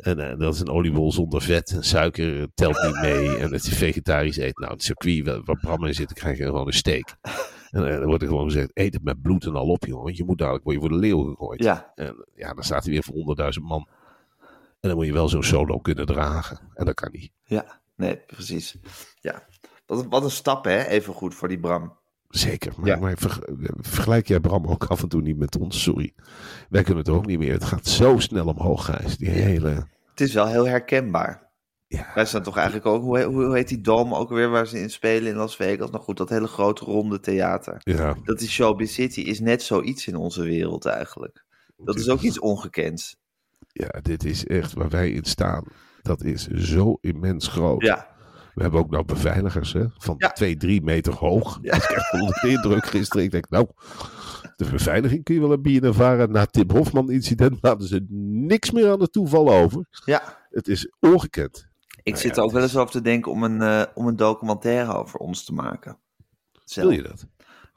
En 0.00 0.30
eh, 0.30 0.38
dat 0.38 0.54
is 0.54 0.60
een 0.60 0.68
oliebol 0.70 1.12
zonder 1.12 1.42
vet. 1.42 1.70
En 1.70 1.82
suiker 1.84 2.40
eh, 2.40 2.46
telt 2.54 2.82
niet 2.82 3.00
mee. 3.00 3.36
En 3.42 3.52
het 3.52 3.64
is 3.64 3.76
vegetarisch 3.76 4.36
eten. 4.36 4.62
Nou, 4.62 4.72
het 4.72 4.82
circuit 4.82 5.26
waar, 5.26 5.40
waar 5.44 5.58
Bram 5.60 5.84
in 5.84 5.94
zit, 5.94 6.12
krijg 6.12 6.38
je 6.38 6.44
gewoon 6.44 6.66
een 6.66 6.72
steak. 6.72 7.16
En 7.70 7.86
eh, 7.88 7.96
dan 7.98 8.06
wordt 8.06 8.22
er 8.22 8.28
gewoon 8.28 8.44
gezegd, 8.44 8.70
eet 8.74 8.94
het 8.94 9.02
met 9.02 9.22
bloed 9.22 9.44
en 9.44 9.54
al 9.54 9.66
op, 9.68 9.84
jongen. 9.84 10.04
Want 10.04 10.16
je 10.16 10.24
moet 10.24 10.38
dadelijk 10.38 10.64
word 10.64 10.76
je 10.76 10.82
voor 10.82 10.90
de 10.90 10.96
leeuw 10.98 11.22
gegooid. 11.24 11.62
ja, 11.62 11.92
En 11.94 12.26
ja, 12.34 12.54
dan 12.54 12.64
staat 12.64 12.84
hij 12.84 12.92
weer 12.92 13.02
voor 13.02 13.36
100.000 13.54 13.62
man. 13.62 13.88
En 14.80 14.88
dan 14.88 14.94
moet 14.96 15.06
je 15.06 15.12
wel 15.12 15.28
zo'n 15.28 15.42
solo 15.42 15.78
kunnen 15.78 16.06
dragen. 16.06 16.58
En 16.74 16.84
dat 16.84 16.94
kan 16.94 17.08
niet. 17.12 17.30
ja. 17.44 17.80
Nee, 17.96 18.16
precies. 18.16 18.76
Ja. 19.20 19.46
Wat, 19.86 20.06
wat 20.06 20.22
een 20.24 20.30
stap, 20.30 20.64
hè? 20.64 20.84
Even 20.84 21.14
goed 21.14 21.34
voor 21.34 21.48
die 21.48 21.58
Bram. 21.60 21.97
Zeker. 22.28 22.72
Maar, 22.76 22.86
Ja. 22.88 22.96
maar 22.96 23.16
verg- 23.16 23.40
vergelijk 23.80 24.28
jij 24.28 24.40
Bram 24.40 24.66
ook 24.66 24.84
af 24.84 25.02
en 25.02 25.08
toe 25.08 25.22
niet 25.22 25.38
met 25.38 25.56
ons? 25.58 25.82
Sorry. 25.82 26.14
Wij 26.68 26.82
kunnen 26.82 27.04
het 27.04 27.12
ook 27.12 27.26
niet 27.26 27.38
meer. 27.38 27.52
Het 27.52 27.64
gaat 27.64 27.86
zo 27.86 28.18
snel 28.18 28.46
omhoog, 28.46 28.84
Gijs. 28.84 29.16
Die 29.16 29.28
hele... 29.28 29.86
Het 30.10 30.20
is 30.20 30.34
wel 30.34 30.46
heel 30.46 30.66
herkenbaar. 30.68 31.46
Ja, 31.86 32.06
Wij 32.14 32.24
staan 32.24 32.42
toch 32.42 32.56
eigenlijk 32.56 32.86
ook, 32.86 33.02
hoe, 33.02 33.22
hoe 33.22 33.54
heet 33.54 33.68
die 33.68 33.80
dome 33.80 34.16
ook 34.16 34.28
weer 34.28 34.48
waar 34.50 34.66
ze 34.66 34.80
in 34.80 34.90
spelen 34.90 35.30
in 35.30 35.36
Las 35.36 35.56
Vegas? 35.56 35.90
Nou 35.90 36.02
goed, 36.02 36.16
dat 36.16 36.28
hele 36.28 36.46
grote 36.46 36.84
ronde 36.84 37.20
theater. 37.20 37.76
ja. 37.78 38.16
Dat 38.24 38.40
is 38.40 38.50
Showbiz 38.50 38.92
City, 38.94 39.20
is 39.20 39.40
net 39.40 39.62
zoiets 39.62 40.06
in 40.06 40.16
onze 40.16 40.42
wereld 40.42 40.84
eigenlijk. 40.86 41.44
Dat 41.76 41.96
is 41.96 42.08
ook 42.08 42.20
iets 42.20 42.38
ongekends. 42.38 43.16
ja, 43.72 44.00
dit 44.02 44.24
is 44.24 44.46
echt 44.46 44.72
waar 44.72 44.88
wij 44.88 45.10
in 45.10 45.24
staan. 45.24 45.64
Dat 46.02 46.22
is 46.24 46.46
zo 46.46 46.98
immens 47.00 47.48
groot. 47.48 47.82
Ja, 47.82 48.08
We 48.58 48.64
hebben 48.64 48.80
ook 48.80 48.90
nou 48.90 49.04
beveiligers 49.04 49.72
hè, 49.72 49.84
van 49.98 50.14
Ja. 50.18 50.28
2, 50.28 50.56
3 50.56 50.82
meter 50.82 51.12
hoog. 51.14 51.58
Ja. 51.62 51.74
Is 51.76 51.86
echt 51.86 52.12
onder 52.12 52.38
de 52.42 52.48
indruk 52.48 52.86
gisteren. 52.86 53.24
Ik 53.24 53.30
denk, 53.30 53.50
nou, 53.50 53.66
de 54.56 54.70
beveiliging 54.70 55.24
kun 55.24 55.34
je 55.34 55.40
wel 55.40 55.52
een 55.52 55.62
bier 55.62 55.84
ervaren. 55.84 56.32
Na 56.32 56.46
Tim 56.46 56.70
Hofman 56.70 57.10
incident 57.10 57.58
laten 57.60 57.86
ze 57.88 58.06
niks 58.10 58.70
meer 58.70 58.90
aan 58.90 59.00
het 59.00 59.12
toeval 59.12 59.52
over. 59.52 59.86
ja. 60.04 60.36
Het 60.50 60.68
is 60.68 60.92
ongekend. 61.00 61.66
Ik 62.02 62.12
Nou 62.12 62.16
zit 62.26 62.30
ja, 62.34 62.36
er 62.40 62.46
ook 62.46 62.52
wel 62.52 62.62
eens 62.62 62.76
over 62.76 62.90
te 62.92 63.00
denken 63.00 63.32
om 63.32 63.42
een, 63.42 63.62
eh, 63.62 63.82
om 63.94 64.06
een 64.06 64.16
documentaire 64.16 64.94
over 64.94 65.18
ons 65.20 65.44
te 65.44 65.52
maken. 65.54 65.98
Zelf. 66.64 66.86
Wil 66.88 66.96
je 66.96 67.02
dat? 67.02 67.26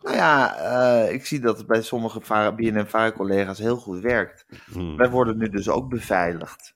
Nou 0.02 0.16
ja, 0.16 0.56
eh, 0.56 1.14
ik 1.14 1.26
zie 1.26 1.40
dat 1.40 1.58
het 1.58 1.68
bij 1.68 1.82
sommige 1.82 2.22
VARA- 2.22 2.52
BNN-VARA-collega's 2.56 3.58
heel 3.60 3.78
goed 3.78 4.00
werkt. 4.00 4.46
Hmm. 4.72 4.98
Wij 4.98 5.10
worden 5.10 5.38
nu 5.38 5.50
dus 5.50 5.70
ook 5.70 5.90
beveiligd. 5.90 6.74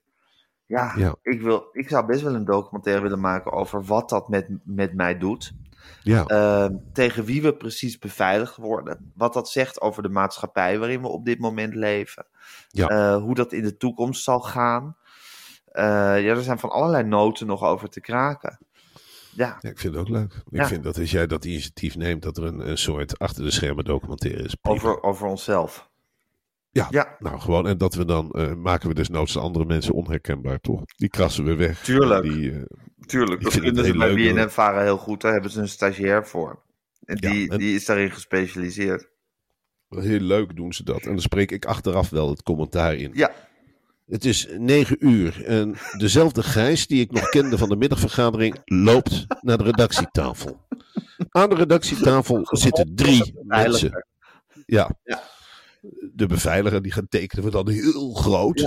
Ja, 0.66 0.92
Ja. 0.96 1.14
Ik, 1.22 1.40
wil, 1.40 1.68
ik 1.72 1.88
zou 1.88 2.06
best 2.06 2.22
wel 2.22 2.34
een 2.34 2.44
documentaire 2.44 3.02
willen 3.02 3.20
maken 3.20 3.52
over 3.52 3.84
wat 3.84 4.08
dat 4.08 4.28
met, 4.28 4.48
met 4.64 4.94
mij 4.94 5.18
doet. 5.18 5.52
Ja, 6.02 6.24
Eh, 6.24 6.68
tegen 6.92 7.24
wie 7.24 7.42
we 7.42 7.56
precies 7.56 7.98
beveiligd 7.98 8.56
worden. 8.56 9.12
Wat 9.14 9.32
dat 9.32 9.48
zegt 9.48 9.80
over 9.80 10.02
de 10.02 10.08
maatschappij 10.08 10.78
waarin 10.78 11.00
we 11.00 11.08
op 11.08 11.24
dit 11.24 11.38
moment 11.38 11.74
leven. 11.74 12.26
Ja. 12.68 12.88
Eh, 12.88 13.16
hoe 13.22 13.34
dat 13.34 13.52
in 13.52 13.62
de 13.62 13.76
toekomst 13.76 14.24
zal 14.24 14.40
gaan. 14.40 14.96
Eh, 15.72 15.84
ja, 16.22 16.34
er 16.34 16.42
zijn 16.42 16.58
van 16.58 16.70
allerlei 16.70 17.04
noten 17.04 17.46
nog 17.46 17.62
over 17.62 17.88
te 17.88 18.00
kraken. 18.00 18.58
Ja, 19.34 19.58
Ja, 19.60 19.70
ik 19.70 19.78
vind 19.78 19.94
het 19.94 20.02
ook 20.02 20.08
leuk. 20.08 20.42
Ik 20.50 20.64
vind 20.64 20.82
dat 20.84 20.98
als 20.98 21.10
jij 21.10 21.26
dat 21.26 21.44
initiatief 21.44 21.96
neemt, 21.96 22.22
dat 22.22 22.36
er 22.36 22.44
een, 22.44 22.68
een 22.68 22.78
soort 22.78 23.18
achter 23.18 23.44
de 23.44 23.50
schermen 23.50 23.84
documentaire 23.84 24.42
is. 24.42 24.54
Prima. 24.54 24.76
over, 24.76 25.02
over 25.02 25.26
onszelf. 25.26 25.88
Ja, 26.76 26.86
Ja. 26.90 27.16
nou 27.18 27.40
gewoon. 27.40 27.66
En 27.66 27.78
dat 27.78 27.94
we 27.94 28.04
dan 28.04 28.30
eh, 28.30 28.54
maken 28.54 28.88
we 28.88 28.94
desnoods 28.94 29.32
de 29.32 29.38
andere 29.40 29.64
mensen 29.64 29.94
onherkenbaar, 29.94 30.60
toch? 30.60 30.82
Die 30.96 31.08
krassen 31.08 31.44
we 31.44 31.54
weg. 31.54 31.82
Tuurlijk. 31.82 32.22
Die, 32.22 32.52
eh, 32.52 32.62
Tuurlijk, 33.06 33.42
dat 33.42 33.52
kunnen 33.60 33.84
ze 33.84 33.92
bij 33.96 34.14
leuk, 34.14 34.26
hoor. 34.26 34.34
BNN-Varen 34.34 34.82
heel 34.82 34.96
goed. 34.98 35.20
Daar 35.20 35.32
hebben 35.32 35.50
ze 35.50 35.60
een 35.60 35.68
stagiair 35.68 36.26
voor. 36.26 36.62
En 37.04 37.16
Ja, 37.20 37.30
die, 37.30 37.50
en- 37.50 37.58
die 37.58 37.74
is 37.74 37.84
daarin 37.84 38.10
gespecialiseerd. 38.10 39.08
heel 39.88 40.20
leuk 40.20 40.56
doen 40.56 40.72
ze 40.72 40.84
dat. 40.84 41.02
En 41.02 41.10
dan 41.10 41.20
spreek 41.20 41.50
ik 41.50 41.64
achteraf 41.64 42.10
wel 42.10 42.30
het 42.30 42.42
commentaar 42.42 42.94
in. 42.94 43.10
Ja, 43.14 43.30
Het 44.06 44.24
is 44.24 44.48
negen 44.58 44.96
uur 45.08 45.44
en 45.44 45.74
dezelfde 45.98 46.42
Gijs 46.42 46.86
die 46.86 47.00
ik 47.00 47.10
nog 47.12 47.28
kende 47.28 47.58
van 47.58 47.68
de 47.68 47.76
middagvergadering 47.76 48.56
loopt 48.64 49.26
naar 49.40 49.58
de 49.58 49.64
redactietafel. 49.64 50.66
Aan 51.30 51.48
de 51.48 51.54
redactietafel 51.54 52.40
zitten 52.50 52.94
drie 52.94 53.34
mensen. 53.42 54.06
Ja. 54.66 54.90
Ja. 55.04 55.22
De 56.14 56.26
beveiliger 56.26 56.82
die 56.82 56.92
gaat 56.92 57.10
tekenen 57.10 57.44
we 57.44 57.50
dan 57.50 57.68
heel 57.68 58.12
groot. 58.14 58.60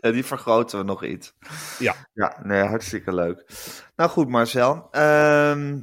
Ja, 0.00 0.10
die 0.12 0.24
vergroten 0.24 0.78
we 0.78 0.84
nog 0.84 1.04
iets. 1.04 1.34
Ja. 1.78 1.94
Ja, 2.14 2.38
nee, 2.42 2.62
hartstikke 2.62 3.14
leuk. 3.14 3.44
Nou 3.96 4.10
goed, 4.10 4.28
Marcel. 4.28 4.88
Ehm, 4.90 5.78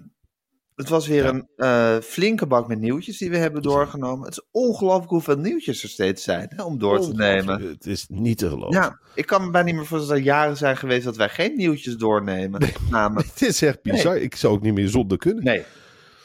het 0.76 0.90
was 0.90 1.08
weer 1.08 1.24
Ja. 1.24 1.30
een 1.30 1.48
eh, 1.56 1.98
flinke 2.02 2.46
bak 2.46 2.68
met 2.68 2.80
nieuwtjes 2.80 3.18
die 3.18 3.30
we 3.30 3.38
hebben 3.38 3.62
doorgenomen. 3.62 4.26
Het 4.26 4.38
is 4.38 4.48
ongelooflijk 4.52 5.10
hoeveel 5.10 5.38
nieuwtjes 5.38 5.84
er 5.84 5.90
steeds 5.90 6.24
zijn 6.24 6.52
hè, 6.56 6.64
om 6.64 6.80
door 6.80 7.00
te 7.00 7.14
nemen. 7.14 7.62
Het 7.62 7.86
is 7.86 8.06
niet 8.10 8.38
te 8.38 8.50
geloven. 8.50 8.82
Ja, 8.82 9.00
ik 9.14 9.26
kan 9.26 9.46
me 9.46 9.52
bijna 9.52 9.68
niet 9.68 9.76
meer 9.76 9.86
voorstellen 9.86 10.24
dat 10.24 10.32
er 10.34 10.34
jaren 10.38 10.58
zijn 10.58 10.78
geweest 10.78 11.04
dat 11.04 11.18
wij 11.18 11.30
geen 11.30 11.56
nieuwtjes 11.56 11.96
doornemen. 11.98 12.62
Namen. 12.90 13.24
Het 13.26 13.42
is 13.50 13.62
echt 13.62 13.82
bizar. 13.82 14.18
Ik 14.18 14.36
zou 14.36 14.54
ook 14.54 14.62
niet 14.62 14.74
meer 14.74 14.90
zonder 14.90 15.18
kunnen. 15.18 15.44
Nee. 15.44 15.64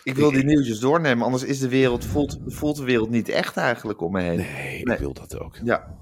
Ik 0.05 0.15
wil 0.15 0.31
die 0.31 0.45
nieuwtjes 0.45 0.79
doornemen, 0.79 1.25
anders 1.25 1.43
is 1.45 1.59
de 1.59 1.69
wereld, 1.69 2.05
voelt, 2.05 2.39
voelt 2.47 2.77
de 2.77 2.85
wereld 2.85 3.11
niet 3.11 3.29
echt 3.29 3.57
eigenlijk 3.57 4.01
om 4.01 4.13
me 4.13 4.21
heen. 4.23 4.37
Nee, 4.37 4.83
Nee. 4.83 4.95
ik 4.95 5.01
wil 5.01 5.13
dat 5.13 5.39
ook. 5.39 5.57
Ja, 5.63 5.95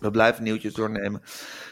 we 0.00 0.10
blijven 0.10 0.42
nieuwtjes 0.42 0.72
doornemen. 0.74 1.20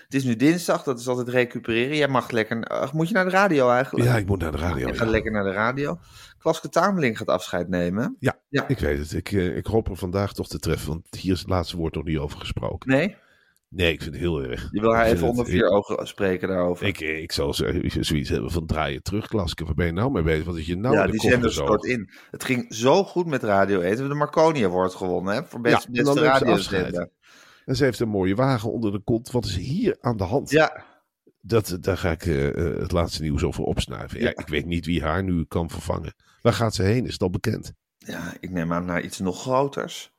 Het 0.04 0.14
is 0.14 0.24
nu 0.24 0.36
dinsdag, 0.36 0.82
dat 0.82 1.00
is 1.00 1.08
altijd 1.08 1.28
recupereren. 1.28 1.96
Jij 1.96 2.08
mag 2.08 2.30
lekker... 2.30 2.64
ach, 2.64 2.92
moet 2.92 3.08
je 3.08 3.14
naar 3.14 3.24
de 3.24 3.30
radio 3.30 3.70
eigenlijk? 3.70 4.08
Ja, 4.08 4.16
ik 4.16 4.26
moet 4.26 4.40
naar 4.40 4.52
de 4.52 4.58
radio. 4.58 4.86
Je 4.86 4.92
ja. 4.92 4.98
gaat 4.98 5.08
lekker 5.08 5.32
naar 5.32 5.44
de 5.44 5.52
radio. 5.52 5.98
Klaske 6.38 6.68
Tameling 6.68 7.18
gaat 7.18 7.26
afscheid 7.28 7.68
nemen. 7.68 8.16
Ja, 8.18 8.38
Ja. 8.48 8.68
ik 8.68 8.78
weet 8.78 8.98
het. 8.98 9.12
Ik, 9.12 9.32
eh, 9.32 9.56
ik 9.56 9.66
hoop 9.66 9.88
er 9.88 9.96
vandaag 9.96 10.32
toch 10.32 10.48
te 10.48 10.58
treffen, 10.58 10.88
want 10.88 11.06
hier 11.20 11.32
is 11.32 11.38
het 11.38 11.48
laatste 11.48 11.76
woord 11.76 11.94
nog 11.94 12.04
niet 12.04 12.18
over 12.18 12.38
gesproken. 12.38 12.90
Nee? 12.90 13.16
Nee, 13.68 13.92
ik 13.92 14.02
vind 14.02 14.14
het 14.14 14.22
heel 14.22 14.42
erg. 14.42 14.68
Je 14.70 14.80
wil 14.80 14.94
haar 14.94 15.06
even 15.06 15.28
onder 15.28 15.46
vier 15.46 15.68
ogen 15.68 16.06
spreken 16.06 16.48
daarover. 16.48 16.86
Ik, 16.86 17.00
ik 17.00 17.32
zal 17.32 17.54
zo- 17.54 17.80
zoiets 18.00 18.28
hebben 18.28 18.50
van 18.50 18.66
draaien 18.66 19.02
terug, 19.02 19.26
Klaske. 19.28 19.64
Waar 19.64 19.74
ben 19.74 19.86
je 19.86 19.92
nou 19.92 20.10
mee 20.10 20.22
bezig? 20.22 20.44
Wat 20.44 20.56
is 20.56 20.66
je 20.66 20.76
nou 20.76 20.94
ja, 20.94 21.06
die 21.06 21.20
zender 21.20 21.52
stort 21.52 21.84
in. 21.84 22.10
Het 22.30 22.44
ging 22.44 22.74
zo 22.74 23.04
goed 23.04 23.26
met 23.26 23.42
Radio 23.42 23.74
1. 23.74 23.80
We 23.80 23.88
hebben 23.88 24.08
de 24.08 24.14
Marconi 24.14 24.64
Award 24.64 24.94
gewonnen, 24.94 25.34
hè? 25.34 25.44
Voor 25.44 25.60
best, 25.60 25.88
Ja, 25.92 26.02
beste 26.02 26.20
radiozender. 26.20 27.10
En 27.64 27.76
ze 27.76 27.84
heeft 27.84 28.00
een 28.00 28.08
mooie 28.08 28.34
wagen 28.34 28.72
onder 28.72 28.92
de 28.92 29.00
kont. 29.04 29.30
Wat 29.30 29.44
is 29.44 29.56
hier 29.56 29.96
aan 30.00 30.16
de 30.16 30.24
hand? 30.24 30.50
Ja, 30.50 30.84
Dat, 31.40 31.78
daar 31.80 31.96
ga 31.98 32.10
ik 32.10 32.26
eh, 32.26 32.48
eh, 32.48 32.80
het 32.80 32.92
laatste 32.92 33.22
nieuws 33.22 33.42
over 33.44 33.64
opsnuiven. 33.64 34.18
Ja, 34.20 34.24
Ja. 34.24 34.36
ik 34.36 34.48
weet 34.48 34.66
niet 34.66 34.86
wie 34.86 35.02
haar 35.02 35.22
nu 35.22 35.44
kan 35.44 35.70
vervangen. 35.70 36.14
Waar 36.42 36.52
gaat 36.52 36.74
ze 36.74 36.82
heen? 36.82 37.06
Is 37.06 37.12
het 37.12 37.22
al 37.22 37.30
bekend? 37.30 37.72
ja, 37.98 38.34
ik 38.40 38.50
neem 38.50 38.72
aan 38.72 38.84
naar 38.84 39.02
iets 39.02 39.18
nog 39.18 39.40
groters. 39.40 40.14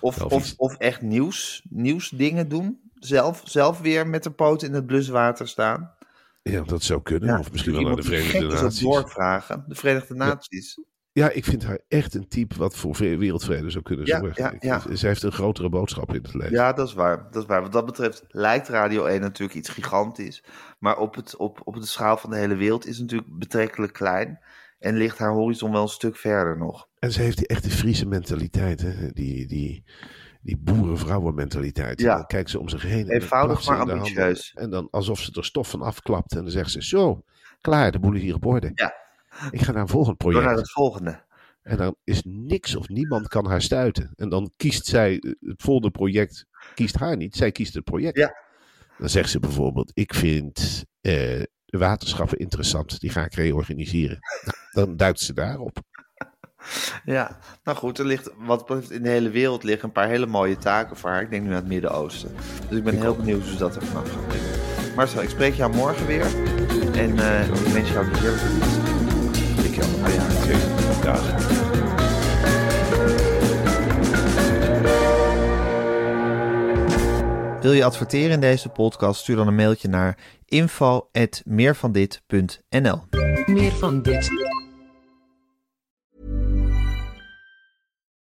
Of, 0.00 0.22
Of 0.24 0.32
of, 0.32 0.54
of 0.56 0.76
echt 0.76 1.02
nieuws, 1.02 1.62
nieuwsdingen 1.68 2.48
doen. 2.48 2.90
Zelf, 3.06 3.42
zelf 3.44 3.80
weer 3.80 4.06
met 4.06 4.22
de 4.22 4.30
poot 4.30 4.62
in 4.62 4.72
het 4.72 4.86
bluswater 4.86 5.48
staan. 5.48 5.94
Ja, 6.42 6.60
dat 6.62 6.82
zou 6.82 7.02
kunnen. 7.02 7.28
Ja, 7.28 7.38
of 7.38 7.50
misschien 7.52 7.72
wel 7.72 7.82
naar 7.82 7.96
de 7.96 8.02
Verenigde 8.02 8.46
Naties. 8.62 8.80
doorvragen. 8.80 9.64
De 9.68 9.74
Verenigde 9.74 10.14
Naties. 10.14 10.78
Ja, 11.12 11.30
ik 11.30 11.44
vind 11.44 11.64
haar 11.64 11.78
echt 11.88 12.14
een 12.14 12.28
type 12.28 12.54
wat 12.58 12.76
voor 12.76 12.94
vre- 12.94 13.16
wereldvrede 13.16 13.70
zou 13.70 13.84
kunnen 13.84 14.06
Ja, 14.06 14.18
zorgen. 14.18 14.42
ja, 14.42 14.50
Ik- 14.50 14.62
ja. 14.62 14.96
Ze 14.96 15.06
heeft 15.06 15.22
een 15.22 15.32
grotere 15.32 15.68
boodschap 15.68 16.08
in 16.14 16.22
het 16.22 16.34
leven. 16.34 16.50
Ja, 16.52 16.72
dat 16.72 16.88
is 16.88 16.94
waar. 16.94 17.28
Dat 17.30 17.42
is 17.42 17.48
waar. 17.48 17.62
Wat 17.62 17.72
dat 17.72 17.84
betreft 17.86 18.24
lijkt 18.28 18.68
Radio 18.68 19.04
1 19.04 19.20
natuurlijk 19.20 19.58
iets 19.58 19.68
gigantisch. 19.68 20.44
Maar 20.78 20.98
op, 20.98 21.14
het, 21.14 21.36
op, 21.36 21.60
op 21.64 21.74
de 21.74 21.86
schaal 21.86 22.16
van 22.16 22.30
de 22.30 22.36
hele 22.36 22.54
wereld 22.56 22.86
is 22.86 22.92
het 22.98 23.02
natuurlijk 23.02 23.38
betrekkelijk 23.38 23.92
klein. 23.92 24.38
En 24.78 24.96
ligt 24.96 25.18
haar 25.18 25.32
horizon 25.32 25.72
wel 25.72 25.82
een 25.82 25.88
stuk 25.88 26.16
verder 26.16 26.58
nog. 26.58 26.88
En 26.98 27.12
ze 27.12 27.20
heeft 27.22 27.36
die 27.38 27.46
echte 27.46 27.70
Friese 27.70 28.06
mentaliteit. 28.06 28.80
Hè? 28.80 29.10
Die, 29.10 29.46
die, 29.46 29.84
die 30.42 30.56
boerenvrouwen 30.56 31.34
mentaliteit. 31.34 32.00
Ja. 32.00 32.14
Dan 32.14 32.26
kijkt 32.26 32.50
ze 32.50 32.58
om 32.58 32.68
zich 32.68 32.82
heen. 32.82 32.98
en 33.00 33.06
dan 33.06 33.14
Eenvoudig, 33.14 33.66
maar 33.66 33.78
ambitieus. 33.78 34.52
En 34.54 34.70
dan 34.70 34.88
alsof 34.90 35.20
ze 35.20 35.32
er 35.32 35.44
stof 35.44 35.70
van 35.70 35.82
afklapt. 35.82 36.32
En 36.32 36.42
dan 36.42 36.50
zegt 36.50 36.70
ze, 36.70 36.82
zo, 36.82 37.24
klaar, 37.60 37.92
de 37.92 37.98
boel 37.98 38.14
is 38.14 38.22
hier 38.22 38.34
op 38.34 38.46
orde. 38.46 38.70
Ja. 38.74 38.94
Ik 39.50 39.62
ga 39.62 39.72
naar 39.72 39.82
een 39.82 39.88
volgend 39.88 40.20
Door 40.20 40.30
project. 40.30 40.50
naar 40.50 40.60
het 40.60 40.72
volgende. 40.72 41.22
En 41.62 41.76
dan 41.76 41.96
is 42.04 42.22
niks 42.24 42.76
of 42.76 42.88
niemand 42.88 43.28
kan 43.28 43.46
haar 43.46 43.62
stuiten. 43.62 44.12
En 44.16 44.28
dan 44.28 44.52
kiest 44.56 44.86
zij 44.86 45.12
het 45.40 45.62
volgende 45.62 45.90
project, 45.90 46.46
kiest 46.74 46.96
haar 46.96 47.16
niet. 47.16 47.36
Zij 47.36 47.52
kiest 47.52 47.74
het 47.74 47.84
project. 47.84 48.16
Ja. 48.16 48.34
Dan 48.98 49.08
zegt 49.08 49.30
ze 49.30 49.38
bijvoorbeeld, 49.38 49.90
ik 49.94 50.14
vind 50.14 50.84
eh, 51.00 51.12
de 51.64 51.78
waterschappen 51.78 52.38
interessant. 52.38 53.00
Die 53.00 53.10
ga 53.10 53.24
ik 53.24 53.34
reorganiseren. 53.34 54.18
Nou, 54.44 54.86
dan 54.86 54.96
duikt 54.96 55.20
ze 55.20 55.32
daarop. 55.32 55.78
Ja, 57.04 57.36
nou 57.64 57.76
goed, 57.76 57.98
er 57.98 58.04
ligt, 58.04 58.30
wat 58.38 58.66
betreft 58.66 58.90
in 58.90 59.02
de 59.02 59.08
hele 59.08 59.30
wereld 59.30 59.62
liggen 59.62 59.84
een 59.84 59.92
paar 59.92 60.08
hele 60.08 60.26
mooie 60.26 60.56
taken 60.56 60.96
voor 60.96 61.10
haar. 61.10 61.22
Ik 61.22 61.30
denk 61.30 61.42
nu 61.42 61.48
aan 61.48 61.54
het 61.54 61.66
Midden-Oosten. 61.66 62.34
Dus 62.68 62.78
ik 62.78 62.84
ben 62.84 63.00
heel 63.00 63.16
benieuwd 63.16 63.42
hoe 63.42 63.52
ze 63.52 63.58
dat 63.58 63.76
er 63.76 63.82
vanaf 63.82 64.12
gaat 64.12 64.26
brengen. 64.26 64.50
Marcel, 64.96 65.22
ik 65.22 65.28
spreek 65.28 65.54
jou 65.54 65.74
morgen 65.74 66.06
weer. 66.06 66.26
En 66.94 67.18
eh, 67.18 67.48
ik 67.48 67.54
wens 67.72 67.90
jou 67.90 68.06
een 68.06 68.14
heerlijke 68.14 68.48
dienst. 68.48 68.76
Ik 69.64 69.74
jou. 69.74 69.88
Ah 70.02 70.14
ja, 70.14 70.30
zeker. 70.30 70.60
Dag. 71.02 71.60
Wil 77.62 77.72
je 77.72 77.84
adverteren 77.84 78.30
in 78.30 78.40
deze 78.40 78.68
podcast? 78.68 79.20
Stuur 79.20 79.36
dan 79.36 79.46
een 79.46 79.54
mailtje 79.54 79.88
naar 79.88 80.18
info.meervandit.nl 80.46 83.00
Meer 83.46 83.72
van 83.72 84.02
dit. 84.02 84.30